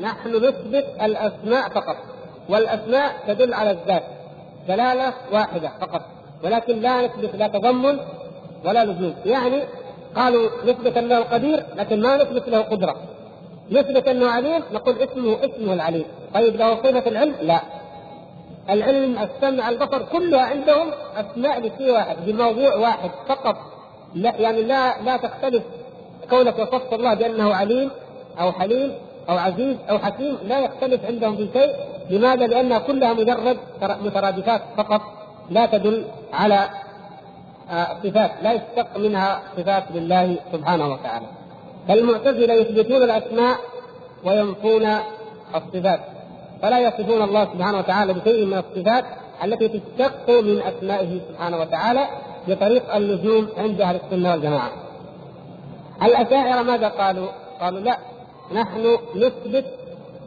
نحن 0.00 0.36
نثبت 0.36 0.86
الأسماء 1.02 1.68
فقط 1.68 1.96
والأسماء 2.48 3.14
تدل 3.26 3.54
على 3.54 3.70
الذات. 3.70 4.02
دلالة 4.68 5.12
واحدة 5.32 5.70
فقط 5.80 6.02
ولكن 6.44 6.80
لا 6.80 7.06
نثبت 7.06 7.34
لا 7.34 7.48
تضمن 7.48 7.98
ولا 8.64 8.84
لزوم. 8.84 9.14
يعني 9.26 9.62
قالوا 10.16 10.50
نثبت 10.66 10.96
أنه 10.96 11.20
قدير 11.20 11.64
لكن 11.76 12.00
ما 12.00 12.16
نثبت 12.16 12.48
له 12.48 12.62
قدرة. 12.62 12.96
نثبت 13.70 14.08
أنه 14.08 14.30
عليم 14.30 14.62
نقول 14.72 14.96
اسمه 14.98 15.38
اسمه 15.44 15.72
العليم. 15.72 16.04
طيب 16.34 16.56
له 16.56 16.76
صفه 16.76 17.08
العلم؟ 17.08 17.34
لا. 17.42 17.60
العلم 18.70 19.18
السمع 19.18 19.68
البصر 19.68 20.02
كلها 20.02 20.40
عندهم 20.40 20.90
أسماء 21.16 21.60
لشيء 21.60 21.92
واحد 21.92 22.16
بموضوع 22.26 22.74
واحد 22.74 23.10
فقط. 23.28 23.56
لا 24.14 24.36
يعني 24.36 24.62
لا 24.62 25.02
لا 25.02 25.16
تختلف 25.16 25.62
كونك 26.30 26.58
وصفت 26.58 26.92
الله 26.92 27.14
بأنه 27.14 27.54
عليم 27.54 27.90
أو 28.40 28.52
حليم. 28.52 28.92
أو 29.28 29.38
عزيز 29.38 29.76
أو 29.90 29.98
حكيم 29.98 30.38
لا 30.48 30.60
يختلف 30.60 31.04
عندهم 31.04 31.36
في 31.36 31.48
شيء 31.52 31.72
لماذا؟ 32.10 32.46
لانها 32.46 32.78
كلها 32.78 33.12
مجرد 33.12 33.56
مترادفات 33.82 34.62
فقط 34.76 35.00
لا 35.50 35.66
تدل 35.66 36.04
على 36.32 36.68
آه، 37.70 37.96
صفات 38.04 38.30
لا 38.42 38.52
يشتق 38.52 38.98
منها 38.98 39.42
صفات 39.56 39.84
لله 39.94 40.36
سبحانه 40.52 40.88
وتعالى 40.92 41.26
فالمعتزلة 41.88 42.54
يثبتون 42.54 43.02
الأسماء 43.02 43.56
وينفون 44.24 44.86
الصفات 45.54 46.00
فلا 46.62 46.78
يصفون 46.78 47.22
الله 47.22 47.44
سبحانه 47.44 47.78
وتعالى 47.78 48.14
بشيء 48.14 48.44
من 48.44 48.58
الصفات 48.58 49.04
التي 49.44 49.68
تشتق 49.68 50.30
من 50.30 50.62
أسمائه 50.62 51.20
سبحانه 51.28 51.60
وتعالى 51.60 52.06
بطريق 52.48 52.94
اللزوم 52.94 53.48
عند 53.58 53.80
أهل 53.80 53.96
السنة 53.96 54.30
والجماعة. 54.30 54.70
الأشاعرة 56.02 56.62
ماذا 56.62 56.88
قالوا؟ 56.88 57.28
قالوا 57.60 57.80
لا 57.80 57.98
نحن 58.52 58.98
نثبت 59.14 59.64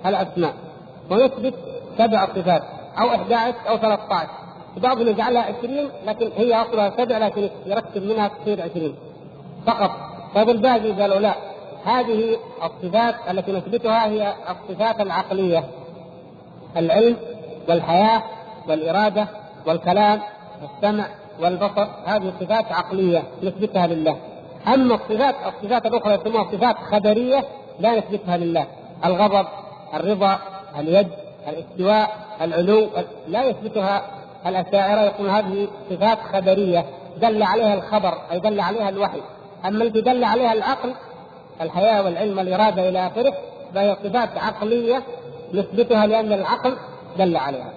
الأسماء 0.06 0.54
ونثبت 1.12 1.54
سبع 1.98 2.26
صفات 2.26 2.64
أو 3.00 3.10
11 3.10 3.56
أو 3.70 3.78
13 3.78 4.30
بعضهم 4.78 5.08
يجعلها 5.08 5.42
20 5.42 5.90
لكن 6.06 6.30
هي 6.38 6.62
أصلها 6.62 6.90
سبع 6.90 7.18
لكن 7.18 7.50
يركب 7.66 8.04
منها 8.04 8.28
تصير 8.28 8.62
20 8.62 8.96
فقط. 9.66 9.92
طيب 10.36 10.50
الباقي 10.50 10.92
قالوا 10.92 11.20
لا. 11.20 11.34
هذه 11.86 12.38
الصفات 12.64 13.16
التي 13.30 13.52
نثبتها 13.52 14.08
هي 14.08 14.34
الصفات 14.50 15.02
العقلية. 15.02 15.64
العلم 16.78 17.18
والحياة 17.70 18.24
والإرادة 18.68 19.28
والكلام 19.68 20.22
والسمع 20.62 21.08
والبصر 21.42 21.88
هذه 22.06 22.34
صفات 22.40 22.72
عقلية 22.72 23.24
نثبتها 23.44 23.88
لله. 23.88 24.18
أما 24.68 24.96
الصفات 24.96 25.36
الصفات 25.48 25.86
الأخرى 25.86 26.14
يسموها 26.14 26.52
صفات 26.52 26.76
خبرية 26.78 27.44
لا 27.80 27.96
نثبتها 27.98 28.38
لله 28.38 28.68
الغضب 29.06 29.48
الرضا 29.94 30.40
اليد 30.80 31.08
الاستواء 31.48 32.10
العلو 32.42 32.90
لا 33.28 33.44
يثبتها 33.44 34.02
الأشاعرة 34.46 35.02
يقول 35.02 35.30
هذه 35.30 35.68
صفات 35.90 36.18
خبرية 36.34 36.86
دل 37.22 37.44
عليها 37.44 37.74
الخبر 37.74 38.14
أي 38.32 38.40
دل 38.40 38.60
عليها 38.60 38.90
الوحي 38.90 39.22
أما 39.66 39.84
التي 39.84 40.02
دل 40.02 40.24
عليها 40.24 40.54
العقل 40.54 40.94
الحياة 41.62 42.04
والعلم 42.04 42.38
والإرادة 42.38 42.90
إلى 42.90 43.08
آخره 43.08 43.34
فهي 43.76 43.98
صفات 44.04 44.38
عقلية 44.38 45.04
نثبتها 45.54 46.08
لأن 46.08 46.34
العقل 46.34 46.76
دل 47.18 47.38
عليها. 47.38 47.74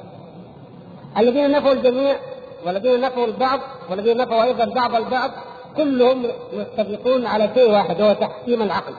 الذين 1.19 1.51
نفوا 1.51 1.73
الجميع 1.73 2.17
والذين 2.67 3.01
نفوا 3.01 3.27
البعض 3.27 3.61
والذين 3.91 4.17
نفوا 4.17 4.43
أيضا 4.43 4.65
بعض 4.65 4.95
البعض 4.95 5.31
كلهم 5.77 6.27
يتفقون 6.53 7.27
على 7.27 7.51
شيء 7.55 7.71
واحد 7.71 8.01
وهو 8.01 8.13
تحكيم 8.13 8.63
العقل. 8.63 8.93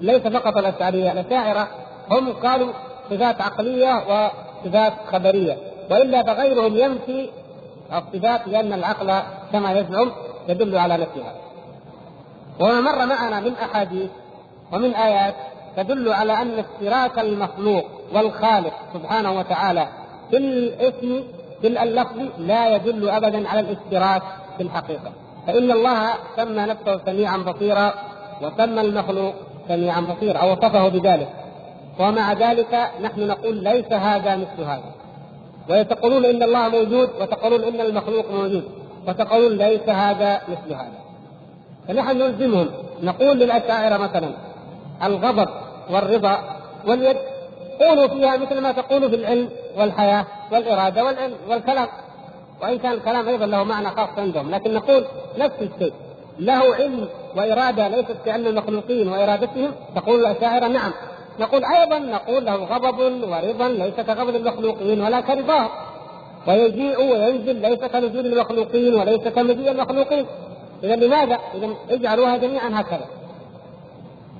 ليس 0.00 0.22
فقط 0.22 0.56
الأشعرية، 0.56 1.12
الأشاعرة 1.12 1.68
هم 2.10 2.32
قالوا 2.32 2.72
صفات 3.10 3.40
عقلية 3.40 3.94
وصفات 3.94 4.92
خبرية، 5.12 5.56
وإلا 5.90 6.22
فغيرهم 6.22 6.76
ينفي 6.76 7.28
الصفات 7.92 8.48
لأن 8.48 8.72
العقل 8.72 9.22
كما 9.52 9.72
يزعم 9.72 10.12
يدل 10.48 10.78
على 10.78 10.96
نفسها 10.96 11.34
وما 12.60 12.80
مر 12.80 13.06
معنا 13.06 13.40
من 13.40 13.52
أحاديث 13.54 14.10
ومن 14.72 14.94
آيات 14.94 15.34
تدل 15.76 16.12
على 16.12 16.32
أن 16.32 16.58
اشتراك 16.58 17.18
المخلوق 17.18 17.84
والخالق 18.14 18.72
سبحانه 18.94 19.38
وتعالى 19.38 19.88
في 20.30 20.36
الاسم 20.36 21.24
في 21.60 21.66
اللفظ 21.66 22.18
لا 22.38 22.76
يدل 22.76 23.08
ابدا 23.08 23.48
على 23.48 23.60
الاشتراك 23.60 24.22
في 24.56 24.62
الحقيقة. 24.62 25.12
فإن 25.46 25.70
الله 25.70 26.10
سمى 26.36 26.62
نفسه 26.62 27.00
سميعا 27.06 27.36
بصيرا 27.36 27.94
وسمى 28.42 28.80
المخلوق 28.80 29.34
سميعا 29.68 30.00
بصيرا 30.00 30.38
أو 30.38 30.52
وصفه 30.52 30.88
بذلك. 30.88 31.28
ومع 32.00 32.32
ذلك 32.32 32.90
نحن 33.02 33.26
نقول 33.26 33.64
ليس 33.64 33.92
هذا 33.92 34.36
مثل 34.36 34.62
هذا. 34.62 34.92
ويتقولون 35.70 36.24
إن 36.24 36.42
الله 36.42 36.68
موجود 36.68 37.10
وتقولون 37.20 37.64
إن 37.64 37.80
المخلوق 37.80 38.30
موجود 38.30 38.64
وتقولون 39.08 39.58
ليس 39.58 39.88
هذا 39.88 40.40
مثل 40.48 40.74
هذا. 40.74 40.98
فنحن 41.88 42.18
نلزمهم. 42.18 42.68
نقول 43.02 43.38
للأشاعرة 43.38 43.96
مثلا 43.96 44.30
الغضب 45.04 45.48
والرضا 45.90 46.38
واليد 46.86 47.16
قولوا 47.80 48.06
فيها 48.06 48.36
مثل 48.36 48.60
ما 48.60 48.72
تقولوا 48.72 49.08
في 49.08 49.16
العلم 49.16 49.48
والحياة 49.78 50.26
والإرادة 50.52 51.04
والعلم 51.04 51.34
والكلام. 51.48 51.88
وإن 52.62 52.78
كان 52.78 52.92
الكلام 52.92 53.28
أيضا 53.28 53.46
له 53.46 53.64
معنى 53.64 53.88
خاص 53.88 54.18
عندهم. 54.18 54.50
لكن 54.50 54.74
نقول 54.74 55.04
نفس 55.38 55.54
الشيء. 55.60 55.92
له 56.38 56.74
علم 56.74 57.08
وإرادة 57.36 57.88
ليست 57.88 58.16
كعلم 58.26 58.46
المخلوقين 58.46 59.08
وإرادتهم 59.08 59.70
تقول 59.96 60.20
الأشاعرة 60.20 60.66
نعم. 60.66 60.92
نقول 61.40 61.64
أيضا 61.64 61.98
نقول 61.98 62.44
له 62.44 62.54
غضب 62.54 62.98
ورضا 62.98 63.68
ليس 63.68 63.94
كغضب 63.94 64.36
المخلوقين 64.36 65.00
ولا 65.00 65.20
كرضاهم 65.20 65.68
ويجيء 66.46 67.00
وينزل 67.00 67.56
ليس 67.56 67.78
كنزول 67.78 68.26
المخلوقين 68.26 68.94
وليس 68.94 69.28
كمجيء 69.28 69.70
المخلوقين. 69.70 70.26
اذا 70.84 70.96
لماذا؟ 70.96 71.38
اذا 71.54 71.74
اجعلوها 71.90 72.36
جميعا 72.36 72.70
هكذا. 72.80 73.06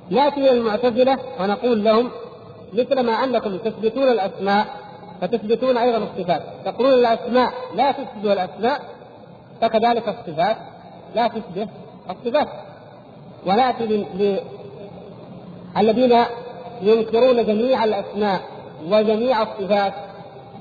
نأتي 0.09 0.51
المعتزلة 0.51 1.17
ونقول 1.39 1.83
لهم 1.83 2.11
مثل 2.73 2.99
ما 2.99 3.11
أنكم 3.23 3.57
تثبتون 3.57 4.09
الأسماء 4.09 4.65
فتثبتون 5.21 5.77
أيضا 5.77 5.97
الصفات. 5.97 6.41
تقولون 6.65 6.93
الأسماء 6.93 7.53
لا 7.75 7.91
تشبه 7.91 8.33
الأسماء 8.33 8.81
فكذلك 9.61 10.09
الصفات 10.09 10.57
لا 11.15 11.27
تشبه 11.27 11.67
الصفات. 12.09 12.47
وناتي 13.47 14.05
الذين 15.77 16.15
ينكرون 16.81 17.45
جميع 17.45 17.83
الأسماء 17.83 18.41
وجميع 18.91 19.41
الصفات 19.41 19.93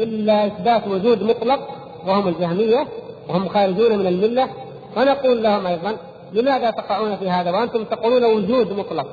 إلا 0.01 0.47
إثبات 0.47 0.89
وجود 0.89 1.23
مطلق 1.23 1.61
وهم 2.07 2.29
الجهمية 2.29 2.87
وهم 3.29 3.49
خارجون 3.49 3.99
من 3.99 4.07
الملة. 4.07 4.49
ونقول 4.97 5.43
لهم 5.43 5.67
أيضا 5.67 5.97
لماذا 6.33 6.71
تقعون 6.71 7.17
في 7.17 7.31
هذا؟ 7.31 7.51
وأنتم 7.51 7.85
تقولون 7.85 8.25
وجود 8.25 8.73
مطلق. 8.73 9.07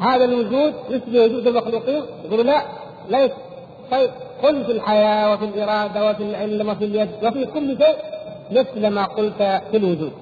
هذا 0.00 0.24
الوجود 0.24 0.74
مثل 0.90 1.18
وجود 1.18 1.46
المخلوقين؟ 1.46 2.02
يقولوا 2.24 2.44
لا 2.44 2.62
ليس. 3.10 3.30
طيب 3.90 4.10
قل 4.42 4.64
في 4.64 4.72
الحياة 4.72 5.32
وفي 5.32 5.44
الإرادة 5.44 6.10
وفي 6.10 6.22
العلم 6.22 6.68
وفي 6.68 6.84
اليد 6.84 7.08
وفي 7.22 7.46
كل 7.46 7.78
شيء 7.78 7.96
مثل 8.50 8.86
ما 8.86 9.04
قلت 9.04 9.60
في 9.70 9.76
الوجود. 9.76 10.12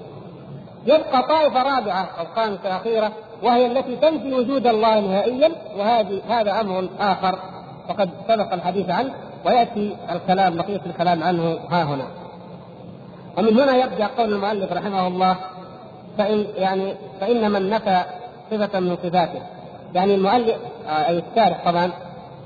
يبقى 0.85 1.23
طائفة 1.23 1.63
رابعة 1.63 2.09
أو 2.19 2.25
خامسه 2.35 2.75
اخيره 2.75 3.11
وهي 3.43 3.65
التي 3.65 3.95
تنفي 3.95 4.33
وجود 4.33 4.67
الله 4.67 4.99
نهائيا 4.99 5.51
وهذه 5.77 6.21
هذا 6.29 6.61
أمر 6.61 6.89
آخر 6.99 7.39
وقد 7.89 8.09
سبق 8.27 8.53
الحديث 8.53 8.89
عنه 8.89 9.13
ويأتي 9.45 9.97
الكلام 10.11 10.57
بقيه 10.57 10.81
الكلام 10.85 11.23
عنه 11.23 11.59
ها 11.69 11.83
هنا. 11.83 12.05
ومن 13.37 13.59
هنا 13.59 13.75
يبدأ 13.77 14.07
قول 14.17 14.33
المؤلف 14.33 14.73
رحمه 14.73 15.07
الله 15.07 15.35
فإن 16.17 16.45
يعني 16.57 16.95
فإن 17.21 17.51
من 17.51 17.69
نفى 17.69 18.01
صفة 18.51 18.79
من 18.79 18.97
صفاته 19.03 19.41
يعني 19.93 20.15
المؤلف 20.15 20.55
آه، 20.87 21.07
أي 21.07 21.23
الشارح 21.29 21.65
طبعا 21.65 21.91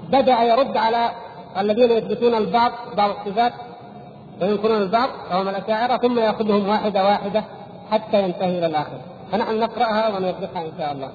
بدأ 0.09 0.43
يرد 0.43 0.77
على 0.77 1.09
الذين 1.57 1.91
يثبتون 1.91 2.35
البعض 2.35 2.71
بعض 2.97 3.09
الصفات 3.09 3.53
وينكرون 4.41 4.81
البعض 4.81 5.09
وهم 5.31 5.47
الأشاعرة 5.49 5.97
ثم 5.97 6.19
يأخذهم 6.19 6.69
واحدة 6.69 7.03
واحدة 7.05 7.43
حتى 7.91 8.23
ينتهي 8.23 8.57
إلى 8.57 8.65
الآخر. 8.65 8.99
فنحن 9.31 9.59
نقرأها 9.59 10.17
ونوضحها 10.17 10.65
إن 10.65 10.71
شاء 10.77 10.91
الله. 10.91 11.11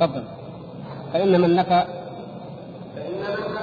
تفضل. 0.00 0.24
فإن 1.12 1.40
من 1.40 1.56
نفى 1.56 1.84
فإن 2.94 3.20
من 3.20 3.54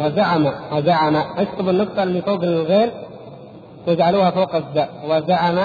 وزعم 0.00 0.52
وزعم. 0.72 1.16
اكتب 1.16 1.68
النقطة 1.68 2.02
اللي 2.02 2.22
فوق 2.22 2.42
الغير 2.42 2.92
تجعلوها 3.86 4.30
فوق 4.30 4.54
الزاء. 4.54 4.90
وزعم 5.08 5.58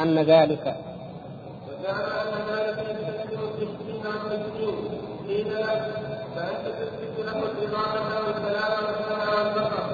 أن 0.00 0.18
ذلك 0.18 0.76
وزعم 1.68 2.00
أن 2.34 2.42
ذلك 2.50 2.78
يستلزم 2.78 3.40
التشكيل 3.44 4.06
والتشكيل 4.06 4.74
قيل 5.28 5.48
له 5.54 5.66
فأنت 6.34 6.64
تثبت 6.78 7.16
له 7.26 7.36
الإضافة 7.38 8.26
والكلام 8.26 8.72
والسمع 8.84 9.28
والبصر 9.38 9.86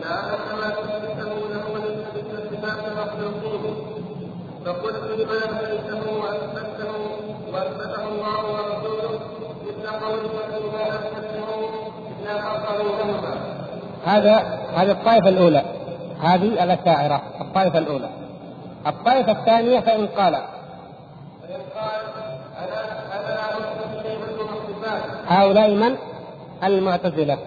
لا 0.00 0.14
أن 0.34 0.56
ما 0.60 0.68
تثبته 0.70 1.30
له 1.52 1.64
ولتثبت 1.74 2.30
صفات 2.50 2.80
المخلوقين 2.92 3.74
وأثبته 6.22 6.92
وأثبته 7.52 8.04
الله 8.08 8.44
ورسوله 8.44 9.20
مثل 9.66 9.86
أثبته 10.80 11.22
هذا 14.04 14.36
هذه 14.74 14.90
الطائفة 14.90 15.28
الأولى. 15.28 15.62
هذه 16.20 16.64
الأشاعرة 16.64 17.22
الطائفة 17.40 17.78
الأولى. 17.78 18.08
الطائفة 18.86 19.32
الثانية 19.32 19.80
فإن 19.80 20.06
قال. 20.06 20.32
فإن 20.32 21.60
قال 21.74 22.00
أنا 22.58 22.80
أنا 23.18 24.02
شيء 24.02 24.18
هؤلاء 25.28 25.70
من؟ 25.70 25.96
المعتزلة. 26.64 27.38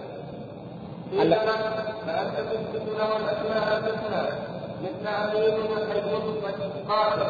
فأنت 2.06 2.36
تثبت 2.36 2.82
له 2.98 3.16
الأسماء 3.16 3.78
الحسنى. 3.78 4.55
مثل 4.86 5.08
عليم 5.08 5.54
وحيد 5.72 6.04
وقاتل 6.86 7.26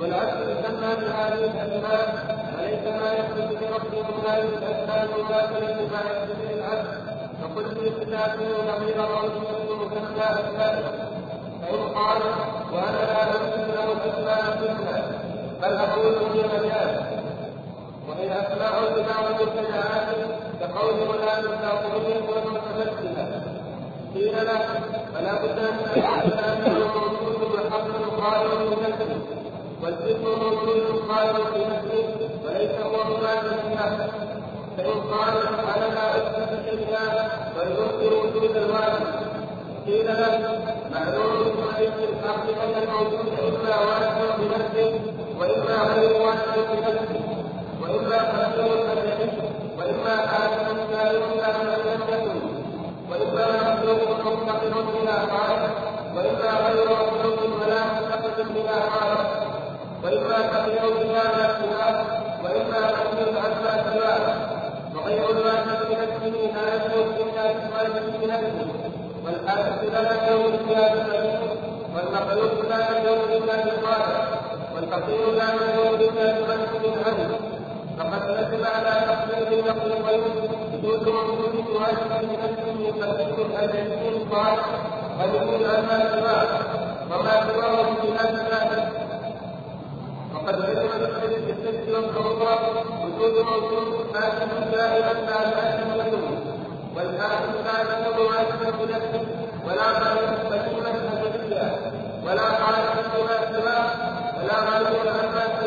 والعبد 0.00 0.48
يسمى 0.48 0.94
بهذه 0.96 1.44
الأسماء 1.44 2.06
وليس 2.58 2.84
ما 3.00 3.12
يثبت 3.12 3.58
بربه 3.60 4.08
الله 4.08 4.38
الأسماء 4.38 5.04
المماثلة 5.04 5.70
لما 5.70 6.00
يثبت 6.10 6.38
للعبد 6.50 7.10
في 7.74 7.90
صفاته 8.00 8.48
نظير 8.72 9.00
قوله 9.00 9.42
المثنى 9.70 10.24
أسماء 10.24 11.10
فإن 11.62 11.82
قال 11.94 12.22
وأنا 12.72 12.96
لا 12.96 13.22
أثبت 13.22 13.74
له 13.76 13.92
الأسماء 13.92 14.40
الحسنى 14.40 15.02
بل 15.62 15.76
أقول 15.76 16.14
هي 16.14 16.42
مجاز 16.42 17.00
وإن 18.08 18.30
أسماء 18.30 18.92
بمعنى 18.94 19.26
المبتدعات 19.26 20.08
كقول 20.60 21.08
ولا 21.08 21.38
الكافرين 21.38 22.22
والمتمثلة 22.28 23.49
قيل 24.14 24.32
له 24.32 24.60
فلا 25.14 25.34
بد 25.42 25.58
أنه 25.58 26.78
موجود 26.94 27.54
وحق 27.54 27.86
قائم 28.20 28.50
بنفسه 28.70 29.20
والذكر 29.82 30.36
موجود 30.44 31.02
قائم 31.10 31.34
في 31.54 31.60
نفسه 31.60 32.04
وليس 32.44 32.70
هو 32.80 33.04
مراد 33.04 33.44
الناس 33.64 34.10
فإن 34.76 35.00
قال 35.12 35.34
أنا 35.76 35.94
لا 35.94 36.16
أثبت 36.16 36.70
شيئا 36.70 37.28
بل 37.56 37.62
أنكر 37.62 38.14
وجود 38.16 38.56
الواجب 38.56 39.06
قيل 39.86 40.06
له 40.06 40.60
معلوم 40.92 41.30
الحق 41.80 42.44
أن 42.64 42.82
الموجود 42.82 43.28
إما 43.48 43.76
واجب 43.78 44.40
بنفسه 44.40 45.00
وإما 45.40 45.82
غير 45.94 46.12
واجب 46.22 46.66
بنفسه 46.72 47.20
وإما 47.82 48.16
قدير 48.18 48.92
أجلي 48.92 49.30
وإما 49.78 50.16
حاكم 50.26 50.76
لا 50.92 51.10
وإما 53.10 53.46
مخلوق 53.74 54.26
منتقل 54.26 54.70
بلا 54.70 55.12
خالق 55.12 55.70
وإما 56.16 56.50
غير 56.66 56.86
مخلوق 56.86 57.38
ولا 57.62 57.80
منتقل 57.84 58.44
بلا 58.54 58.80
خالق 58.90 59.28
وإما 60.04 60.38
تقيا 60.52 60.86
بهذا 60.90 61.58
سواه 61.60 62.04
وإما 62.44 62.80
تقيا 62.90 63.40
عما 63.40 63.72
سواه 63.92 64.36
وغير 64.94 65.30
الواجب 65.30 65.78
بنفسه 65.88 66.52
لا 66.54 66.74
يثبت 66.74 67.20
إلا 67.20 67.52
بالواجب 67.52 68.12
بنفسه 68.20 68.68
والحادث 69.24 69.92
لا 69.92 70.02
لا 70.02 70.14
يكون 70.32 70.54
إلا 73.32 73.56
بالخالق 73.64 74.40
والفقير 74.74 75.30
لا 75.38 75.54
يكون 75.54 76.00
إلا 76.00 76.32
بمنزل 76.32 77.04
عنه 77.06 77.49
فقد 78.00 78.30
نزل 78.30 78.64
على 78.64 78.90
تقليد 79.06 79.52
المخلوقين 79.52 80.22
وجود 80.72 81.08
موجود 81.08 81.66
واجب 81.74 82.10
بنفسه 82.22 82.92
قديم 83.00 83.46
الجليل 83.62 84.28
قال 84.32 84.58
قديم 85.20 85.64
عما 85.70 85.98
سواه 86.12 86.48
وما 87.10 87.52
سواه 87.52 87.82
بخلاف 87.82 88.34
ذلك 88.52 88.88
وقد 90.34 90.62
علم 90.62 91.10
بالست 91.46 91.88
والخطوة 91.88 92.58
وجود 93.04 93.34
موجود 93.44 94.16
حاكم 94.16 94.70
دائما 94.72 95.14
حاكم 95.56 95.90
له 95.96 96.12
والحاكم 96.96 97.52
لا 97.64 97.80
يكون 97.82 98.26
واجبا 98.26 98.70
بنفسه 98.84 99.26
ولا 99.66 99.82
خالق 99.82 100.50
بهيمة 100.50 101.22
أبدية 101.26 101.76
ولا 102.26 102.42
خالق 102.42 102.94
بما 103.14 103.36
سواه 103.52 103.90
ولا 104.38 104.54
غالب 104.54 104.96
عما 105.08 105.59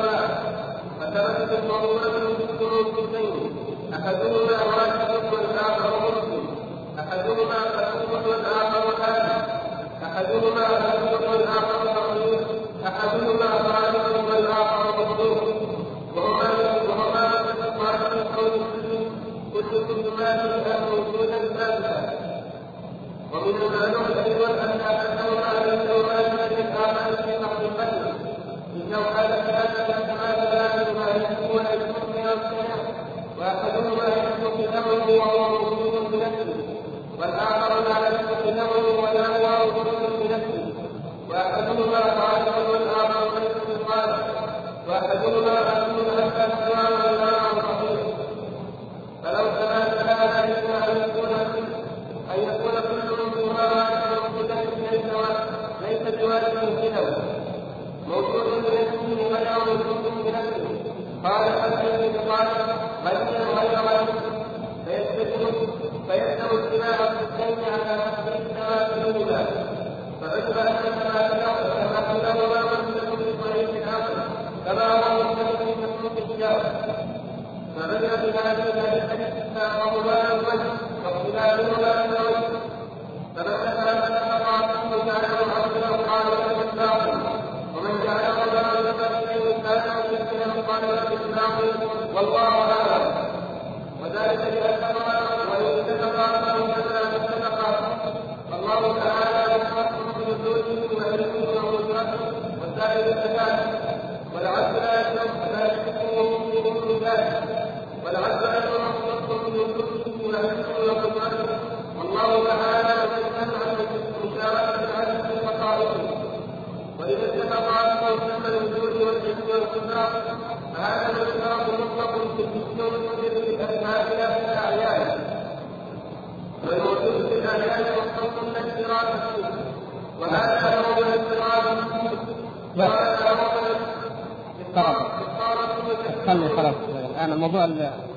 سواه 1.14 1.34
فثبتت 1.34 1.52
الضرورة 1.60 2.04
بالشروط 2.38 3.00
اثنين 3.00 3.56
أحدهما 3.94 4.58
واجب 4.64 5.34
والآخر 5.34 5.92
مسلم 6.06 6.46
أحدهما 7.00 7.60
قديم 7.76 8.12
والآخر 8.30 9.04
حاكم 9.04 9.42
أحدهما 10.04 10.66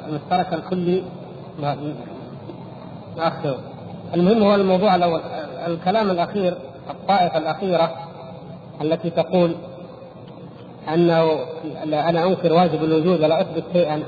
المشترك 0.08 0.52
الكلي 0.52 1.02
ناخذه 3.16 3.58
المهم 4.14 4.42
هو 4.42 4.54
الموضوع 4.54 4.94
الأول. 4.94 5.20
الكلام 5.66 6.10
الأخير 6.10 6.54
الطائفة 6.90 7.38
الأخيرة 7.38 7.90
التي 8.82 9.10
تقول 9.10 9.56
أنه 10.94 11.38
أنا 11.82 12.26
أنكر 12.26 12.52
واجب 12.52 12.84
الوجود 12.84 13.20
ولا 13.20 13.40
أثبت 13.40 13.64
شيئا 13.72 14.02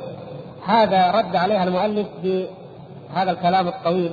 هذا 0.66 1.10
رد 1.10 1.36
عليها 1.36 1.64
المؤلف 1.64 2.06
بهذا 2.22 3.30
الكلام 3.30 3.68
الطويل 3.68 4.12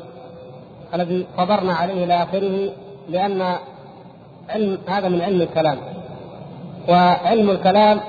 الذي 0.93 1.25
صبرنا 1.37 1.73
عليه 1.73 2.03
إلى 2.03 2.23
آخره 2.23 2.69
لأن 3.09 3.55
علم 4.49 4.77
هذا 4.87 5.09
من 5.09 5.21
علم 5.21 5.41
الكلام. 5.41 5.77
وعلم 6.89 7.49
الكلام 7.49 7.99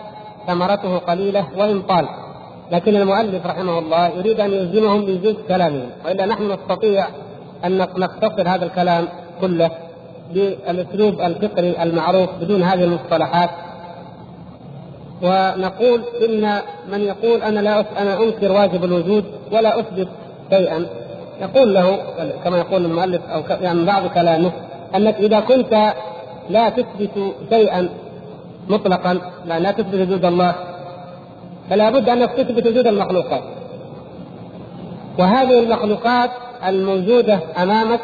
ثمرته 0.47 0.99
قليلة 0.99 1.47
وإن 1.57 1.83
طال. 1.83 2.09
لكن 2.73 2.97
المؤلف 2.97 3.47
رحمه 3.47 3.79
الله 3.79 4.09
يريد 4.09 4.41
أن 4.41 4.53
يلزمهم 4.53 5.05
بجزء 5.05 5.39
كلامهم 5.49 5.91
وإلا 6.05 6.27
نحن 6.27 6.53
نستطيع 6.53 7.07
أن 7.65 7.79
نختصر 7.79 8.49
هذا 8.49 8.65
الكلام 8.65 9.09
كله 9.41 9.71
بالأسلوب 10.35 11.21
الفقري 11.21 11.83
المعروف 11.83 12.31
بدون 12.41 12.63
هذه 12.63 12.85
المصطلحات. 12.85 13.51
ونقول 15.23 16.03
إن 16.29 16.59
من 16.93 17.01
يقول 17.01 17.43
أنا 17.43 17.61
لا 17.61 17.85
أنا 18.03 18.23
أنكر 18.23 18.53
واجب 18.53 18.85
الوجود 18.85 19.25
ولا 19.53 19.81
أثبت 19.81 20.09
شيئا 20.51 20.87
يقول 21.41 21.75
له 21.75 21.99
كما 22.45 22.59
يقول 22.59 22.85
المؤلف 22.85 23.23
أو 23.29 23.43
يعني 23.61 23.85
بعض 23.85 24.07
كلامه 24.07 24.53
أنك 24.95 25.15
إذا 25.15 25.41
كنت 25.41 25.95
لا 26.51 26.69
تثبت 26.69 27.35
شيئا 27.51 27.89
مطلقا 28.69 29.21
لا, 29.47 29.59
لا 29.59 29.71
تثبت 29.71 29.95
وجود 29.95 30.25
الله 30.25 30.55
فلا 31.71 31.91
بد 31.91 32.09
انك 32.09 32.31
تثبت 32.33 32.67
وجود 32.67 32.87
المخلوقات. 32.87 33.43
وهذه 35.19 35.59
المخلوقات 35.59 36.31
الموجودة 36.67 37.41
أمامك 37.63 38.01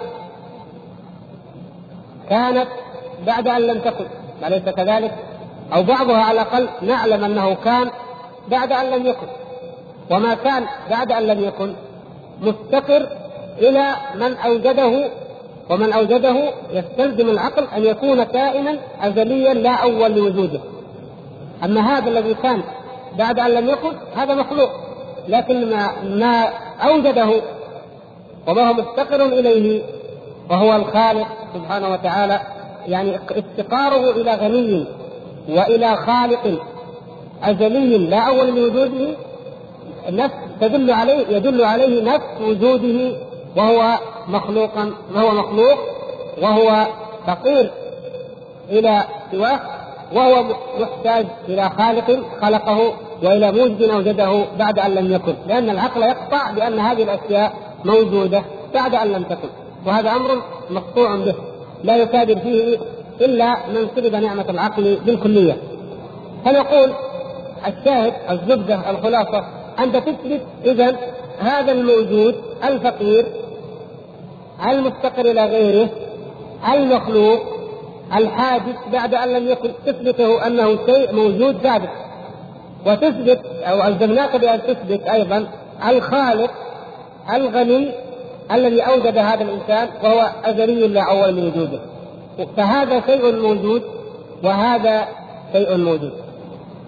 كانت 2.31 2.69
بعد 3.27 3.49
أن 3.49 3.61
لم 3.61 3.79
تكن 3.79 4.05
أليس 4.47 4.63
كذلك؟ 4.63 5.13
أو 5.75 5.83
بعضها 5.83 6.17
على 6.17 6.43
الأقل 6.43 6.69
نعلم 6.83 7.25
أنه 7.25 7.55
كان 7.55 7.91
بعد 8.51 8.73
أن 8.73 8.91
لم 8.91 9.07
يكن. 9.07 9.27
وما 10.11 10.35
كان 10.35 10.65
بعد 10.91 11.13
أن 11.13 11.23
لم 11.23 11.45
يكن 11.45 11.73
مفتقر 12.43 13.09
إلى 13.59 13.93
من 14.15 14.37
أوجده 14.37 15.11
ومن 15.71 15.93
أوجده 15.93 16.51
يستلزم 16.73 17.29
العقل 17.29 17.67
أن 17.77 17.85
يكون 17.85 18.25
كائنا 18.25 18.79
أزليا 19.01 19.55
لا 19.55 19.71
أول 19.71 20.13
لوجوده. 20.13 20.61
أما 21.65 21.81
هذا 21.81 22.11
الذي 22.11 22.35
كان 22.35 22.63
بعد 23.19 23.39
أن 23.39 23.51
لم 23.51 23.69
يكن 23.69 23.93
هذا 24.15 24.35
مخلوق. 24.35 24.71
لكن 25.29 25.71
ما 25.71 25.91
ما 26.03 26.49
أوجده 26.89 27.43
وما 28.47 28.69
هو 28.69 28.73
مفتقر 28.73 29.25
إليه 29.25 29.83
وهو 30.51 30.77
الخالق 30.77 31.27
سبحانه 31.55 31.93
وتعالى 31.93 32.41
يعني 32.87 33.17
افتقاره 33.17 34.11
إلى 34.11 34.35
غني 34.35 34.87
وإلى 35.49 35.97
خالق 35.97 36.63
أزلي 37.43 37.99
لا 37.99 38.19
أول 38.19 38.49
لوجوده 38.49 39.15
نفس 40.11 40.35
تدل 40.61 40.91
عليه 40.91 41.37
يدل 41.37 41.65
عليه 41.65 42.03
نفس 42.03 42.41
وجوده 42.41 43.17
وهو 43.57 43.99
مخلوقا 44.29 44.93
وهو 45.15 45.31
مخلوق 45.31 45.79
وهو 46.43 46.87
فقير. 47.27 47.71
إلى 48.71 49.05
سواه 49.33 49.61
وهو 50.15 50.45
محتاج 50.81 51.27
إلى 51.49 51.71
خالق 51.71 52.21
خلقه 52.43 52.93
وإلى 53.23 53.53
موجد 53.53 53.83
اوجده 53.83 54.45
بعد 54.59 54.79
أن 54.79 54.95
لم 54.95 55.13
يكن. 55.13 55.35
لأن 55.49 55.71
العقل 55.71 56.03
يقطع 56.03 56.51
بأن 56.51 56.79
هذه 56.79 57.03
الأشياء 57.03 57.53
موجودة 57.85 58.43
بعد 58.75 58.95
أن 58.95 59.13
لم 59.13 59.23
تكن. 59.23 59.49
وهذا 59.87 60.11
أمر 60.11 60.43
مقطوع 60.71 61.17
به. 61.17 61.35
لا 61.85 61.97
يكابر 61.97 62.37
فيه 62.39 62.79
إلا 63.21 63.57
من 63.69 63.89
سلب 63.97 64.15
نعمة 64.15 64.51
العقل 64.51 64.99
بالكلية. 65.07 65.57
فنقول 66.45 66.93
الشاهد 67.67 68.13
الزبدة 68.31 68.91
الخلاصة 68.91 69.45
أنت 69.79 69.97
تثبت 69.97 70.41
إذا 70.65 70.97
هذا 71.39 71.73
الموجود 71.73 72.35
الفقير 72.65 73.27
المفتقر 74.67 75.25
إلى 75.31 75.47
غيره 75.47 75.89
المخلوق 76.73 77.41
الحادث 78.17 78.77
بعد 78.93 79.15
أن 79.15 79.33
لم 79.33 79.49
يكن 79.49 79.71
تثبته 79.87 80.47
أنه 80.47 80.79
شيء 80.87 81.13
موجود 81.13 81.59
ثابت. 81.59 81.89
وتثبت 82.87 83.41
أو 83.63 83.89
ألزمناك 83.89 84.37
بأن 84.37 84.61
تثبت 84.63 85.03
أيضا 85.09 85.47
الخالق 85.89 86.51
الغني 87.35 87.93
الذي 88.53 88.81
أوجد 88.81 89.19
هذا 89.19 89.43
الإنسان 89.43 89.89
وهو 90.05 90.31
ازلي 90.45 90.89
لا 90.89 91.03
أول 91.03 91.35
من 91.35 91.47
وجوده. 91.47 91.81
فهذا 92.57 93.03
شيء 93.07 93.33
موجود 93.33 93.83
وهذا 94.45 95.05
شيء 95.53 95.77
موجود. 95.77 96.13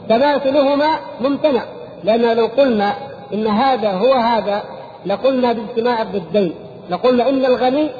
تماثلهما 0.09 0.88
ممتنع 1.20 1.62
لأن 2.05 2.36
لو 2.36 2.46
قلنا 2.46 2.94
إن 3.34 3.46
هذا 3.46 3.90
هو 3.90 4.12
هذا 4.12 4.62
لقلنا 5.06 5.52
باجتماع 5.52 6.02
الضدين 6.02 6.55
لقلنا 6.90 7.28
إن 7.28 7.44
الغني 7.44 7.90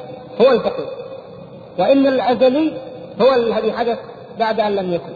هو 0.41 0.51
الفقير 0.51 0.85
وإن 1.79 2.07
الازلي 2.07 2.73
هو 3.21 3.33
الذي 3.33 3.71
حدث 3.71 3.97
بعد 4.39 4.59
أن 4.59 4.75
لم 4.75 4.93
يكن. 4.93 5.13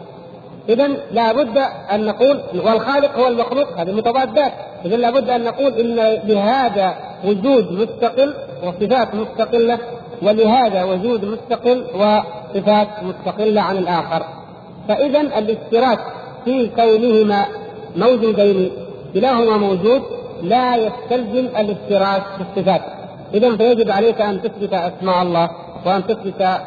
اذا 0.68 0.88
لابد 1.12 1.58
أن 1.92 2.06
نقول 2.06 2.40
والخالق 2.54 3.18
هو 3.18 3.28
المخلوق 3.28 3.68
هذه 3.76 3.92
متضادات. 3.92 4.52
اذا 4.84 4.96
لابد 4.96 5.30
أن 5.30 5.44
نقول 5.44 5.72
إن 5.72 5.96
لهذا 6.24 6.94
وجود 7.24 7.72
مستقل 7.72 8.34
وصفات 8.62 9.14
مستقلة 9.14 9.78
ولهذا 10.22 10.84
وجود 10.84 11.24
مستقل 11.24 11.84
وصفات 11.94 12.88
مستقلة 13.02 13.60
عن 13.60 13.78
الآخر. 13.78 14.22
فاذا 14.88 15.20
الاشتراك 15.20 15.98
في 16.44 16.68
كونهما 16.68 17.46
موجودين 17.96 18.70
كلاهما 19.14 19.56
موجود 19.56 20.02
لا 20.42 20.76
يستلزم 20.76 21.48
الاشتراك 21.58 22.22
في 22.22 22.44
الصفات. 22.50 22.82
اذا 23.34 23.56
فيجب 23.56 23.90
عليك 23.90 24.20
أن 24.20 24.42
تثبت 24.42 24.72
أسماء 24.72 25.22
الله 25.22 25.50
وأن 25.86 26.06
تثبت 26.06 26.60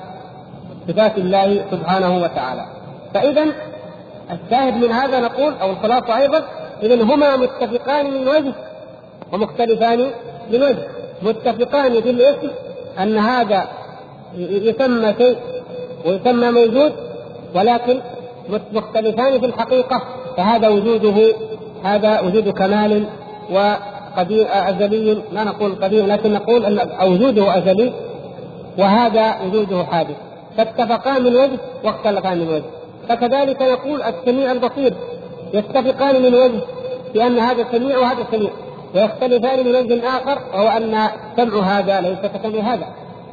صفات 0.87 1.17
الله 1.17 1.65
سبحانه 1.71 2.23
وتعالى. 2.23 2.65
فاذا 3.13 3.45
الشاهد 4.31 4.73
من 4.73 4.91
هذا 4.91 5.19
نقول 5.19 5.53
أو 5.61 5.69
الخلاصة 5.71 6.17
أيضا 6.17 6.43
اذا 6.83 7.03
هما 7.03 7.35
متفقان 7.35 8.11
من 8.11 8.27
وجه 8.27 8.53
ومختلفان 9.33 9.99
من 10.51 10.63
وجه. 10.63 10.87
متفقان 11.21 12.01
في 12.01 12.09
الاسم 12.09 12.49
أن 12.99 13.17
هذا 13.17 13.67
يسمى 14.37 15.13
شيء 15.17 15.37
ويسمى 16.05 16.51
موجود 16.51 16.93
ولكن 17.55 17.99
مختلفان 18.73 19.39
في 19.39 19.45
الحقيقة. 19.45 20.01
فهذا 20.37 20.67
وجوده 20.67 21.33
هذا 21.83 22.21
وجود 22.21 22.49
كمال 22.49 23.05
وقديم 23.51 24.47
أزلي. 24.51 25.17
لا 25.31 25.43
نقول 25.43 25.75
قديم 25.75 26.05
لكن 26.07 26.33
نقول 26.33 26.65
أن 26.65 26.89
وجوده 27.11 27.57
أزلي 27.57 27.93
وهذا 28.77 29.35
وجوده 29.45 29.83
حادث. 29.83 30.15
فاتفقان 30.57 31.23
من 31.23 31.35
وجه 31.35 31.57
واختلفان 31.83 32.37
من 32.37 32.47
وجه. 32.47 32.63
فكذلك 33.09 33.61
يقول 33.61 34.01
السميع 34.01 34.51
البصير 34.51 34.93
يتفقان 35.53 36.21
من 36.21 36.33
وجه 36.35 36.59
بأن 37.13 37.39
هذا 37.39 37.65
سميع 37.71 37.97
وهذا 37.97 38.27
سميع 38.31 38.51
ويختلفان 38.95 39.65
من 39.65 39.75
وجه 39.75 40.07
آخر 40.07 40.39
وهو 40.53 40.67
أن 40.67 41.07
سمع 41.37 41.59
هذا 41.59 42.01
ليس 42.01 42.19
كسمع 42.19 42.73
هذا. 42.73 42.87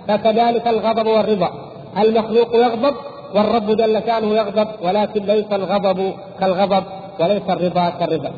فكذلك 0.09 0.69
الغضب 0.69 1.07
والرضا 1.07 1.51
المخلوق 1.99 2.57
يغضب 2.57 2.95
والرب 3.35 3.77
جل 3.77 4.03
شأنه 4.07 4.35
يغضب 4.35 4.69
ولكن 4.83 5.23
ليس 5.23 5.53
الغضب 5.53 6.15
كالغضب 6.41 6.85
وليس 7.21 7.43
الرضا 7.51 7.91
كالرضا. 7.91 8.33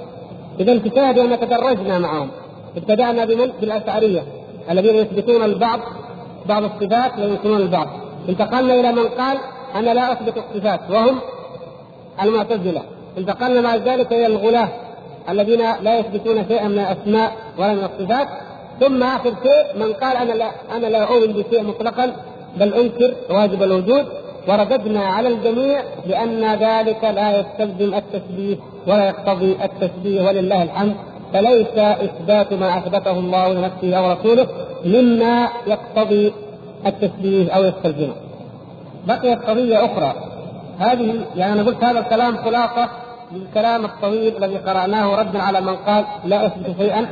اذا 0.61 0.79
تشاهد 0.79 1.19
أن 1.19 1.41
تدرجنا 1.41 1.99
معهم. 1.99 2.29
ابتدأنا 2.77 3.25
بمن؟ 3.25 3.53
بالأشعرية 3.61 4.23
الذين 4.71 4.97
يثبتون 4.97 5.43
البعض 5.43 5.81
بعض 6.47 6.63
الصفات 6.65 7.19
وينكرون 7.19 7.61
البعض. 7.61 7.89
انتقلنا 8.29 8.75
إلى 8.75 8.93
من 8.93 9.09
قال 9.09 9.39
أنا 9.75 9.95
لا 9.95 10.13
أثبت 10.13 10.35
الصفات 10.37 10.81
وهم 10.91 11.19
المعتزلة. 12.23 12.83
انتقلنا 13.19 13.61
مع 13.61 13.77
ذلك 13.77 14.13
إلى 14.13 14.27
الغلاة 14.27 14.69
الذين 15.29 15.61
لا 15.83 15.99
يثبتون 15.99 16.45
شيئا 16.49 16.69
من 16.69 16.79
الأسماء 16.79 17.33
ولا 17.59 17.75
من 17.75 17.85
الصفات. 17.85 18.29
ثم 18.81 19.03
آخر 19.03 19.35
شيء 19.43 19.85
من 19.85 19.93
قال 19.93 20.17
أنا 20.17 20.33
لا 20.33 20.51
أنا 20.77 20.87
لا 20.87 21.05
أؤمن 21.05 21.33
بشيء 21.33 21.63
مطلقا 21.63 22.13
بل 22.57 22.75
أنكر 22.75 23.15
واجب 23.31 23.63
الوجود. 23.63 24.07
ورددنا 24.49 25.05
على 25.05 25.29
الجميع 25.29 25.83
بأن 26.07 26.55
ذلك 26.55 27.05
لا 27.05 27.41
يستلزم 27.41 27.95
التشبيه 27.95 28.57
ولا 28.87 29.07
يقتضي 29.07 29.57
التشبيه 29.65 30.23
ولله 30.23 30.63
الحمد. 30.63 30.95
فليس 31.33 31.79
إثبات 31.79 32.53
ما 32.53 32.79
أثبته 32.79 33.11
الله 33.11 33.53
لنفسه 33.53 33.95
أو 33.95 34.13
رسوله 34.13 34.47
مما 34.85 35.49
يقتضي 35.67 36.33
التشبيه 36.87 37.51
أو 37.51 37.65
يستلزمه. 37.65 38.15
بقيت 39.07 39.43
قضية 39.43 39.85
أخرى. 39.85 40.15
هذه 40.79 41.21
يعني 41.37 41.53
أنا 41.53 41.63
قلت 41.63 41.85
هذا 41.85 41.99
الكلام 41.99 42.37
خلاصة 42.37 42.89
للكلام 43.33 43.85
الطويل 43.85 44.37
الذي 44.37 44.57
قرأناه 44.57 45.21
ردا 45.21 45.43
على 45.43 45.61
من 45.61 45.77
قال 45.77 46.05
لا 46.25 46.47
أثبت 46.47 46.77
شيئا 46.79 47.07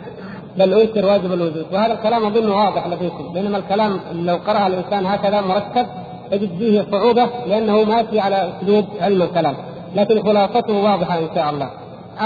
بل 0.57 0.75
أنكر 0.75 1.07
واجب 1.07 1.33
الوجود. 1.33 1.67
وهذا 1.73 1.93
الكلام 1.93 2.27
أظن 2.27 2.51
واضح 2.51 2.87
لديكم. 2.87 3.33
بينما 3.33 3.59
الكلام 3.59 4.01
لو 4.13 4.37
قرأ 4.37 4.67
الإنسان 4.67 5.07
هكذا 5.07 5.41
مركب 5.41 5.87
يجد 6.33 6.59
فيه 6.59 6.87
صعوبة 6.91 7.27
لأنه 7.47 7.85
ماشي 7.85 8.21
على 8.21 8.53
أسلوب 8.53 8.85
علم 9.01 9.23
الكلام. 9.23 9.55
لكن 9.95 10.23
خلاصته 10.23 10.73
واضحة 10.73 11.19
إن 11.19 11.29
شاء 11.35 11.51
الله. 11.51 11.71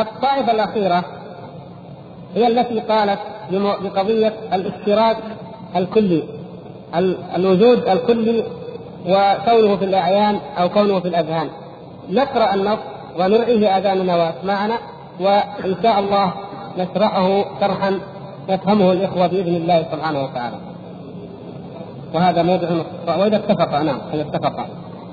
الطائفه 0.01 0.53
الأخيرة 0.53 1.05
هي 2.35 2.47
التي 2.47 2.81
قالت 2.81 3.19
بقضية 3.53 4.33
الاشتراك 4.53 5.16
الكلي. 5.77 6.23
الوجود 7.37 7.89
الكلي 7.89 8.45
وكونه 9.07 9.77
في 9.77 9.85
الأعيان 9.85 10.39
أو 10.59 10.69
كونه 10.69 11.01
في 11.01 11.09
الأذهان. 11.09 11.49
نقرأ 12.11 12.55
النص 12.55 12.79
ونرعيه 13.19 13.69
اذاننا 13.79 14.16
واسماعنا 14.16 14.79
وإن 15.21 15.77
شاء 15.83 15.99
الله 16.01 16.33
نشرحه 16.79 17.45
شرحا 17.61 17.99
يفهمه 18.49 18.93
الإخوة 18.93 19.27
بإذن 19.27 19.57
الله 19.57 19.87
سبحانه 19.93 20.25
وتعالى. 20.25 20.57
وهذا 22.15 22.43
موضع 22.43 22.69
وإذا 23.19 23.37
اتفق 23.37 23.81
نعم 23.83 23.99
إذا 24.15 24.23
اتفق 24.23 24.66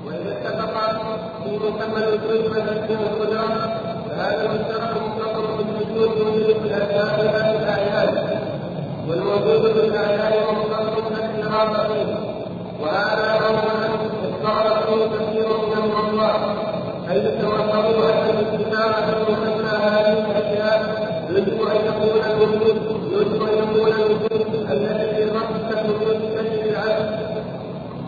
وإذا 0.06 0.32
اتفق 0.32 0.74
في 1.44 1.58
فهذا 4.16 4.44
الوجود 4.44 4.62
الاسماء 6.64 6.68
لا 6.68 7.16
في 7.16 7.22
الاعيان 7.56 8.38
والموجود 9.12 9.72
في 9.72 9.86
الاعيان 9.88 10.32
مطلق 10.54 11.12
في 11.14 11.40
النظر 11.40 12.16
وهذا 12.80 13.40
أمر 13.50 13.64
استغرقه 14.28 15.08
كثير 15.14 15.48
من 15.48 15.72
العلماء 15.84 16.40
حيث 17.08 17.22
توقفوا 17.42 18.10
أن 18.10 18.30
الاستثناء 18.30 18.92
في 18.92 19.32
هذه 19.66 20.30
الاشياء 20.30 21.02
يجب 21.30 21.60
ان 21.62 21.76
يكون 21.76 22.20
الوجود 22.30 22.76
يجب 23.12 23.42
ان 23.42 23.58
يكون 23.58 23.92
الوجود 23.92 24.70
الذي 24.70 25.24
ربك 25.24 25.84
وجود 25.84 26.20
كشف 26.36 26.66
العدل 26.70 27.10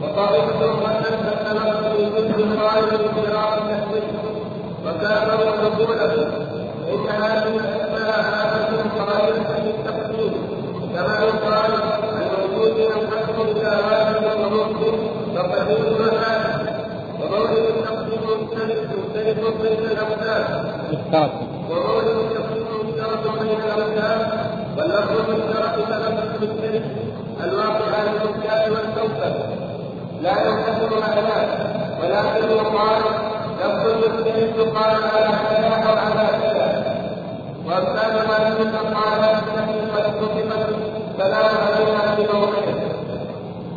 وطائفة 0.03 0.73
قد 0.73 1.03
تسلمت 1.03 1.87
في 1.97 2.03
وجود 2.05 2.59
خارج 2.59 2.89
انفراد 2.93 3.59
التحويل 3.59 4.03
وكانوا 4.87 5.45
يقولون 5.45 6.31
إن 6.89 7.09
هذه 7.09 7.57
الأسماء 7.57 8.25
عادة 8.25 8.83
خارجة 8.99 10.04
كما 10.95 11.19
يقال 11.25 11.73
الوجود 12.23 12.79
ينقسم 12.79 13.41
إلى 13.41 13.69
واجب 13.87 14.25
وممكن 14.41 14.95
وقديم 15.37 15.95
وحادث 16.01 16.75
ومولد 17.21 17.65
التقديم 17.77 18.21
مختلف 18.43 18.79
مختلف 18.99 19.39
بين 19.62 19.79
الأمثال 19.91 20.45
ومولد 21.71 22.09
التقديم 22.09 22.66
مشترك 22.85 23.41
بين 23.41 23.61
الأمثال 23.61 24.21
واللفظ 24.77 25.12
المشترك 25.29 25.75
سبب 25.89 26.19
المشترك 26.43 26.85
الواقع 27.45 27.97
على 27.99 28.11
المكان 28.11 28.73
والكوكب 28.73 29.35
لا 30.23 30.31
ينقسم 30.47 31.01
معناه 31.01 31.47
ولكن 32.03 32.51
يقال 32.57 33.03
لفظ 33.61 33.87
المشترك 33.89 34.53
يقال 34.59 34.95
على 35.15 35.37
كذا 35.51 35.75
أو 35.89 35.97
على 35.97 36.29
كذا 36.43 36.74
وامثال 37.66 38.28
ما 38.28 38.36
لم 38.49 38.69
يطلق 38.69 38.97
على 39.07 39.32
التي 39.32 39.91
قد 39.97 40.12
كتبت 40.20 40.95
عليها 41.20 42.15
في 42.16 42.23
موضعه 42.32 42.95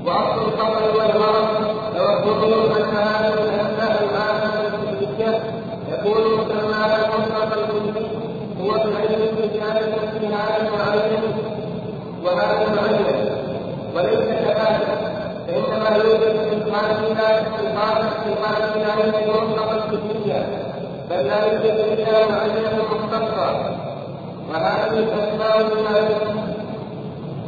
واصل 0.06 0.48
الخطر 0.48 0.98
والمرض 0.98 1.48
توقفوا 1.96 2.78
ان 2.78 2.96
هذه 2.98 3.34
الاسماء 3.34 4.04
العامه 4.04 4.68
الفكريه 4.68 5.44
يكون 5.92 6.22
مسمى 6.38 6.86
المطلق 6.86 7.54
الكلي 7.58 8.08
هو 8.62 8.72
بالعلم 8.72 9.36
بجانب 9.38 9.94
استناد 10.04 10.72
وعلم 10.74 11.24
وهذا 12.24 12.76
معين 12.76 13.30
وليس 13.96 14.20
كذلك 14.20 14.88
فانما 15.48 15.96
يوجد 15.98 16.50
في 16.50 16.56
القاعده 16.56 16.96
في 18.24 18.30
القاعده 18.30 18.94
علم 18.94 19.14
المطلق 19.16 19.84
الكليه 19.92 20.68
بل 21.10 21.16
لا 21.28 21.46
يوجد 21.46 21.80
الا 21.80 22.32
معينه 22.32 22.87
وهذه 24.50 24.98
الاسماء 25.00 25.58
بما 25.72 25.98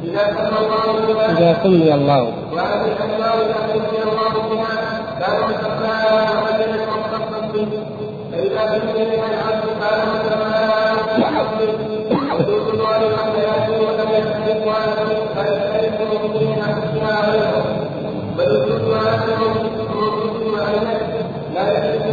إذا 0.03 0.23
سمى 0.35 0.59
الله 0.65 1.13
بها 1.13 1.31
إذا 1.31 1.95
الله. 1.95 2.23
وهذه 2.53 2.85
الأسماء 2.85 3.35
إذا 3.45 3.59
سمي 3.73 4.01
الله 4.11 4.33
بها 4.49 4.75
كانوا 5.19 5.47
مسماها 5.47 6.41
معينة 6.41 6.85
مختصة 6.85 7.47
به 7.53 7.67
فإذا 8.31 8.79
سمي 8.79 9.03
العبد 9.03 9.65
كان 9.81 9.99
مسماها 10.15 10.59
وجود 12.39 12.67
الله 12.73 12.97
قد 12.97 13.33
يأتي 13.37 13.71
ولم 13.71 14.09
يختلف 14.11 14.67
عنه 14.67 15.09
فيختلف 15.35 16.01
المؤمنين 16.01 16.63
فيها 16.93 17.31
غيره 17.31 17.65
بل 18.37 18.57
وجود 18.57 18.93
هذا 18.93 19.37
موجود 19.39 20.53
معينة 20.53 20.99
لا 21.53 21.65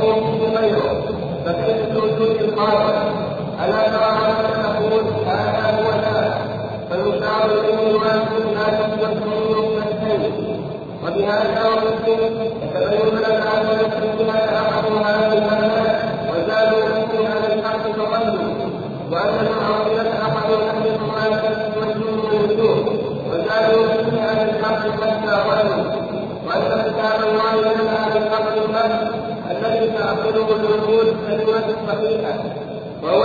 موجود 0.02 0.56
غيره 0.56 1.02
فكيف 1.44 1.92
بوجود 1.94 2.36
الخالق 2.40 3.25
ألا 3.64 3.82
ترى 3.88 4.10
أنك 4.26 4.56
تقول 4.64 5.04
هذا 5.26 5.64
هو 5.78 5.90
ذاك 6.02 6.34
فيشار 6.90 7.50
اليه 7.50 7.98
ما 7.98 8.12
كنا 8.28 8.64
تستثنون 8.78 9.58
من 9.76 10.56
وبهذا 11.04 11.62
ومسلم 11.68 12.20
يتبين 12.62 13.20
المسلمين 13.20 14.30
اخذوا 14.30 14.98
هذه 15.00 15.32
الامانه 15.32 15.98
وزادوا 16.30 16.84
منه 16.88 17.28
عن 17.28 17.42
الحق 17.52 17.84
فضلوا. 17.86 18.54
وأن 19.12 19.46
المعصيه 19.46 20.10
اخذوا 20.26 20.56
نهي 20.56 20.90
الممالكه 20.96 21.56
والجن 21.78 22.18
والوجوه 22.18 22.78
وزادوا 23.30 23.84
منه 23.86 24.22
عن 24.28 24.48
الحق 24.48 24.82
حتى 25.02 25.34
ضلوا. 25.48 25.84
وأن 26.46 26.82
كتاب 26.86 27.20
الله 27.28 27.52
ينهى 27.70 27.96
عن 28.04 28.12
الحق 28.22 28.52
الفهم 28.56 28.92
الذي 29.50 29.86
تاخذه 29.98 30.46
العقول 30.56 31.06
كلمه 31.26 31.66
صحيحة 31.88 32.34
وهو 33.02 33.24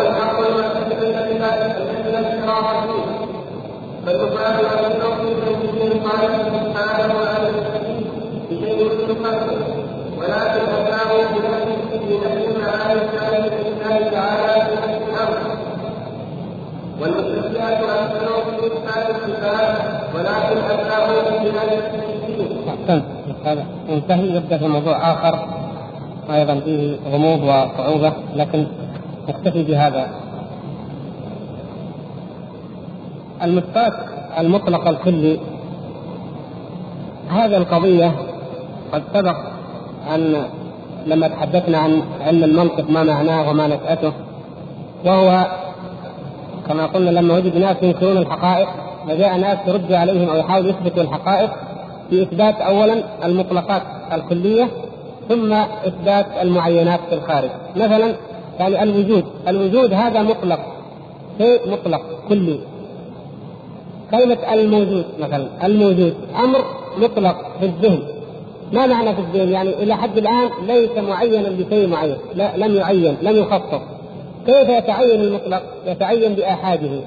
تعالى 23.43 23.63
في 23.87 23.93
ولكن 23.93 24.35
يبدأ 24.35 24.57
في 24.57 24.67
موضوع 24.67 25.11
آخر 25.11 25.47
أيضا 26.33 26.59
فيه 26.59 26.97
غموض 27.11 27.43
وصعوبة 27.43 28.13
لكن 28.35 28.65
نكتفي 29.29 29.63
بهذا 29.63 30.07
المثبات 33.43 33.93
المطلق 34.39 34.87
الكلي. 34.87 35.39
هذه 37.29 37.57
القضية 37.57 38.11
قد 38.93 39.03
سبق 39.13 39.35
أن 40.15 40.43
لما 41.05 41.27
تحدثنا 41.27 41.77
عن 41.77 42.01
علم 42.21 42.43
المنطق 42.43 42.89
ما 42.89 43.03
معناه 43.03 43.49
وما 43.49 43.67
نشأته 43.67 44.13
وهو 45.05 45.45
كما 46.67 46.85
قلنا 46.85 47.09
لما 47.09 47.33
وجد 47.33 47.57
ناس 47.57 47.77
ينكرون 47.81 48.17
الحقائق 48.17 48.67
فجاء 49.07 49.37
ناس 49.37 49.57
يرد 49.67 49.93
عليهم 49.93 50.29
أو 50.29 50.35
يحاولوا 50.35 50.69
يثبتوا 50.69 51.03
الحقائق 51.03 51.49
في 52.09 52.23
إثبات 52.23 52.55
اولا 52.55 53.03
المطلقات 53.25 53.81
الكلية 54.13 54.67
ثم 55.29 55.53
إثبات 55.87 56.25
المعينات 56.41 56.99
في 57.09 57.15
الخارج. 57.15 57.49
مثلا 57.75 58.15
يعني 58.59 58.83
الوجود. 58.83 59.25
الوجود 59.47 59.93
هذا 59.93 60.21
مطلق. 60.21 60.59
شيء 61.37 61.71
مطلق 61.71 62.01
كلي. 62.29 62.59
كلمة 64.11 64.53
الموجود 64.53 65.05
مثلا. 65.19 65.47
الموجود. 65.63 66.15
أمر 66.43 66.65
مطلق 66.97 67.37
في 67.59 67.65
الذهن. 67.65 68.03
ما 68.71 68.85
معنى 68.85 69.15
في 69.15 69.21
الذهن؟ 69.21 69.49
يعني 69.49 69.83
إلى 69.83 69.95
حد 69.95 70.17
الآن 70.17 70.49
ليس 70.67 70.97
معينا 70.97 71.49
بشيء 71.49 71.87
معين. 71.87 72.17
لا 72.35 72.57
لم 72.57 72.75
يعين 72.75 73.17
لم 73.21 73.35
يخصص 73.35 73.81
كيف 74.45 74.69
يتعين 74.69 75.21
المطلق؟ 75.21 75.61
يتعين 75.85 76.33
بآحاده. 76.33 76.99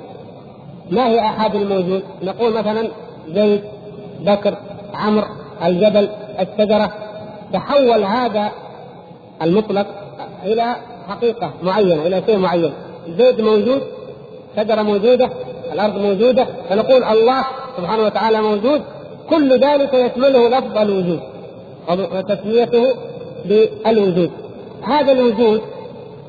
ما 0.91 1.09
هي 1.09 1.21
آحاد 1.21 1.55
الموجود؟ 1.55 2.03
نقول 2.23 2.53
مثلا 2.53 2.89
زيد 3.29 3.61
بكر 4.21 4.57
عمرو 4.95 5.27
الجبل 5.65 6.09
الشجرة. 6.41 6.93
تحول 7.53 8.05
هذا 8.05 8.51
المطلق 9.43 9.87
إلى 10.45 10.77
حقيقة 11.09 11.51
معينة 11.63 12.07
إلى 12.07 12.23
شيء 12.27 12.39
معين. 12.39 12.73
زيد 13.09 13.41
موجود 13.41 13.83
شجرة 14.57 14.83
موجودة 14.83 15.31
الأرض 15.75 15.99
موجودة 15.99 16.47
فنقول 16.69 17.05
الله 17.05 17.45
سبحانه 17.77 18.03
وتعالى 18.03 18.43
موجود. 18.43 18.83
كل 19.31 19.61
ذلك 19.61 19.95
يشمله 19.95 20.49
لفظ 20.49 20.79
الوجود 20.79 21.21
وتسميته 21.89 22.95
بالوجود. 23.45 24.31
هذا 24.83 25.13
الوجود 25.13 25.61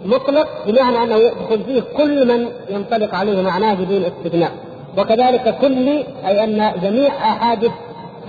مطلق 0.05 0.47
بمعنى 0.67 1.03
أنه 1.03 1.15
يدخل 1.15 1.63
فيه 1.65 1.81
كل 1.97 2.27
من 2.27 2.47
ينطلق 2.69 3.15
عليه 3.15 3.41
معناه 3.41 3.73
بدون 3.73 4.03
استثناء. 4.03 4.51
وكذلك 4.97 5.57
كل 5.61 5.87
أي 6.27 6.43
أن 6.43 6.71
جميع 6.83 7.07
احادث 7.07 7.71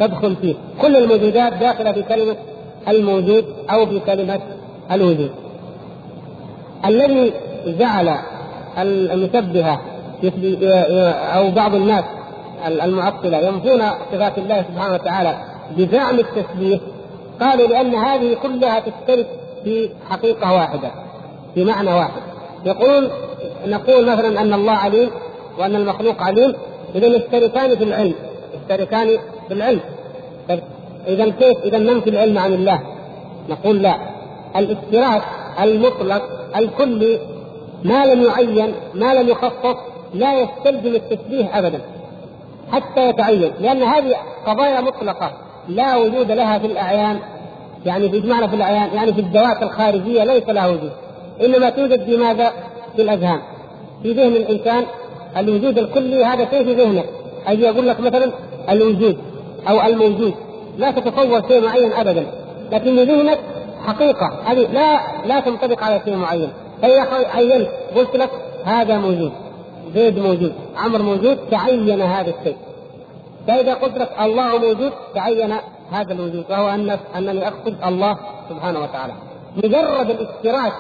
تدخل 0.01 0.37
فيه. 0.37 0.55
كل 0.83 0.97
الموجودات 0.97 1.53
داخلة 1.53 1.93
في 1.93 2.03
كلمة 2.03 2.37
الموجود 2.89 3.45
أو 3.71 3.87
في 3.87 4.01
كلمة 4.01 4.41
الوجود. 4.93 5.31
الذي 6.85 7.33
جعل 7.67 8.17
المشبهه 8.79 9.81
أو 11.37 11.51
بعض 11.51 11.75
الناس 11.75 12.05
المعطلة 12.67 13.39
ينفون 13.39 13.83
صفات 14.13 14.39
الله 14.39 14.63
سبحانه 14.63 14.95
وتعالى 14.95 15.37
بزعم 15.77 16.19
التشبيه 16.19 16.79
قالوا 17.41 17.67
لأن 17.67 17.95
هذه 17.95 18.37
كلها 18.43 18.81
تشترك 18.81 19.27
في 19.65 19.91
حقيقة 20.11 20.53
واحدة 20.55 20.91
في 21.55 21.65
معنى 21.65 21.93
واحد. 21.93 22.23
يقولون 22.65 23.11
نقول 23.67 24.07
مثلا 24.07 24.41
أن 24.41 24.53
الله 24.53 24.73
عليم 24.73 25.11
وأن 25.59 25.77
المخلوق 25.77 26.23
عليم 26.23 26.55
اذا 26.95 27.07
يشتركان 27.07 27.77
في 27.77 27.85
العلم 27.85 28.15
يشتركان 28.55 29.09
في 29.49 29.55
العلم. 29.55 29.81
طيب 30.49 30.61
اذا 31.07 31.29
كيف؟ 31.29 31.59
اذا 31.65 31.79
ننفي 31.79 32.11
العلم 32.11 32.39
عن 32.39 32.53
الله؟ 32.53 32.81
نقول 33.49 33.83
لا. 33.83 33.97
الاشتراك 34.57 35.23
المطلق 35.63 36.23
الكلي 36.57 37.19
ما 37.85 38.07
لم 38.07 38.23
يعين 38.23 38.75
ما 38.95 39.15
لم 39.15 39.29
يخصص 39.29 39.77
لا 40.15 40.41
يستلزم 40.41 40.95
التشبيه 40.95 41.59
ابدا 41.59 41.81
حتى 42.73 43.09
يتعين 43.09 43.53
لأن 43.61 43.83
هذه 43.83 44.17
قضايا 44.47 44.81
مطلقة 44.81 45.33
لا 45.69 45.97
وجود 45.97 46.31
لها 46.33 46.59
في 46.59 46.67
الأعيان 46.67 47.19
يعني 47.87 48.09
في 48.09 48.29
معنى 48.29 48.49
في 48.49 48.57
الأعيان 48.57 48.95
يعني 48.95 49.13
في 49.13 49.21
الذوات 49.21 49.63
الخارجية 49.63 50.25
ليس 50.25 50.49
لها 50.49 50.67
وجود. 50.67 50.93
إنما 51.45 51.71
توجد 51.71 52.05
في 52.05 52.17
ماذا؟ 52.17 52.53
في 52.97 53.03
الأذهان. 53.03 53.41
في 54.03 54.13
ذهن 54.13 54.37
الإنسان 54.37 54.85
الوجود 55.37 55.79
الكلي 55.79 56.25
هذا 56.25 56.51
شيء 56.51 56.65
في 56.65 56.75
ذهنك 56.75 57.05
أجي 57.47 57.63
يقول 57.63 57.89
لك 57.89 58.01
مثلا 58.01 58.33
الوجود 58.71 59.19
أو 59.69 59.87
الموجود 59.87 60.35
لا 60.79 60.91
تتصور 60.91 61.49
شيء 61.49 61.65
معين 61.65 61.93
ابدا 61.93 62.27
لكن 62.73 62.97
ذهنك 62.97 63.39
حقيقة 63.87 64.39
هذه 64.45 64.73
لا 64.73 65.01
لا 65.27 65.41
تنطبق 65.41 65.83
على 65.83 66.01
شيء 66.05 66.17
معين. 66.17 66.49
فاذا 66.83 67.07
عينت 67.35 67.69
قلت 67.97 68.17
لك 68.17 68.31
هذا 68.65 68.99
موجود. 68.99 69.33
زيد 69.95 70.19
موجود 70.19 70.53
عمر 70.77 71.03
موجود 71.03 71.39
تعين 71.51 72.03
هذا 72.03 72.35
الشيء. 72.39 72.57
فإذا 73.47 73.75
قلت 73.75 73.99
لك 73.99 74.11
الله 74.21 74.59
موجود 74.59 74.93
تعين 75.15 75.53
هذا 75.91 76.13
الوجود 76.13 76.45
وهو 76.51 76.69
ان 76.69 76.99
أنني 77.17 77.49
اقصد 77.49 77.77
الله 77.85 78.19
سبحانه 78.49 78.81
وتعالى. 78.81 79.13
مجرد 79.57 80.11
الاشتراك 80.11 80.73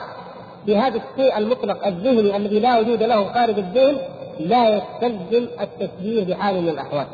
في 0.66 0.76
هذا 0.76 1.00
الشيء 1.00 1.38
المطلق 1.38 1.86
الذهني 1.86 2.36
الذي 2.36 2.60
لا 2.60 2.78
وجود 2.78 3.02
له 3.02 3.32
خارج 3.32 3.58
الذهن 3.58 3.96
لا 4.40 4.76
يستلزم 4.76 5.46
التشبيه 5.60 6.24
بحال 6.24 6.62
من 6.62 6.68
الأحوال. 6.68 7.06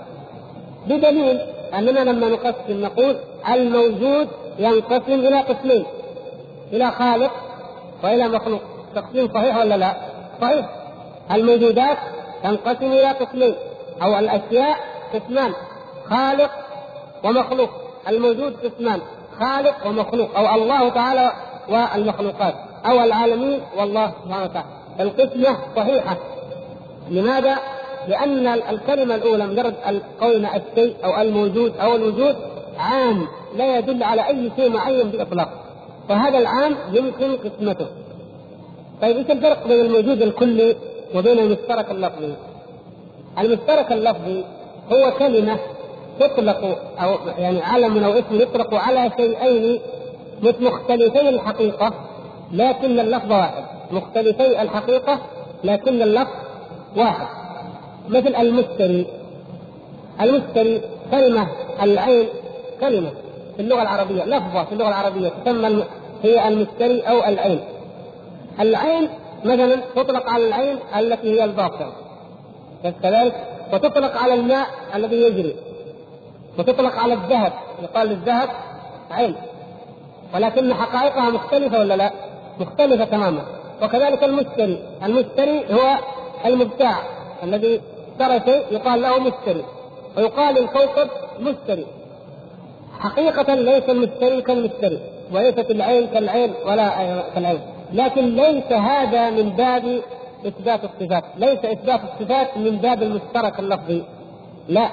بدليل 0.87 1.41
أننا 1.79 2.01
لما 2.01 2.29
نقسم 2.29 2.81
نقول 2.81 3.17
الموجود 3.49 4.29
ينقسم 4.59 5.13
إلى 5.13 5.41
قسمين 5.41 5.85
إلى 6.73 6.91
خالق 6.91 7.31
وإلى 8.05 8.29
مخلوق. 8.29 8.61
تقسيم 8.95 9.29
صحيح 9.35 9.57
ولا 9.57 9.77
لا؟ 9.77 9.97
صحيح. 10.41 10.82
الموجودات 11.31 11.99
تنقسم 12.43 12.87
إلى 12.87 13.13
قسمين 13.13 13.55
أو 14.03 14.19
الأشياء 14.19 14.77
قسمان 15.15 15.53
خالق 16.11 16.51
ومخلوق. 17.25 17.71
الموجود 18.09 18.55
قسمان 18.65 19.01
خالق 19.41 19.87
ومخلوق 19.87 20.39
أو 20.39 20.63
الله 20.63 20.89
تعالى 20.89 21.33
والمخلوقات 21.69 22.55
أو 22.87 23.01
العالمين 23.01 23.61
والله 23.79 24.13
سبحانه 24.25 24.45
وتعالى. 24.45 24.69
القسمة 25.01 25.57
صحيحة. 25.77 26.17
لماذا؟ 27.11 27.57
لأن 28.09 28.47
الكلمة 28.47 29.15
الأولى 29.15 29.47
مجرد 29.47 29.75
قولنا 30.21 30.57
الشيء 30.57 30.97
أو 31.05 31.21
الموجود 31.21 31.77
أو 31.77 31.97
الوجود 31.97 32.37
عام 32.79 33.27
لا 33.57 33.79
يدل 33.79 34.03
على 34.03 34.27
أي 34.27 34.51
شيء 34.57 34.71
معين 34.71 35.11
باطلاق 35.11 35.49
فهذا 36.09 36.39
العام 36.39 36.77
يمكن 36.93 37.37
قسمته. 37.37 37.87
طيب 39.03 39.17
إيش 39.17 39.31
الفرق 39.31 39.69
بين 39.69 39.81
الموجود 39.81 40.23
الكلي 40.23 40.77
وبين 41.15 41.39
المشترك 41.39 41.91
اللفظي؟ 41.91 42.35
المشترك 43.39 43.93
اللفظي 43.93 44.45
هو 44.93 45.11
كلمة 45.19 45.59
تطلق 46.21 46.79
أو 46.99 47.17
يعني 47.39 47.63
علم 47.63 48.05
أو 48.05 48.13
اسم 48.13 48.41
يطلق 48.41 48.75
على 48.75 49.11
شيئين 49.17 49.81
مختلفي 50.43 51.29
الحقيقة 51.29 51.93
لكن 52.53 53.01
اللفظ 53.01 53.33
واحد. 53.33 53.65
مختلفي 53.91 54.63
الحقيقة 54.63 55.19
لكن 55.65 56.03
اللفظ 56.03 56.35
واحد. 56.97 57.27
مثل 58.09 58.35
المشتري. 58.35 59.07
المشتري 60.21 60.81
كلمة 61.11 61.49
العين 61.83 62.27
كلمة. 62.81 63.11
في 63.57 63.63
اللغة 63.63 63.83
العربية 63.83 64.25
لفظة 64.25 64.65
في 64.65 64.73
اللغة 64.73 64.89
العربية 64.89 65.29
تسمى 65.45 65.85
هي 66.23 66.49
المشتري 66.49 67.01
أو 67.01 67.19
العين. 67.19 67.61
العين 68.61 69.09
مثلا 69.45 69.77
تطلق 69.97 70.31
على 70.31 70.49
العين 70.49 70.79
التي 70.97 71.41
هي 71.41 71.45
كذلك 73.03 73.35
وتطلق 73.73 74.17
على 74.17 74.35
الماء 74.35 74.67
الذي 74.95 75.17
يجري. 75.17 75.57
وتطلق 76.59 76.99
على 76.99 77.15
الذهب. 77.15 77.53
يقال 77.83 78.09
للذهب 78.09 78.49
عين. 79.11 79.35
ولكن 80.35 80.75
حقائقها 80.75 81.31
مختلفة 81.31 81.81
ولا 81.81 81.95
لا؟ 81.97 82.13
مختلفة 82.61 83.05
تماما. 83.05 83.43
وكذلك 83.83 84.25
المشتري. 84.25 84.79
المشتري 85.03 85.75
هو 85.75 85.99
المبتاع 86.47 86.99
الذي 87.43 87.81
اشترى 88.13 88.41
شيء 88.53 88.65
يقال 88.71 89.03
له 89.03 89.19
مشتري. 89.19 89.65
ويقال 90.17 90.55
للكوكب 90.55 91.09
مشتري. 91.41 91.87
حقيقة 92.99 93.55
ليس 93.55 93.89
المشتري 93.89 94.43
كالمشتري. 94.43 95.01
وليست 95.33 95.71
العين 95.71 96.07
كالعين 96.07 96.55
ولا 96.67 96.89
كالعين. 97.35 97.61
لكن 97.93 98.37
ليس 98.37 98.73
هذا 98.73 99.31
من 99.31 99.51
باب 99.51 100.01
إثبات 100.47 100.81
الصفات، 100.85 101.25
ليس 101.37 101.59
إثبات 101.65 102.01
الصفات 102.05 102.57
من 102.57 102.77
باب 102.77 103.03
المشترك 103.03 103.59
اللفظي، 103.61 104.03
لا. 104.69 104.89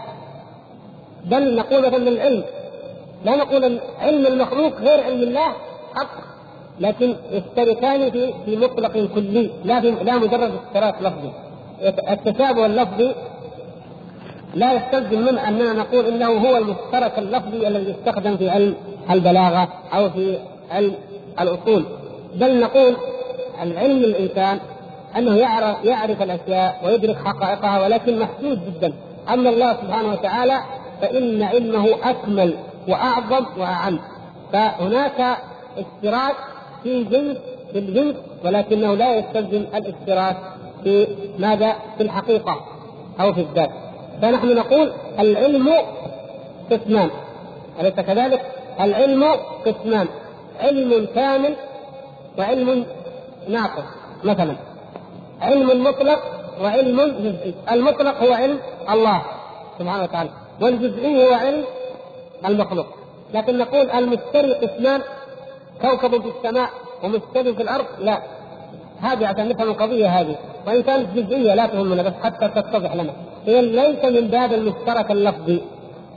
بل 1.25 1.55
نقول 1.55 1.87
مثلا 1.87 2.07
العلم. 2.09 2.43
لا 3.25 3.35
نقول 3.35 3.79
علم 3.99 4.27
المخلوق 4.27 4.73
غير 4.81 5.03
علم 5.03 5.23
الله 5.23 5.47
حق 5.95 6.29
لكن 6.79 7.15
يشتركان 7.31 8.11
في 8.11 8.33
في 8.45 8.57
مطلق 8.57 8.91
كلي 9.15 9.49
لا 9.63 9.81
في 9.81 9.91
لا 9.91 10.17
مجرد 10.17 10.51
اشتراك 10.67 10.95
لفظي. 11.01 11.31
التشابه 12.09 12.65
اللفظي 12.65 13.15
لا 14.53 14.73
يستلزم 14.73 15.21
منه 15.21 15.47
أننا 15.47 15.73
نقول 15.73 16.05
إنه 16.05 16.27
هو 16.27 16.57
المشترك 16.57 17.19
اللفظي 17.19 17.67
الذي 17.67 17.91
يستخدم 17.91 18.37
في 18.37 18.49
علم 18.49 18.75
البلاغة 19.11 19.69
أو 19.93 20.09
في 20.09 20.37
علم 20.71 20.93
الأصول. 21.39 21.85
بل 22.35 22.59
نقول 22.59 22.95
العلم 23.61 24.03
الانسان 24.03 24.59
أنه 25.17 25.35
يعرف 25.35 25.83
يعرف 25.83 26.21
الأشياء 26.21 26.81
ويدرك 26.85 27.17
حقائقها 27.25 27.81
ولكن 27.83 28.19
محدود 28.19 28.59
جدا. 28.65 28.93
أما 29.33 29.49
الله 29.49 29.73
سبحانه 29.73 30.11
وتعالى 30.11 30.59
فإن 31.01 31.43
علمه 31.43 31.87
أكمل 32.03 32.53
وأعظم 32.87 33.45
وأعم. 33.57 33.99
فهناك 34.53 35.37
اشتراك 35.77 36.35
في 36.83 37.03
جنس 37.03 37.37
في 37.71 37.79
الجنس 37.79 38.15
ولكنه 38.45 38.93
لا 38.93 39.15
يستلزم 39.15 39.65
الاشتراك 39.75 40.37
في 40.83 41.07
ماذا؟ 41.39 41.75
في 41.97 42.03
الحقيقة 42.03 42.65
أو 43.19 43.33
في 43.33 43.41
الذات. 43.41 43.69
فنحن 44.21 44.55
نقول 44.55 44.91
العلم 45.19 45.69
قسمان. 46.71 47.09
أليس 47.79 47.93
كذلك؟ 47.93 48.41
العلم 48.79 49.25
قسمان. 49.65 50.07
علم 50.59 51.07
كامل 51.15 51.55
وعلم 52.39 52.85
ناقص 53.49 53.83
مثلا. 54.23 54.55
علم 55.41 55.83
مطلق 55.83 56.19
وعلم 56.61 57.01
جزئي. 57.01 57.53
المطلق 57.71 58.23
هو 58.23 58.33
علم 58.33 58.59
الله 58.89 59.21
سبحانه 59.79 60.03
وتعالى 60.03 60.29
والجزئي 60.61 61.25
هو 61.25 61.33
علم 61.33 61.63
المخلوق. 62.45 62.85
لكن 63.33 63.57
نقول 63.57 63.89
المشتري 63.91 64.53
قسمان 64.53 65.01
كوكب 65.81 66.21
في 66.21 66.31
السماء 66.37 66.69
ومشتري 67.03 67.53
في 67.53 67.61
الأرض 67.61 67.85
لا. 67.99 68.21
هذه 69.01 69.27
عشان 69.27 69.49
نفهم 69.49 69.69
القضية 69.69 70.07
هذه. 70.07 70.35
وإن 70.67 70.83
كانت 70.83 71.17
جزئية 71.17 71.53
لا 71.53 71.65
تهمنا 71.67 72.03
بس 72.03 72.13
حتى 72.23 72.47
تتضح 72.47 72.93
لنا. 72.95 73.13
هي 73.45 73.61
ليس 73.61 74.05
من 74.05 74.27
باب 74.27 74.53
المشترك 74.53 75.11
اللفظي 75.11 75.61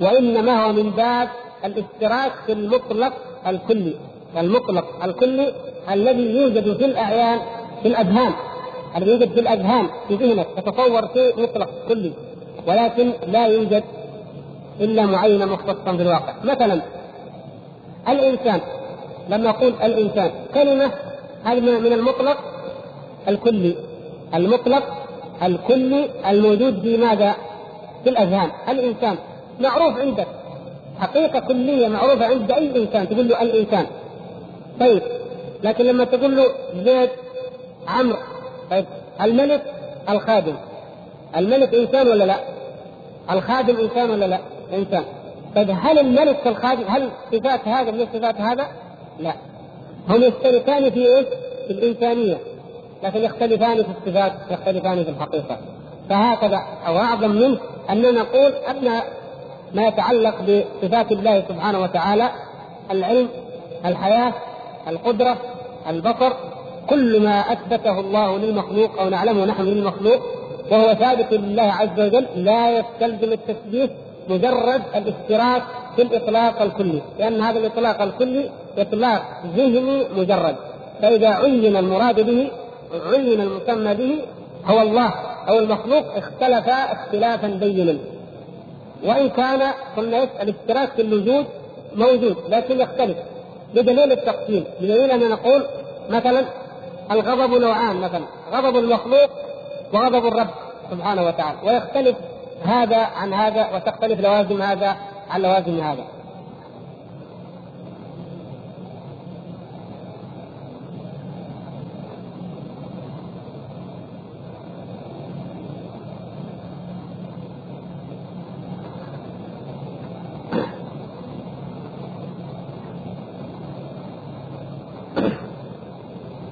وإنما 0.00 0.64
هو 0.64 0.72
من 0.72 0.90
باب 0.90 1.28
الاشتراك 1.64 2.32
في 2.46 2.52
المطلق 2.52 3.12
الكلي. 3.46 3.94
المطلق 4.36 5.04
الكلي 5.04 5.54
الذي 5.90 6.22
يوجد 6.22 6.76
في 6.76 6.84
الأعيان 6.84 7.38
في 7.82 7.88
الأذهان. 7.88 8.32
الذي 8.96 9.10
يوجد 9.10 9.32
في 9.32 9.40
الأذهان 9.40 9.86
في 10.08 10.14
ذهنك. 10.14 10.46
تتصور 10.56 11.08
شيء 11.14 11.42
مطلق 11.42 11.68
كلي. 11.88 12.12
ولكن 12.66 13.12
لا 13.28 13.46
يوجد 13.46 13.84
إلا 14.80 15.06
معينا 15.06 15.46
مختصا 15.46 15.92
بالواقع 15.92 16.34
مثلا 16.44 16.82
الإنسان. 18.08 18.60
لما 19.28 19.50
أقول 19.50 19.72
الإنسان 19.82 20.30
كلمة 20.54 20.90
هذه 21.44 21.60
من 21.60 21.92
المطلق 21.92 22.38
الكلي. 23.28 23.74
المطلق 24.34 24.82
الكلي 25.42 26.08
الموجود 26.30 26.80
في 26.80 26.96
ماذا؟ 26.96 27.34
في 28.04 28.10
الأذهان. 28.10 28.50
الإنسان. 28.68 29.16
معروف 29.60 29.98
عندك. 29.98 30.26
حقيقة 31.00 31.40
كلية 31.40 31.88
معروفة 31.88 32.26
عند 32.26 32.52
أي 32.52 32.82
إنسان. 32.82 33.08
تقول 33.08 33.28
له 33.28 33.42
الإنسان. 33.42 33.86
طيب. 34.80 35.02
لكن 35.62 35.84
لما 35.84 36.04
تقول 36.04 36.36
له 36.36 36.44
زيد 36.84 37.10
عمرو 37.88 38.18
طيب 38.70 38.84
الملك 39.22 39.62
الخادم 40.08 40.54
الملك 41.36 41.74
إنسان 41.74 42.08
ولا 42.08 42.24
لا؟ 42.24 42.36
الخادم 43.30 43.76
إنسان 43.76 44.10
ولا 44.10 44.24
لا؟ 44.24 44.38
إنسان 44.74 45.04
طيب 45.56 45.70
هل 45.70 45.98
الملك 45.98 46.36
كالخادم 46.44 46.84
هل 46.88 47.08
صفات 47.32 47.68
هذا 47.68 47.90
من 47.90 48.06
صفات 48.14 48.40
هذا؟ 48.40 48.66
لا 49.20 49.34
هم 50.08 50.22
يشتركان 50.22 50.90
في 50.90 51.16
إيش؟ 51.16 51.26
في 51.66 51.72
الإنسانية 51.72 52.38
لكن 53.02 53.18
يختلفان 53.18 53.82
في 53.82 53.88
الصفات 53.98 54.32
يختلفان 54.50 55.04
في 55.04 55.10
الحقيقة 55.10 55.58
فهكذا 56.10 56.62
أو 56.86 56.98
أعظم 56.98 57.30
منه 57.30 57.58
أننا 57.90 58.10
نقول 58.10 58.52
أن 58.52 59.00
ما 59.74 59.86
يتعلق 59.86 60.34
بصفات 60.40 61.12
الله 61.12 61.44
سبحانه 61.48 61.82
وتعالى 61.82 62.30
العلم 62.90 63.28
الحياة 63.84 64.32
القدرة 64.88 65.36
البصر 65.88 66.32
كل 66.90 67.22
ما 67.22 67.52
أثبته 67.52 68.00
الله 68.00 68.38
للمخلوق 68.38 69.00
أو 69.00 69.08
نعلمه 69.08 69.44
نحن 69.44 69.62
للمخلوق 69.62 70.20
وهو 70.70 70.94
ثابت 70.94 71.32
لله 71.32 71.62
عز 71.62 72.00
وجل 72.00 72.26
لا 72.36 72.78
يستلزم 72.78 73.32
التثبيت 73.32 73.90
مجرد 74.28 74.82
الاشتراك 74.94 75.62
في 75.96 76.02
الإطلاق 76.02 76.62
الكلي 76.62 77.02
لأن 77.18 77.40
هذا 77.40 77.58
الإطلاق 77.58 78.02
الكلي 78.02 78.50
إطلاق 78.78 79.22
ذهني 79.56 80.04
مجرد. 80.16 80.56
فإذا 81.02 81.28
عين 81.28 81.76
المراد 81.76 82.20
به 82.20 82.50
عين 83.12 83.40
المسمى 83.40 83.94
به 83.94 84.18
هو 84.66 84.82
الله 84.82 85.12
أو 85.48 85.58
المخلوق 85.58 86.16
اختلفا 86.16 86.92
اختلافا 86.92 87.48
بينا. 87.48 87.98
وإن 89.04 89.28
كان 89.28 89.62
قلنا 89.96 90.28
الاشتراك 90.42 90.88
في 90.92 91.02
الوجود 91.02 91.44
موجود 91.96 92.36
لكن 92.48 92.80
يختلف. 92.80 93.16
بدليل 93.74 94.12
التقسيم. 94.12 94.64
بدليل 94.80 95.10
ان 95.10 95.30
نقول 95.30 95.66
مثلا 96.10 96.44
الغضب 97.10 97.60
نوعان 97.60 97.96
مثلا 97.96 98.24
غضب 98.52 98.76
المخلوق 98.76 99.30
وغضب 99.92 100.26
الرب 100.26 100.50
سبحانه 100.90 101.26
وتعالى. 101.26 101.58
ويختلف 101.64 102.16
هذا 102.64 102.96
عن 102.96 103.32
هذا 103.32 103.68
وتختلف 103.74 104.20
لوازم 104.20 104.62
هذا 104.62 104.96
عن 105.30 105.42
لوازم 105.42 105.80
هذا. 105.80 106.04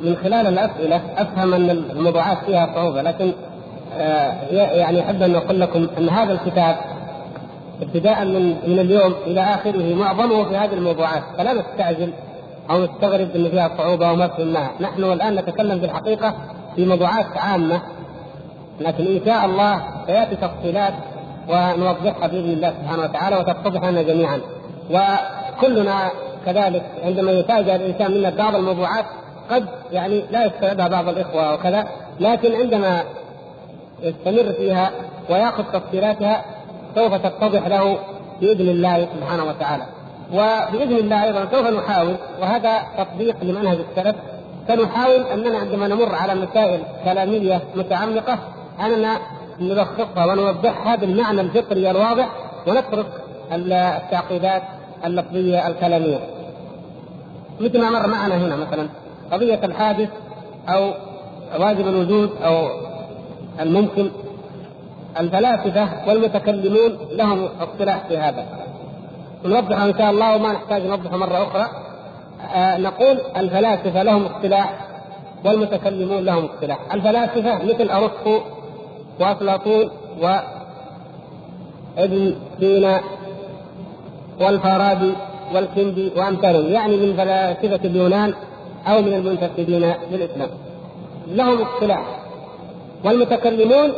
من 0.00 0.16
خلال 0.22 0.46
الأسئلة 0.46 1.00
أفهم 1.16 1.54
أن 1.54 1.70
الموضوعات 1.70 2.38
فيها 2.46 2.70
صعوبة 2.74 3.02
لكن 3.02 3.32
آه، 3.98 4.32
يعني 4.52 5.00
أحب 5.00 5.22
أن 5.22 5.34
أقول 5.34 5.60
لكم 5.60 5.88
أن 5.98 6.08
هذا 6.08 6.32
الكتاب 6.32 6.76
ابتداء 7.82 8.24
من 8.24 8.56
من 8.66 8.78
اليوم 8.78 9.14
إلى 9.26 9.40
آخره 9.40 9.94
معظمه 9.94 10.44
في 10.44 10.56
هذه 10.56 10.74
الموضوعات 10.74 11.22
فلا 11.38 11.52
نستعجل 11.52 12.12
أو 12.70 12.84
نستغرب 12.84 13.28
أن 13.36 13.48
فيها 13.50 13.70
صعوبة 13.78 14.08
أو 14.08 14.16
ما 14.16 14.28
فهمناها، 14.28 14.70
نحن 14.80 15.04
الآن 15.04 15.34
نتكلم 15.34 15.78
بالحقيقة 15.78 16.34
في 16.76 16.86
موضوعات 16.86 17.26
عامة 17.36 17.80
لكن 18.80 19.06
إن 19.06 19.20
شاء 19.26 19.44
الله 19.44 19.82
سيأتي 20.06 20.36
تفصيلات 20.36 20.94
ونوضحها 21.48 22.26
بإذن 22.26 22.50
الله 22.50 22.74
سبحانه 22.82 23.02
وتعالى 23.02 23.36
وتتضح 23.36 23.84
لنا 23.84 24.02
جميعا. 24.02 24.40
وكلنا 24.90 26.10
كذلك 26.46 26.82
عندما 27.04 27.32
يفاجأ 27.32 27.76
الإنسان 27.76 28.10
منا 28.10 28.30
بعض 28.30 28.54
الموضوعات 28.54 29.04
قد 29.50 29.66
يعني 29.92 30.24
لا 30.30 30.44
يستوعبها 30.44 30.88
بعض 30.88 31.08
الإخوة 31.08 31.54
وكذا 31.54 31.88
لكن 32.20 32.54
عندما 32.54 33.02
يستمر 34.02 34.52
فيها 34.52 34.90
ويأخذ 35.30 35.64
تفسيراتها 35.72 36.44
سوف 36.94 37.14
تتضح 37.14 37.66
له 37.66 37.98
بإذن 38.40 38.68
الله 38.68 39.08
سبحانه 39.16 39.44
وتعالى. 39.44 39.82
وبإذن 40.32 40.96
الله 40.96 41.24
أيضا 41.24 41.48
سوف 41.52 41.66
نحاول 41.66 42.16
وهذا 42.40 42.82
تطبيق 42.98 43.36
لمنهج 43.42 43.78
السلف 43.90 44.16
سنحاول 44.68 45.20
أننا 45.20 45.58
عندما 45.58 45.88
نمر 45.88 46.14
على 46.14 46.34
مسائل 46.34 46.80
كلامية 47.04 47.60
متعمقة 47.74 48.38
أننا 48.80 49.18
نلخصها 49.60 50.26
ونوضحها 50.26 50.96
بالمعنى 50.96 51.40
الفطري 51.40 51.90
الواضح 51.90 52.28
ونترك 52.66 53.06
التعقيدات 53.52 54.62
اللفظية 55.04 55.68
الكلامية. 55.68 56.18
مثل 57.60 57.80
ما 57.80 57.90
مر 57.90 58.06
معنا 58.06 58.36
هنا 58.36 58.56
مثلا 58.56 58.88
قضية 59.32 59.60
الحادث 59.64 60.08
أو 60.68 60.92
واجب 61.58 61.88
الوجود 61.88 62.30
أو 62.42 62.68
الممكن 63.60 64.10
الفلاسفة 65.20 65.88
والمتكلمون 66.08 66.98
لهم 67.10 67.48
اصطلاح 67.60 67.98
في 68.08 68.18
هذا. 68.18 68.46
نوضحه 69.44 69.84
إن 69.84 69.94
شاء 69.98 70.10
الله 70.10 70.36
وما 70.36 70.52
نحتاج 70.52 70.86
نوضحه 70.86 71.16
مرة 71.16 71.42
أخرى. 71.42 71.66
آه 72.54 72.78
نقول 72.78 73.18
الفلاسفة 73.36 74.02
لهم 74.02 74.24
اصطلاح 74.24 74.86
والمتكلمون 75.44 76.24
لهم 76.24 76.44
اصطلاح 76.44 76.78
الفلاسفة 76.94 77.64
مثل 77.64 77.90
أرسطو 77.90 78.40
وأفلاطون 79.20 79.90
وابن 81.96 82.34
سينا 82.60 83.00
والفارابي 84.40 85.12
والكندي 85.54 86.12
وأمثالهم. 86.16 86.72
يعني 86.72 86.96
من 86.96 87.16
فلاسفة 87.16 87.80
اليونان 87.84 88.34
أو 88.86 89.02
من 89.02 89.14
المنتسبين 89.14 89.94
للإسلام. 90.10 90.48
لهم 91.26 91.62
اصطلاح 91.62 92.20
والمتكلمون 93.04 93.92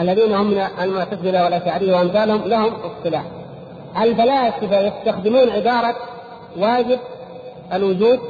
الذين 0.00 0.34
هم 0.34 0.46
من 0.46 0.66
المعتزلة 0.82 1.44
والاشاعره 1.44 1.96
وأمثالهم 1.96 2.48
لهم 2.48 2.72
اصطلاح 2.74 3.24
الفلاسفه 4.02 4.80
يستخدمون 4.80 5.50
عبارة 5.50 5.96
واجب 6.58 6.98
الوجود 7.72 8.20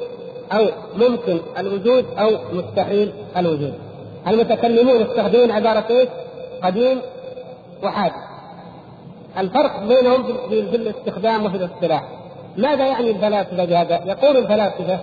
أو 0.52 0.66
ممكن 0.96 1.38
الوجود 1.58 2.04
أو 2.18 2.30
مستحيل 2.52 3.12
الوجود. 3.36 3.74
المتكلمون 4.28 5.00
يستخدمون 5.00 5.50
عبارة 5.50 5.84
إيش؟ 5.90 6.08
قديم 6.62 6.98
وحادث 7.82 8.14
الفرق 9.38 9.80
بينهم 9.80 10.22
في 10.48 10.76
الاستخدام 10.76 11.46
وفي 11.46 11.56
الاصطلاح 11.56 12.04
ماذا 12.56 12.86
يعني 12.86 13.10
الفلاسفه 13.10 13.64
بهذا؟ 13.64 14.00
يقول 14.06 14.36
الفلاسفه 14.36 14.98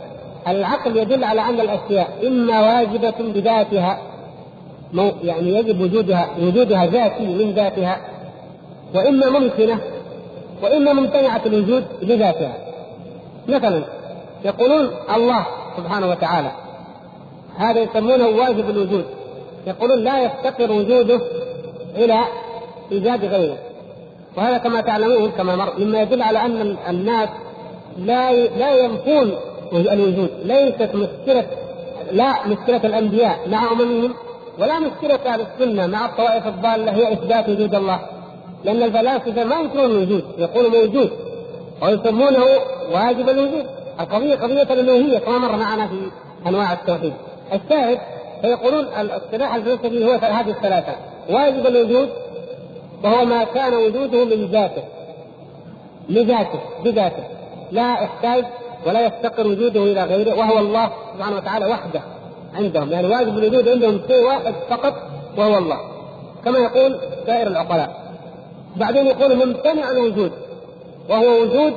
العقل 0.47 0.97
يدل 0.97 1.23
على 1.23 1.41
أن 1.41 1.59
الأشياء 1.59 2.27
إما 2.27 2.61
واجبة 2.61 3.13
بذاتها 3.19 4.01
يعني 5.23 5.55
يجب 5.55 5.81
وجودها 5.81 6.30
وجودها 6.39 6.85
ذاتي 6.85 7.23
من 7.23 7.51
ذاتها 7.51 7.97
وإما 8.95 9.30
ممكنة 9.30 9.80
وإما 10.63 10.93
ممتنعة 10.93 11.41
الوجود 11.45 11.84
بذاتها 12.01 12.53
مثلا 13.47 13.84
يقولون 14.45 14.89
الله 15.15 15.45
سبحانه 15.77 16.09
وتعالى 16.09 16.51
هذا 17.57 17.80
يسمونه 17.80 18.27
واجب 18.27 18.69
الوجود. 18.69 19.05
يقولون 19.68 19.99
لا 20.03 20.23
يفتقر 20.23 20.72
وجوده 20.72 21.22
إلى 21.95 22.19
إيجاد 22.91 23.26
غيره. 23.26 23.57
وهذا 24.38 24.57
كما 24.57 24.81
تعلمون 24.81 25.31
كما 25.31 25.55
مر 25.55 25.73
مما 25.80 26.01
يدل 26.01 26.22
على 26.22 26.39
أن 26.41 26.77
الناس 26.89 27.30
لا 27.97 28.31
لا 28.34 28.76
ينفون 28.76 29.31
الوجود. 29.73 30.30
ليست 30.43 30.95
مشكلة 30.95 31.48
لا 32.11 32.48
مشكلة 32.48 32.77
الأنبياء 32.84 33.39
مع 33.48 33.72
أممهم 33.72 34.14
ولا 34.60 34.80
مشكلة 34.80 35.19
أهل 35.26 35.41
السنة 35.41 35.88
مع 35.88 36.06
الطوائف 36.06 36.48
الضالة. 36.48 36.91
هي 36.91 37.14
إثبات 37.14 37.49
وجود 37.49 37.76
الله. 37.76 37.99
لأن 38.64 38.84
الفلاسفة 38.84 39.43
ما 39.43 39.56
ينكرون 39.56 39.85
الوجود 39.85 40.23
يقولوا 40.38 40.69
موجود 40.69 41.11
ويسمونه 41.81 42.43
واجب 42.93 43.30
الوجود. 43.30 43.65
القضية 43.99 44.35
قضية 44.35 44.73
الألوهية 44.73 45.19
كما 45.19 45.38
مر 45.38 45.56
معنا 45.56 45.88
في 45.88 45.99
أنواع 46.48 46.73
التوحيد. 46.73 47.14
الشاهد 47.53 47.99
فيقولون 48.41 48.85
الاصطلاح 48.99 49.56
الفلسفي 49.56 50.06
هو 50.06 50.11
هذه 50.11 50.49
الثلاثة. 50.49 50.95
واجب 51.30 51.68
الوجود 51.68 52.10
وهو 53.03 53.26
ما 53.26 53.43
كان 53.43 53.73
وجوده 53.73 54.26
من 54.26 54.45
ذاته 54.45 54.84
لذاته 56.10 56.60
بذاته. 56.84 57.23
لا 57.72 57.93
يحتاج 57.93 58.45
ولا 58.85 59.05
يفتقر 59.05 59.47
وجوده 59.47 59.83
إلى 59.83 60.03
غيره 60.03 60.35
وهو 60.35 60.59
الله 60.59 60.91
سبحانه 61.15 61.35
وتعالى 61.35 61.65
وحده 61.65 62.01
عندهم 62.55 62.91
يعني 62.91 63.07
واجب 63.07 63.37
الوجود 63.37 63.67
عندهم 63.67 64.01
شيء 64.07 64.25
واحد 64.25 64.53
فقط 64.69 64.93
وهو 65.37 65.57
الله. 65.57 65.77
كما 66.45 66.59
يقول 66.59 66.99
سائر 67.25 67.47
العقلاء. 67.47 68.01
بعدين 68.75 69.07
يقول 69.07 69.35
ممتنع 69.35 69.91
الوجود 69.91 70.31
وهو 71.09 71.41
وجود 71.41 71.73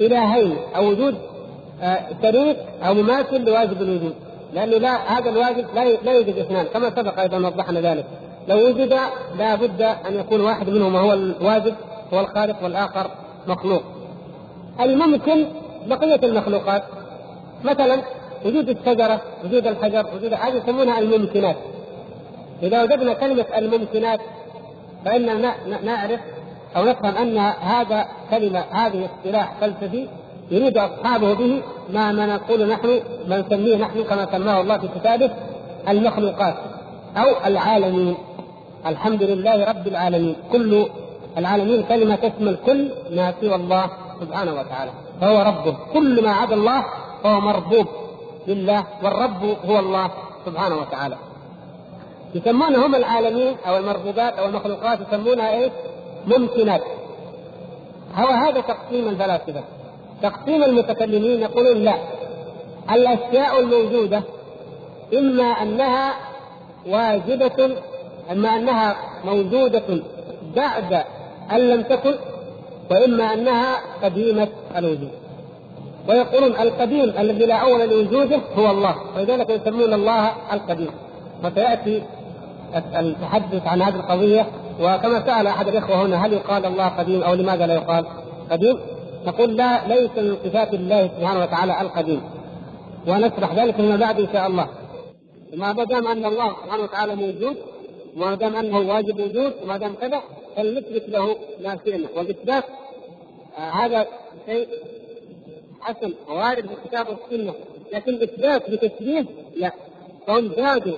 إلهين 0.00 0.56
أو 0.76 0.88
وجود 0.88 1.14
آه، 1.82 1.98
شريك 2.22 2.56
أو 2.86 2.94
مماثل 2.94 3.44
لواجب 3.44 3.82
الوجود. 3.82 4.14
لأنه 4.54 4.76
لا 4.76 5.18
هذا 5.18 5.30
الواجب 5.30 5.64
لا 5.74 5.84
لا 5.84 6.12
يوجد 6.12 6.38
اثنان 6.38 6.66
كما 6.66 6.90
سبق 6.90 7.20
أيضا 7.20 7.36
وضحنا 7.36 7.80
ذلك. 7.80 8.04
لو 8.48 8.68
وجد 8.68 8.98
لا 9.38 9.54
بد 9.54 9.82
أن 9.82 10.14
يكون 10.18 10.40
واحد 10.40 10.70
منهما 10.70 11.00
هو 11.00 11.12
الواجب 11.12 11.74
هو 12.14 12.20
الخالق 12.20 12.56
والآخر 12.62 13.10
مخلوق. 13.46 13.82
الممكن 14.80 15.46
بقية 15.86 16.20
المخلوقات. 16.22 16.82
مثلا 17.64 17.98
وجود 18.44 18.68
الشجرة 18.68 19.20
وجود 19.44 19.66
الحجر 19.66 20.06
وجود 20.16 20.32
هذه 20.32 20.56
يسمونها 20.56 20.98
الممكنات. 20.98 21.56
إذا 22.62 22.82
وجدنا 22.82 23.14
كلمة 23.14 23.46
الممكنات 23.56 24.20
فإننا 25.04 25.54
نعرف 25.84 26.20
أو 26.76 26.84
نفهم 26.84 27.16
أن 27.16 27.38
هذا 27.60 28.06
كلمة 28.30 28.64
هذه 28.70 29.04
اصطلاح 29.04 29.54
فلسفي 29.60 30.08
يريد 30.50 30.78
أصحابه 30.78 31.34
به 31.34 31.62
ما 31.92 32.12
ما 32.12 32.26
نقول 32.26 32.68
نحن 32.68 33.00
ما 33.28 33.38
نسميه 33.38 33.76
نحن 33.76 34.04
كما 34.04 34.26
سماه 34.32 34.60
الله 34.60 34.78
في 34.78 34.88
كتابه 34.88 35.30
المخلوقات 35.88 36.54
أو 37.16 37.46
العالمين. 37.46 38.14
الحمد 38.86 39.22
لله 39.22 39.64
رب 39.64 39.86
العالمين. 39.86 40.36
كل 40.52 40.86
العالمين 41.38 41.82
كلمة 41.82 42.16
تشمل 42.16 42.56
كل 42.66 42.88
ما 43.10 43.34
سوى 43.40 43.54
الله. 43.54 43.90
سبحانه 44.20 44.52
وتعالى. 44.52 44.90
فهو 45.20 45.42
ربه. 45.42 45.76
كل 45.92 46.24
ما 46.24 46.30
عدا 46.32 46.54
الله 46.54 46.84
فهو 47.22 47.40
مربوب 47.40 47.86
لله 48.46 48.84
والرب 49.02 49.56
هو 49.66 49.78
الله 49.78 50.10
سبحانه 50.46 50.76
وتعالى. 50.76 51.16
يسمونهم 52.34 52.94
العالمين 52.94 53.56
أو 53.66 53.76
المربوبات 53.76 54.38
أو 54.38 54.46
المخلوقات 54.46 54.98
يسمونها 55.00 55.50
إيش؟ 55.50 55.72
ممكنات. 56.26 56.82
هو 58.14 58.26
هذا 58.26 58.60
تقسيم 58.60 59.08
الفلاسفة. 59.08 59.62
تقسيم 60.22 60.64
المتكلمين 60.64 61.40
يقولون 61.40 61.76
لا. 61.76 61.94
الأشياء 62.90 63.60
الموجودة 63.60 64.22
إما 65.14 65.44
أنها 65.44 66.14
واجبة 66.86 67.76
إما 68.32 68.48
أنها 68.48 68.96
موجودة 69.24 70.02
بعد 70.56 71.04
أن 71.52 71.58
لم 71.58 71.82
تكن 71.82 72.14
وإما 72.90 73.34
أنها 73.34 73.76
قديمة 74.02 74.48
الوجود. 74.76 75.10
ويقولون 76.08 76.50
القديم 76.50 77.12
الذي 77.18 77.46
لا 77.46 77.54
أول 77.54 77.88
لوجوده 77.88 78.40
هو 78.56 78.70
الله 78.70 78.94
ولذلك 79.16 79.50
يسمون 79.50 79.92
الله 79.94 80.32
القديم. 80.52 80.90
وسياتي 81.44 82.02
التحدث 82.76 83.66
عن 83.66 83.82
هذه 83.82 83.96
القضية 83.96 84.46
وكما 84.80 85.26
سأل 85.26 85.46
أحد 85.46 85.68
الإخوة 85.68 86.02
هنا 86.02 86.26
هل 86.26 86.32
يقال 86.32 86.66
الله 86.66 86.88
قديم 86.88 87.22
أو 87.22 87.34
لماذا 87.34 87.66
لا 87.66 87.74
يقال؟ 87.74 88.06
قديم؟ 88.50 88.78
نقول 89.26 89.56
لا 89.56 89.88
ليس 89.88 90.10
من 90.16 90.36
صفات 90.44 90.74
الله 90.74 91.10
سبحانه 91.18 91.42
وتعالى 91.42 91.80
القديم. 91.80 92.22
ونشرح 93.08 93.54
ذلك 93.54 93.74
فيما 93.74 93.96
بعد 93.96 94.20
إن 94.20 94.28
شاء 94.32 94.46
الله. 94.46 94.68
ما 95.56 95.72
دام 95.72 96.06
أن 96.06 96.24
الله 96.24 96.52
سبحانه 96.64 96.82
وتعالى 96.82 97.14
موجود 97.14 97.56
وما 98.16 98.34
دام 98.34 98.56
أنه 98.56 98.78
واجب 98.78 99.20
وجود 99.20 99.52
وما 99.64 99.76
دام 99.76 99.94
كذا 100.00 100.20
فلنثبت 100.56 101.08
له 101.08 101.36
ما 101.60 101.78
شئنا 101.84 102.08
والإثبات 102.16 102.64
آه 103.58 103.60
هذا 103.60 104.06
شيء 104.46 104.68
حسن. 105.80 106.14
وارد 106.28 106.66
في 106.66 106.72
الكتاب 106.72 107.06
والسنة. 107.08 107.54
لكن 107.92 108.22
اثبات 108.22 108.70
بتشبيه 108.70 109.26
لا. 109.56 109.72
فهم 110.26 110.52
زادوا 110.56 110.96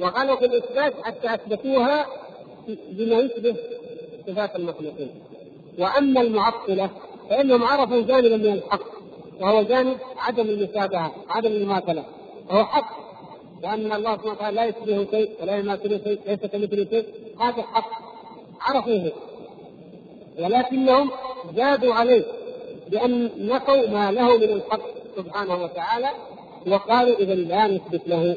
وغلوا 0.00 0.36
في 0.36 0.44
الإثبات 0.44 0.94
حتى 1.02 1.34
أثبتوها 1.34 2.06
بما 2.68 3.18
يشبه 3.18 3.56
صفات 4.26 4.56
المخلوقين. 4.56 5.10
وأما 5.78 6.20
المعطلة 6.20 6.90
فإنهم 7.30 7.64
عرفوا 7.64 8.02
جانبا 8.02 8.36
من 8.36 8.52
الحق 8.52 8.98
وهو 9.40 9.62
جانب 9.62 9.96
عدم 10.16 10.48
المشابهه 10.48 11.12
عدم 11.28 11.52
المماثلة. 11.52 12.04
وهو 12.50 12.64
حق 12.64 12.98
وان 13.62 13.92
الله 13.92 14.16
سبحانه 14.16 14.32
وتعالى 14.32 14.56
لا 14.56 14.64
يشبهه 14.64 15.06
شيء 15.10 15.30
ولا 15.42 15.56
يماثله 15.56 15.98
شيء 16.04 16.18
ليس 16.26 16.38
كمثله 16.38 16.86
شيء. 16.90 17.04
هذا 17.40 17.62
حق. 17.62 18.07
عرفوه. 18.60 19.12
ولكنهم 20.38 21.10
زادوا 21.56 21.94
عليه 21.94 22.24
بأن 22.88 23.30
نقوا 23.38 23.88
ما 23.88 24.12
له 24.12 24.36
من 24.36 24.44
الحق 24.44 24.80
سبحانه 25.16 25.62
وتعالى 25.62 26.08
وقالوا 26.66 27.16
إذا 27.18 27.34
لا 27.34 27.66
نثبت 27.66 28.08
له 28.08 28.36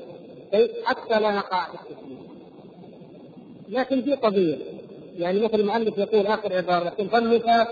شيء 0.52 0.72
حتى 0.86 1.20
لا 1.20 1.32
نقع 1.32 1.66
في 1.66 1.74
التسليم 1.74 2.28
لكن 3.70 4.02
في 4.02 4.14
قضية 4.14 4.58
يعني 5.18 5.40
مثل 5.40 5.60
المؤلف 5.60 5.98
يقول 5.98 6.28
آخر 6.28 6.54
عبارة 6.54 6.88
يقول 6.88 7.10
فالنفاق 7.10 7.68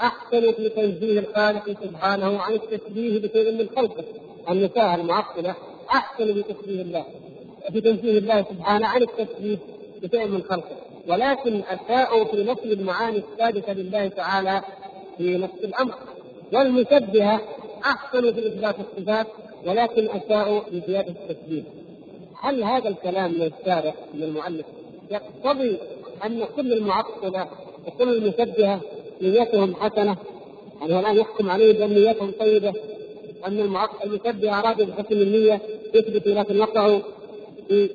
أحسن 0.00 0.52
في 0.52 0.68
تنزيه 0.68 1.18
الخالق 1.18 1.70
سبحانه 1.84 2.38
عن 2.38 2.52
التشبيه 2.52 3.20
بشيء 3.20 3.52
من 3.52 3.68
خلقه. 3.76 4.04
النساء 4.50 4.94
المعطلة 4.94 5.54
أحسن 5.90 6.34
في 6.34 6.42
تشبيه 6.42 6.82
الله 6.82 7.04
في 7.72 7.80
تنزيه 7.80 8.18
الله 8.18 8.42
سبحانه 8.50 8.86
عن 8.86 9.02
التشبيه 9.02 9.58
بشيء 10.02 10.26
من 10.26 10.42
خلقه. 10.42 10.76
ولكن 11.08 11.62
أساءوا 11.68 12.24
في 12.24 12.44
نفي 12.44 12.72
المعاني 12.72 13.16
الثابتة 13.18 13.72
لله 13.72 14.08
تعالى 14.08 14.62
في 15.18 15.38
نفس 15.38 15.64
الأمر. 15.64 15.94
والمشبهة 16.52 17.40
أحسنوا 17.84 18.32
في 18.32 18.46
إثبات 18.46 18.74
الصفات 18.80 19.26
ولكن 19.66 20.08
أساءوا 20.08 20.60
في 20.60 20.82
زيادة 20.86 21.14
التشبيه 21.20 21.62
هل 22.40 22.62
هذا 22.64 22.88
الكلام 22.88 23.32
من 23.32 23.42
الشارع 23.42 23.94
من 24.14 24.22
المؤلف؟ 24.22 24.66
يقتضي 25.10 25.76
أن 26.26 26.44
كل 26.56 26.72
المعطلة 26.72 27.48
وكل 27.86 28.08
المشبهة 28.16 28.80
نيتهم 29.22 29.74
حسنة. 29.74 30.16
يعني 30.80 31.00
الآن 31.00 31.16
يحكم 31.16 31.50
عليه 31.50 31.72
بأن 31.78 31.94
نيتهم 31.94 32.32
طيبة 32.40 32.72
أن 33.46 33.60
المشبهة 34.04 34.58
أرادوا 34.58 34.86
بحسن 34.86 35.12
النية 35.16 35.60
يثبتوا 35.94 36.32
لكن 36.32 36.60
وقعوا 36.60 36.98
في 37.68 37.90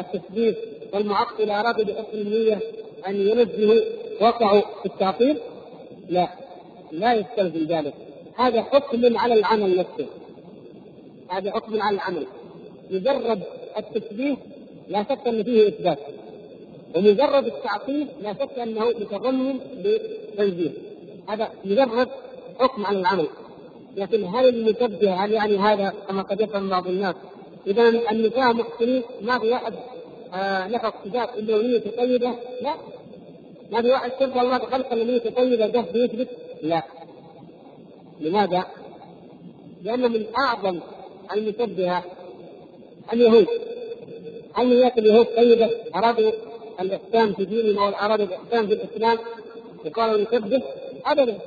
التشبيه 0.00 0.54
والمعطلة 0.94 1.60
أرادوا 1.60 1.84
بحسن 1.84 2.18
النية 2.18 2.60
أن 3.06 3.16
ينزهوا 3.16 3.80
وقعوا 4.20 4.60
في 4.60 4.86
التعطيل 4.86 5.38
لا. 6.08 6.28
لا 6.92 7.14
يستلزم 7.14 7.66
ذلك. 7.66 7.94
هذا 8.36 8.62
حكم 8.62 9.18
على 9.18 9.34
العمل 9.34 9.76
نفسه. 9.76 10.06
هذا 11.28 11.50
حكم 11.50 11.82
على 11.82 11.94
العمل. 11.94 12.26
مجرد 12.90 13.42
التشبيه 13.78 14.36
لا 14.88 15.02
شك 15.02 15.26
ان 15.26 15.42
فيه 15.42 15.68
إثبات. 15.68 15.98
ومجرد 16.96 17.46
التعطيل 17.46 18.06
لا 18.22 18.34
شك 18.34 18.58
أنه 18.58 18.88
متضمن 18.88 19.60
لتنزيه. 19.84 20.70
هذا 21.28 21.48
مجرد 21.64 22.08
حكم 22.58 22.86
على 22.86 22.98
العمل. 22.98 23.26
لكن 23.96 24.24
هل 24.24 24.48
المشبه 24.48 25.14
هل 25.14 25.32
يعني 25.32 25.56
هذا 25.56 25.94
كما 26.08 26.22
قد 26.22 26.40
يفهم 26.40 26.68
بعض 26.68 26.86
الناس. 26.86 27.14
اذا 27.66 27.88
النساء 27.88 28.52
محسنين 28.52 29.02
ما 29.22 29.38
في 29.38 29.50
واحد 29.50 29.74
له 30.66 30.86
اقتداء 30.86 31.38
الا 31.38 31.56
ونية 31.56 31.82
طيبة؟ 31.98 32.34
لا. 32.62 32.74
ما 33.72 33.82
في 33.82 33.90
واحد 33.90 34.12
شبه 34.20 34.42
الله 34.42 34.58
خلق 34.58 34.92
نية 34.94 35.18
طيبة؟ 35.18 35.66
ده 35.66 35.84
يثبت؟ 35.94 36.28
لا. 36.62 36.82
لماذا؟ 38.20 38.64
لأن 39.82 40.12
من 40.12 40.24
أعظم 40.38 40.80
المشبهة 41.34 42.04
اليهود. 43.12 43.46
هل 44.54 44.66
نيات 44.66 44.98
اليهود 44.98 45.26
طيبة؟ 45.26 45.70
أرادوا 45.96 46.32
الإحسان 46.80 47.32
في 47.32 47.44
دينهم 47.44 47.78
أو 47.78 47.88
أرادوا 47.88 48.26
الإحسان 48.26 48.66
في 48.66 48.72
الإسلام؟ 48.72 49.18
وقالوا 49.86 50.20
نشبه 50.20 50.62
أبدا. 51.06 51.38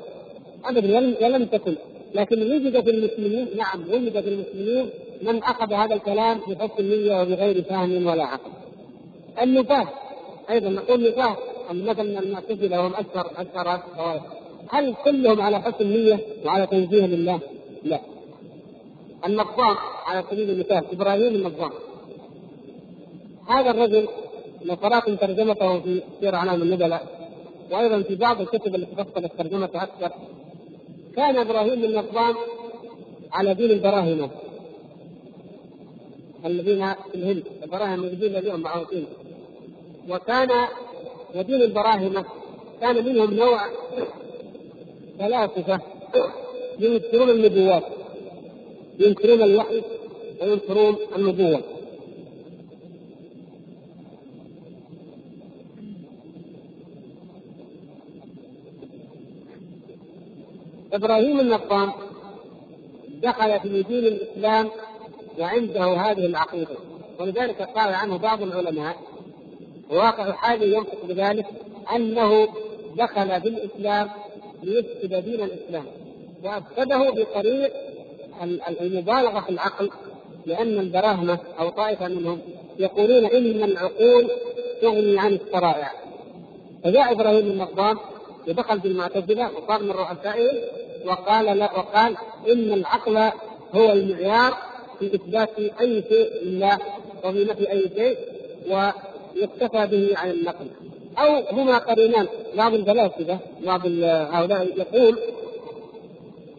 أبدا. 0.66 1.26
ولم 1.26 1.46
تكن. 1.46 1.76
لكن 2.16 2.42
وجد 2.44 2.84
في 2.84 2.90
المسلمين 2.90 3.48
نعم 3.58 3.82
وجد 3.92 4.22
في 4.22 4.30
المسلمين 4.30 4.90
من 5.22 5.44
أخذ 5.44 5.74
هذا 5.74 5.96
الكلام 5.96 6.40
بحسن 6.48 6.74
النيه 6.80 7.22
وبغير 7.22 7.64
فهم 7.64 8.08
ولا 8.08 8.24
عقل. 8.24 8.52
النفاة 9.42 9.88
أيضا 10.50 10.70
نقول 10.70 11.10
نفاة 11.10 11.38
مثلا 11.72 12.20
المعتزله 12.20 12.80
وهم 12.80 12.94
اشهر 12.94 13.76
الطوائف 13.76 14.22
هل 14.70 14.96
كلهم 15.06 15.42
على 15.42 15.62
حسن 15.62 15.88
نيه 15.88 16.20
وعلى 16.46 16.68
تنزيه 16.68 17.06
لله؟ 17.06 17.40
لا. 17.84 18.00
النظام 19.26 19.76
على 20.06 20.24
سبيل 20.32 20.50
المثال 20.50 20.84
إبراهيم 20.92 21.36
النظام 21.36 21.72
هذا 23.48 23.72
الرجل 23.72 24.08
لو 24.66 24.76
قرات 24.76 25.10
ترجمته 25.10 25.80
في 25.80 26.02
سير 26.20 26.36
أعلام 26.36 26.62
النبلاء 26.62 27.04
وأيضا 27.72 28.02
في 28.02 28.16
بعض 28.16 28.42
الكتب 28.42 28.76
التي 28.76 28.96
فصلت 28.96 29.32
ترجمته 29.38 29.84
أكثر 29.84 30.12
كان 31.16 31.38
إبراهيم 31.38 31.84
النظام 31.84 32.36
على 33.32 33.54
دين 33.54 33.72
البراهمه 33.72 34.30
الذين 36.46 36.94
في 36.94 37.16
الهند 37.16 37.44
البراهمه 37.64 38.08
الذين 38.08 38.56
معروفين. 38.56 39.06
وكان 40.10 40.50
ودين 41.36 41.62
البراهمه 41.62 42.26
كان 42.82 43.06
منهم 43.06 43.34
نوع 43.34 43.60
فلاسفة 45.20 45.82
ينكرون 46.80 47.30
النبوات 47.30 47.84
ينكرون 49.00 49.42
الوحي 49.44 49.82
وينكرون 50.42 50.96
النبوة. 51.16 51.62
إبراهيم 60.94 61.40
النقام 61.40 61.92
دخل 63.24 63.60
في 63.60 63.84
دين 63.84 64.06
الإسلام 64.06 64.70
وعنده 65.40 65.86
هذه 65.86 66.26
العقيدة. 66.26 66.76
ولذلك 67.20 67.62
قال 67.62 67.94
عنه 67.94 68.18
بعض 68.18 68.42
العلماء 68.42 68.96
وواقع 69.90 70.32
حالي 70.32 70.76
ينطق 70.76 71.06
بذلك 71.06 71.46
أنه 71.96 72.48
دخل 72.98 73.42
في 73.42 73.48
الاسلام 73.48 74.10
ليفسد 74.64 75.16
دين 75.16 75.44
الإسلام. 75.44 75.86
وأفسده 76.44 77.10
بطريق 77.10 77.74
المبالغة 78.82 79.40
في 79.40 79.50
العقل 79.50 79.90
لأن 80.46 80.80
البراهمة 80.80 81.40
أو 81.60 81.70
طائفة 81.70 82.08
منهم 82.08 82.42
يقولون 82.80 83.26
إن 83.26 83.64
العقول 83.64 84.32
تغني 84.82 85.20
عن 85.20 85.34
الشرائع 85.34 85.92
فجاء 86.84 87.12
إبراهيم 87.12 87.48
النقام 87.48 87.98
ودخل 88.48 88.82
في 88.82 88.88
المعتزله 88.88 89.52
وصار 89.58 89.84
من 89.84 89.92
رؤسائهم 89.92 90.58
وقال 91.06 91.46
لا 91.46 91.74
وقال 91.74 92.18
إن 92.48 92.74
العقل 92.74 93.18
هو 93.76 93.92
المعيار 93.92 94.58
في 95.00 95.16
إثبات 95.16 95.60
أي 95.60 96.04
شيء 96.10 96.44
لله 96.44 96.78
وفي 97.24 97.44
نفي 97.44 97.72
أي 97.72 97.90
شيء 97.96 98.18
ويكتفى 98.70 99.88
به 99.88 100.18
عن 100.18 100.30
النقل. 100.30 100.68
أو 101.18 101.58
هما 101.58 101.78
قرينان 101.78 102.28
بعض 102.58 102.74
الفلاسفة 102.74 103.40
بعض 103.66 103.82
هؤلاء 104.06 104.68
يقول 104.78 105.20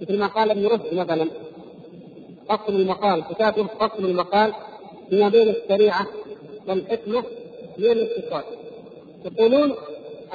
مثل 0.00 0.18
ما 0.18 0.26
قال 0.26 0.50
ابن 0.50 0.66
رشد 0.66 0.94
مثلا 0.94 1.28
فصل 2.48 2.72
المقال 2.74 3.24
كتابه 3.30 3.66
فصل 3.66 4.04
المقال 4.04 4.52
فيما 5.10 5.28
بين 5.28 5.48
الشريعة 5.48 6.06
والحكمة 6.68 7.24
من 7.78 7.84
الاتصال 7.84 8.42
يقولون 9.24 9.74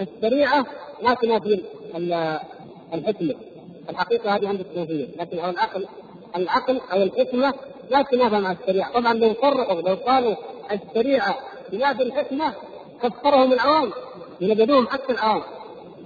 الشريعة 0.01 0.65
ما 1.03 1.13
تنافي 1.13 1.61
الحكمة. 2.93 3.35
الحقيقة 3.89 4.35
هذه 4.35 4.47
عند 4.47 4.59
الصوفيه 4.59 5.07
لكن 5.19 5.37
العقل 5.39 5.85
العقل 6.35 6.81
أو 6.93 7.03
الحكمة 7.03 7.53
لا 7.93 8.01
تنافى 8.01 8.35
مع 8.35 8.51
الشريعة. 8.51 8.93
طبعا 8.93 9.13
لو 9.13 9.33
فرقوا 9.33 9.81
لو 9.81 9.95
قالوا 9.95 10.35
الشريعة 10.71 11.35
تنافي 11.71 12.03
الحكمة 12.03 12.53
كفرهم 13.03 13.53
العوام 13.53 13.91
ينبذوهم 14.41 14.87
حتى 14.87 15.13
العوام. 15.13 15.43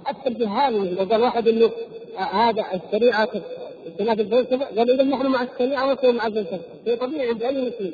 حتى 0.04 0.28
الجهال 0.28 0.94
لو 0.94 1.04
قال 1.10 1.22
واحد 1.22 1.48
إنه 1.48 1.70
هذا 2.16 2.64
الشريعة 2.74 3.28
تنافي 3.98 4.22
الفلسفه 4.22 4.64
قالوا 4.64 4.94
اذا 4.94 5.02
نحن 5.02 5.26
مع 5.26 5.42
الشريعة 5.42 5.88
ولسنا 5.88 6.12
مع 6.12 6.26
الفلسفه 6.26 6.60
شيء 6.84 6.96
طبيعي 6.96 7.28
عند 7.28 7.42
أي 7.42 7.68
مسلم. 7.68 7.92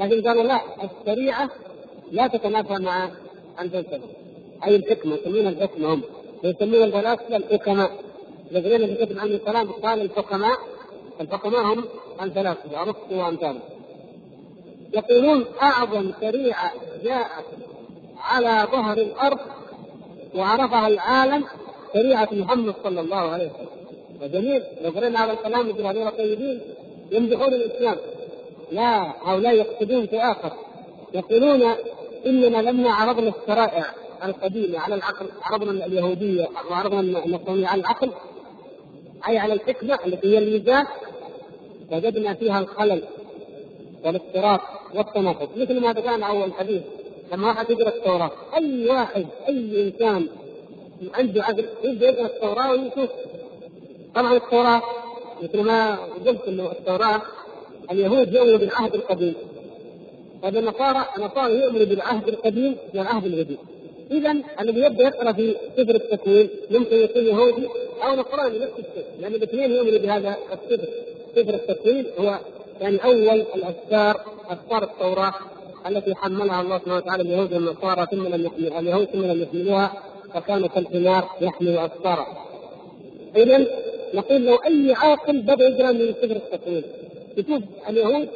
لكن 0.00 0.28
قالوا 0.28 0.42
لا 0.42 0.60
الشريعة 0.84 1.50
لا 2.12 2.26
تتنافى 2.26 2.82
مع 2.82 3.10
الفلسفه 3.60 4.00
أي 4.64 4.76
الحكمة 4.76 5.14
يسمونها 5.14 5.50
الحكمة 5.50 5.94
هم. 5.94 6.02
ويسمون 6.44 6.82
الفلاسفه 6.82 7.36
الحكماء. 7.36 7.90
الذين 8.52 8.86
في 8.86 9.04
كتب 9.06 9.18
عن 9.18 9.26
الكلام 9.26 9.72
قال 9.72 10.00
الحكماء 10.00 10.58
الحكماء 11.20 11.62
هم 11.62 11.84
الفلاسفه 12.22 12.82
ارسطو 12.82 13.14
وامثاله 13.14 13.60
يقولون 14.94 15.44
أعظم 15.62 16.12
شريعة 16.20 16.72
جاءت 17.04 17.44
على 18.20 18.68
ظهر 18.72 18.98
الأرض 18.98 19.38
وعرفها 20.34 20.88
العالم 20.88 21.44
شريعة 21.94 22.28
محمد 22.32 22.74
صلى 22.84 23.00
الله 23.00 23.16
عليه 23.16 23.50
وسلم. 23.50 23.68
وجميل 24.22 24.62
لو 24.82 24.90
قرينا 24.90 25.24
هذا 25.24 25.32
الكلام 25.32 25.68
مثل 25.68 25.82
هذول 25.82 26.06
الطيبين 26.06 26.60
يمدحون 27.12 27.54
الإسلام. 27.54 27.96
لا 28.72 29.12
هؤلاء 29.24 29.54
يقصدون 29.54 30.06
في 30.06 30.18
آخر. 30.18 30.52
يقولون 31.14 31.62
إننا 32.26 32.70
لما 32.70 32.90
عرضنا 32.90 33.32
الشرائع 33.42 33.84
القديمة 34.24 34.78
على 34.78 34.94
العقل 34.94 35.26
عرضنا 35.42 35.86
اليهودية 35.86 36.48
وعرضنا 36.70 37.00
النصرانيه 37.00 37.66
على 37.66 37.80
العقل 37.80 38.10
أي 39.28 39.38
على 39.38 39.52
الحكمة 39.52 39.98
التي 40.06 40.28
هي 40.34 40.38
الميزان. 40.38 40.86
وجدنا 41.92 42.34
فيها 42.34 42.60
الخلل 42.60 43.02
والاضطراب 44.04 44.60
والتناقض 44.94 45.48
مثل 45.56 45.80
ما 45.80 45.92
ذكرنا 45.92 46.26
اول 46.26 46.52
حديث 46.52 46.82
لما 47.32 47.46
واحد 47.46 47.70
يقرأ 47.70 47.88
التوراة 47.88 48.30
أي 48.56 48.88
واحد 48.88 49.26
أي 49.48 49.82
إنسان 49.82 50.28
عنده 51.14 51.42
عقل 51.44 51.64
يبدأ 51.84 52.08
يقرأ 52.08 52.26
التوراة 52.26 52.70
ويشوف. 52.70 53.10
طبعا 54.14 54.36
التوراة 54.36 54.82
مثل 55.42 55.60
ما 55.60 55.96
قلت 56.26 56.48
إنه 56.48 56.72
التوراة 56.72 57.22
اليهود 57.90 58.34
يؤمنوا 58.34 58.58
بالعهد 58.58 58.94
القديم. 58.94 59.34
طيب 60.42 60.56
النصارى 60.56 61.04
النصارى 61.18 61.54
يؤمنوا 61.54 61.86
بالعهد 61.86 62.28
القديم 62.28 62.76
والعهد 62.94 63.24
الجديد 63.24 63.58
اذا 64.10 64.36
الذي 64.60 64.80
يبدأ 64.80 65.04
يقرأ 65.04 65.32
في 65.32 65.54
سفر 65.76 65.94
التكوين 65.94 66.48
ممكن 66.70 66.96
يكون 66.96 67.26
يهودي 67.26 67.68
أو 68.02 68.14
نصراني 68.16 68.58
نفس 68.58 68.72
الشيء 68.78 69.04
لأن 69.20 69.34
الاثنين 69.34 69.70
يؤمنوا 69.70 69.98
بهذا 69.98 70.36
السفر 70.52 70.88
سفر 71.36 71.54
التكوين 71.54 72.06
هو 72.18 72.38
يعني 72.80 73.04
أول 73.04 73.28
الاسفار 73.40 74.20
اسفار 74.50 74.82
التوراة 74.82 75.34
التي 75.86 76.14
حملها 76.14 76.60
الله 76.60 76.78
سبحانه 76.78 76.96
وتعالى 76.96 77.22
اليهود 77.22 77.52
والنصارى 77.52 78.06
ثم 78.10 78.26
لم 78.26 78.46
يحمل 78.46 78.72
اليهود 78.78 79.04
ثم 79.04 79.22
لم 79.24 79.42
يحملوها 79.42 79.92
فكانوا 80.34 80.68
كالحمار 80.68 81.28
يحمل 81.40 81.78
اسفارا. 81.78 82.26
اذا 83.36 83.66
نقول 84.14 84.44
لو 84.46 84.54
أي 84.54 84.94
عاقل 84.94 85.42
بدأ 85.42 85.68
يقرأ 85.68 85.92
من 85.92 86.14
سفر 86.22 86.36
التكوين 86.36 86.82
يشوف 87.36 87.62
اليهود 87.88 88.28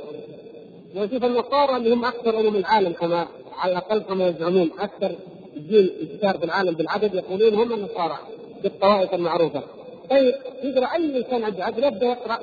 ويشوف 0.96 1.24
النصارى 1.24 1.76
اللي 1.76 1.92
هم 1.92 2.04
أكثر 2.04 2.40
أمم 2.40 2.56
العالم 2.56 2.92
كما 2.92 3.26
على 3.58 3.72
الأقل 3.72 3.98
كما 3.98 4.28
يزعمون 4.28 4.70
أكثر 4.78 5.14
دين 5.56 5.90
انتشار 6.02 6.38
في 6.38 6.44
العالم 6.44 6.74
بالعدد 6.74 7.14
يقولون 7.14 7.54
هم 7.54 7.72
النصارى 7.72 8.18
بالطوائف 8.62 9.14
المعروفة. 9.14 9.62
طيب 10.10 10.34
يقرأ 10.62 10.94
أي 10.94 11.16
إنسان 11.18 11.44
عنده 11.44 11.64
عدد 11.64 11.78
يبدأ 11.78 12.06
يقرأ 12.06 12.38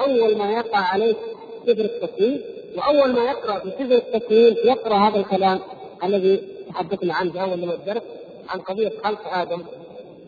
أول 0.00 0.36
ما 0.36 0.52
يقع 0.52 0.78
عليه 0.78 1.14
سفر 1.66 1.84
التكوين 1.84 2.40
وأول 2.76 3.12
ما 3.12 3.24
يقرأ 3.24 3.58
في 3.58 3.70
سفر 3.70 3.94
التكوين 3.94 4.56
يقرأ 4.64 4.94
هذا 4.94 5.16
الكلام 5.16 5.60
الذي 6.04 6.40
تحدثنا 6.68 7.14
عنه 7.14 7.32
في 7.32 7.40
أول 7.40 7.70
الدرس 7.70 8.02
عن 8.48 8.60
قضية 8.60 8.92
خلق 9.04 9.34
آدم 9.34 9.62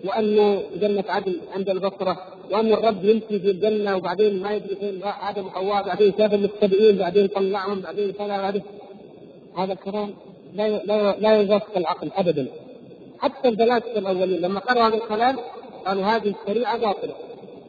وانه 0.05 0.63
جنة 0.81 1.05
عدن 1.09 1.35
عند 1.55 1.69
البصرة 1.69 2.17
وأن 2.51 2.73
الرب 2.73 3.05
يمشي 3.05 3.39
في 3.41 3.51
الجنة 3.51 3.97
وبعدين 3.97 4.43
ما 4.43 4.53
يدري 4.55 4.77
فين 4.77 5.01
آدم 5.29 5.47
وحواء 5.47 5.83
بعدين 5.87 6.13
شاف 6.19 6.35
المتبعين 6.35 6.97
بعدين 6.97 7.27
طلعهم 7.27 7.81
بعدين 7.81 8.13
كذا 8.13 8.37
هذا. 8.37 9.73
الكلام 9.73 10.15
لا 10.55 10.69
لا 10.69 11.17
لا 11.19 11.43
يوافق 11.43 11.77
العقل 11.77 12.11
ابدا. 12.17 12.47
حتى 13.19 13.49
الفلاسفه 13.49 13.99
الأولين 13.99 14.41
لما 14.41 14.61
قرأوا 14.61 14.89
هذا 14.89 14.95
الكلام 14.95 15.37
قالوا 15.87 16.05
هذه 16.05 16.35
الشريعة 16.43 16.79
باطلة 16.79 17.15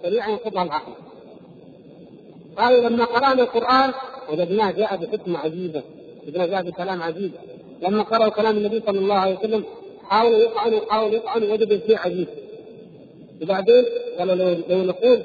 شريعة 0.03 0.29
ينقضها 0.29 0.63
العقل. 0.63 0.91
قالوا 2.57 2.89
لما 2.89 3.05
قرأنا 3.05 3.41
القرآن 3.41 3.93
وجدناه 4.29 4.71
جاء 4.71 4.95
بحكمه 4.95 5.39
عجيبه 5.39 5.83
وجدناه 6.23 6.45
جاء 6.45 6.61
بكلام 6.63 7.03
عجيب 7.03 7.31
لما 7.81 8.03
قرأوا 8.03 8.29
كلام 8.29 8.57
النبي 8.57 8.81
صلى 8.87 8.99
الله 8.99 9.15
عليه 9.15 9.39
وسلم 9.39 9.63
حاولوا 10.03 10.39
يطعنوا 10.39 10.79
حاولوا 10.89 11.15
يطعنوا 11.15 11.53
وجدوا 11.53 11.77
شيء 11.87 11.97
عجيب 11.97 12.27
وبعدين 13.41 13.85
قالوا 14.19 14.35
لو, 14.35 14.57
لو 14.69 14.83
نقول 14.83 15.21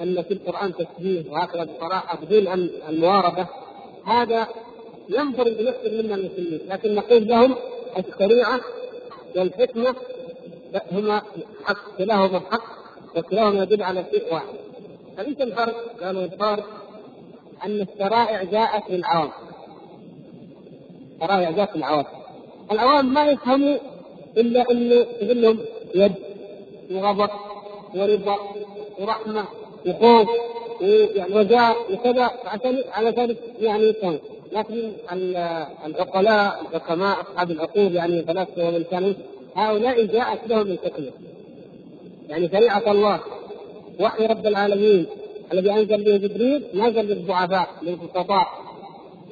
أن 0.00 0.22
في 0.22 0.34
القرآن 0.34 0.72
تشبيه 0.74 1.30
وهكذا 1.30 1.64
بصراحه 1.64 2.18
بدون 2.24 2.46
ان 2.46 2.70
المواربة 2.88 3.46
هذا 4.06 4.48
ينفرد 5.08 5.58
بنفسه 5.58 6.02
منا 6.02 6.14
المسلمين. 6.14 6.60
لكن 6.68 6.94
نقول 6.94 7.28
لهم 7.28 7.56
الشريعة 7.98 8.60
والحكمة 9.36 9.94
هما 10.92 11.22
حق 11.64 11.96
كلاهما 11.98 12.40
حق 12.40 12.64
وكلاهما 13.16 13.62
يدل 13.62 13.82
على 13.82 14.04
شيء 14.12 14.34
واحد. 14.34 14.54
فليس 15.16 15.40
الفرق؟ 15.40 16.04
قالوا 16.04 16.24
الفرق 16.24 16.66
أن 17.64 17.80
الشرائع 17.80 18.42
جاءت 18.42 18.90
للعوام. 18.90 19.30
الشرائع 21.14 21.50
جاءت 21.50 21.76
للعوام. 21.76 22.04
العوام 22.72 23.14
ما 23.14 23.26
يفهموا 23.26 23.76
إلا 24.36 24.70
انه 24.70 24.94
يقول 24.94 25.42
لهم 25.42 25.58
يد 25.94 26.12
وغضب 26.90 27.30
ورضا 27.94 28.36
ورحمة 28.98 29.44
وخوف 29.86 30.28
ويعني 30.80 31.34
رجاء 31.34 31.76
وكذا. 31.92 32.30
عشان 32.44 32.84
على 32.92 33.10
ذلك 33.10 33.36
يعني 33.60 33.84
يفهم 33.84 34.18
لكن 34.52 34.92
العقلاء 35.86 36.60
الحكماء 36.62 37.20
أصحاب 37.20 37.50
العقول 37.50 37.94
يعني 37.94 38.20
الفلاسفه 38.20 38.64
والانسانيين 38.66 39.16
هؤلاء 39.56 40.04
جاءت 40.06 40.48
لهم 40.48 40.66
الحكمة. 40.66 41.10
يعني 42.28 42.48
شريعة 42.48 42.92
الله. 42.92 43.20
وحي 44.00 44.26
رب 44.26 44.46
العالمين 44.46 45.06
الذي 45.52 45.70
أنزل 45.70 46.04
به 46.04 46.16
جبريل 46.16 46.64
نزل 46.74 47.04
للضعفاء 47.04 47.68
للبسطاء 47.82 48.46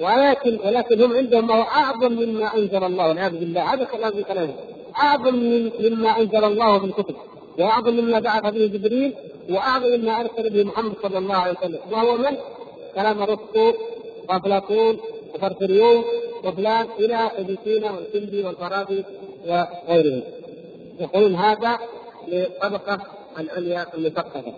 ولكن 0.00 0.58
ولكن 0.64 1.02
هم 1.02 1.16
عندهم 1.16 1.46
ما 1.46 1.54
هو 1.54 1.62
أعظم 1.62 2.12
مما 2.12 2.54
أنزل 2.56 2.84
الله 2.84 3.08
والعياذ 3.08 3.30
بالله. 3.30 3.74
هذا 3.74 3.84
كلام 3.84 4.16
من 4.16 4.22
كلامهم 4.22 4.54
أعظم 5.02 5.34
مما 5.80 6.20
أنزل 6.20 6.44
الله 6.44 6.78
في 6.78 6.84
الكتب 6.84 7.14
وأعظم 7.58 7.92
مما 7.92 8.18
بعث 8.18 8.42
به 8.54 8.66
جبريل 8.66 9.12
وأعظم 9.50 9.86
مما 9.86 10.20
أرسل 10.20 10.50
به 10.50 10.64
محمد 10.64 10.92
صلى 11.02 11.18
الله 11.18 11.34
عليه 11.34 11.58
وسلم. 11.58 11.78
وهو 11.92 12.16
من؟ 12.16 12.36
كلام 12.94 13.22
ارسطو 13.22 13.72
وأفلاطون 14.28 14.96
وفرفريون 15.34 16.04
وفلان 16.44 16.86
إلى 16.98 17.30
ابن 17.38 17.56
سينا 17.64 17.90
والكندي 17.92 18.44
والفارابي 18.44 19.04
وغيرهم. 19.46 20.22
يقولون 21.00 21.34
هذا 21.34 21.78
للطبقه 22.28 22.98
العليا 23.38 23.86
المثقفه 23.94 24.54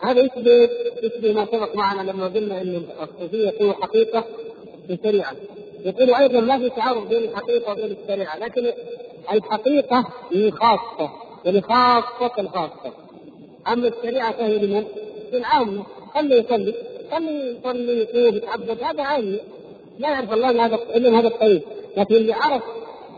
هذا 0.00 0.20
يشبه 0.20 0.68
يشبه 1.02 1.32
ما 1.32 1.46
سبق 1.46 1.76
معنا 1.76 2.10
لما 2.10 2.26
قلنا 2.26 2.60
إن 2.60 2.82
الصوفيه 3.02 3.48
يكون 3.48 3.72
حقيقه 3.72 4.24
في 4.86 4.92
الشريعة. 4.92 5.32
يقولوا 5.84 6.18
أيضا 6.18 6.40
ما 6.40 6.58
في 6.58 6.70
تعارض 6.70 7.08
بين 7.08 7.22
الحقيقة 7.24 7.72
وبين 7.72 7.96
الشريعة 8.02 8.38
لكن 8.38 8.72
الحقيقة 9.32 10.04
هي 10.32 10.50
خاصه 10.50 11.10
ولخاصه 11.46 12.32
الخاصة. 12.38 12.92
أما 13.68 13.88
الشريعة 13.88 14.32
فهي 14.32 14.58
لمن؟ 14.58 14.84
للعامه 15.32 15.84
خليه 16.14 16.36
يصلي 16.36 16.74
خليه 17.10 17.58
يصلي 17.58 18.02
يصوم 18.02 18.36
يتعبد 18.36 18.82
هذا 18.82 19.02
عادي 19.02 19.38
لا 19.98 20.08
يعرف 20.10 20.32
الله 20.32 20.66
هذا 20.66 20.78
الا 20.94 21.18
هذا 21.18 21.28
الطريق. 21.28 21.62
لكن 21.96 22.14
اللي 22.14 22.32
عرف 22.32 22.62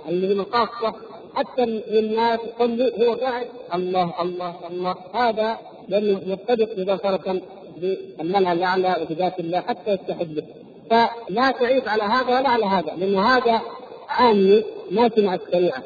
اللي 0.09 0.35
من 0.35 0.41
الخاصة 0.41 0.95
حتى 1.35 1.63
الناس 1.65 2.41
يصلي 2.41 3.07
هو 3.07 3.13
قاعد 3.15 3.47
الله 3.75 4.23
الله 4.23 4.55
الله. 4.71 4.97
هذا 5.15 5.59
لأنه 5.89 6.21
يتفق 6.27 6.79
مباشرة 6.79 7.41
بالمنهج 7.77 8.57
الأعلى 8.57 8.97
وبذات 9.03 9.41
الله 9.41 9.61
حتى 9.61 9.91
يستحب 9.91 10.45
فلا 10.91 11.51
تعيب 11.51 11.89
على 11.89 12.03
هذا 12.03 12.39
ولا 12.39 12.49
على 12.49 12.65
هذا 12.65 12.93
لأنه 12.97 13.23
هذا 13.23 13.61
عامي 14.09 14.65
ماشي 14.91 15.21
مع 15.23 15.35
الشريعة. 15.35 15.83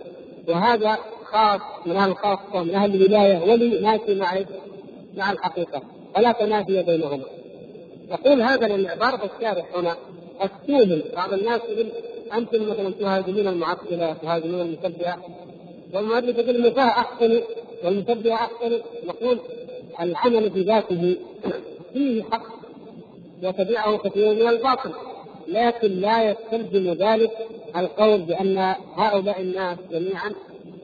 وهذا 0.48 0.98
خاص 1.24 1.60
من 1.86 1.96
أهل 1.96 2.10
الخاصه 2.10 2.62
من 2.62 2.74
أهل 2.74 2.94
الولاية 2.94 3.38
ولي 3.50 3.80
ماشي 3.80 4.14
مع 4.14 4.38
مع 5.16 5.30
الحقيقة. 5.32 5.82
ولا 6.16 6.32
تنافي 6.32 6.82
بينهما. 6.82 7.24
يقول 8.10 8.42
هذا 8.42 8.66
لأن 8.66 8.86
عباره 8.86 9.30
الشارح 9.36 9.66
هنا 9.76 9.96
السوم 10.44 11.02
بعض 11.16 11.32
الناس 11.32 11.60
يقول 11.68 11.86
أنتم 12.32 12.68
مثلا 12.70 12.90
تهاجمون 12.90 13.48
المعطله 13.48 14.12
تهاجمون 14.12 14.60
المشبهه 14.60 15.18
والمؤلف 15.94 16.38
يقول 16.38 16.56
المفاه 16.56 16.88
أحسن 16.88 17.40
والمشبهه 17.84 18.34
أحسن. 18.34 18.80
نقول 19.06 19.38
العمل 20.00 20.48
بذاته 20.48 21.16
فيه 21.92 22.22
حق 22.22 22.42
وتبعه 23.42 23.96
كثير 23.98 24.34
من 24.34 24.48
الباطل 24.48 24.92
لكن 25.48 25.88
لا 25.88 26.30
يستلزم 26.30 26.92
ذلك 26.92 27.30
القول 27.76 28.18
بأن 28.20 28.74
هؤلاء 28.96 29.40
الناس 29.40 29.78
جميعا 29.90 30.32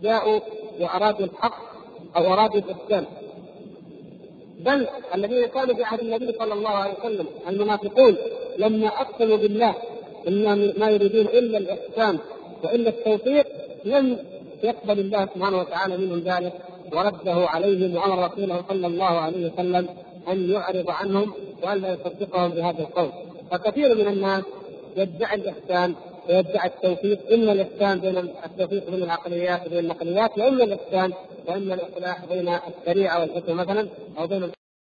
جاءوا 0.02 0.40
وأرادوا 0.80 1.26
الحق 1.26 1.58
أو 2.16 2.32
أرادوا 2.32 2.60
الاسلام 2.60 3.04
بل 4.60 4.86
الذين 5.14 5.46
كانوا 5.46 5.74
في 5.74 5.84
عهد 5.84 6.00
النبي 6.00 6.32
صلى 6.38 6.52
الله 6.54 6.70
عليه 6.70 6.94
وسلم 7.00 7.26
المنافقون 7.48 8.16
لما 8.58 8.86
أقسموا 8.86 9.36
بالله 9.36 9.74
ان 10.28 10.72
ما 10.78 10.90
يريدون 10.90 11.26
إلا 11.26 11.58
الإحسان 11.58 12.18
وإلا 12.64 12.88
التوفيق 12.90 13.46
لم 13.84 14.18
يقبل 14.62 15.00
الله 15.00 15.26
سبحانه 15.34 15.58
وتعالى 15.58 15.96
منهم 15.96 16.18
ذلك. 16.18 16.52
ورده 16.92 17.46
عليهم 17.48 17.96
وامر 17.96 18.24
رسوله 18.24 18.64
صلى 18.68 18.86
الله 18.86 19.04
عليه 19.04 19.52
وسلم 19.52 19.88
أن 20.28 20.50
يعرض 20.50 20.90
عنهم 20.90 21.32
والا 21.62 21.92
يصدقهم 21.92 22.50
بهذا 22.50 22.78
القول. 22.80 23.10
فكثير 23.50 23.94
من 23.94 24.06
الناس 24.08 24.44
يدعي 24.96 25.34
الإحسان 25.34 25.94
ويدعي 26.28 26.68
التوفيق. 26.68 27.32
اما 27.32 27.52
الإحسان 27.52 28.00
بين 28.00 28.18
التوفيق 28.18 28.90
بين 28.90 29.02
العقليات 29.02 29.66
وبين 29.66 29.78
النقليات 29.78 30.38
واما 30.38 30.64
الإحسان 30.64 31.12
واما 31.48 31.74
الإصلاح 31.74 32.24
بين 32.24 32.48
الشريعة 32.48 33.20
والحكم 33.20 33.56
مثلا 33.56 33.88
أو 34.18 34.26
بين 34.26 34.50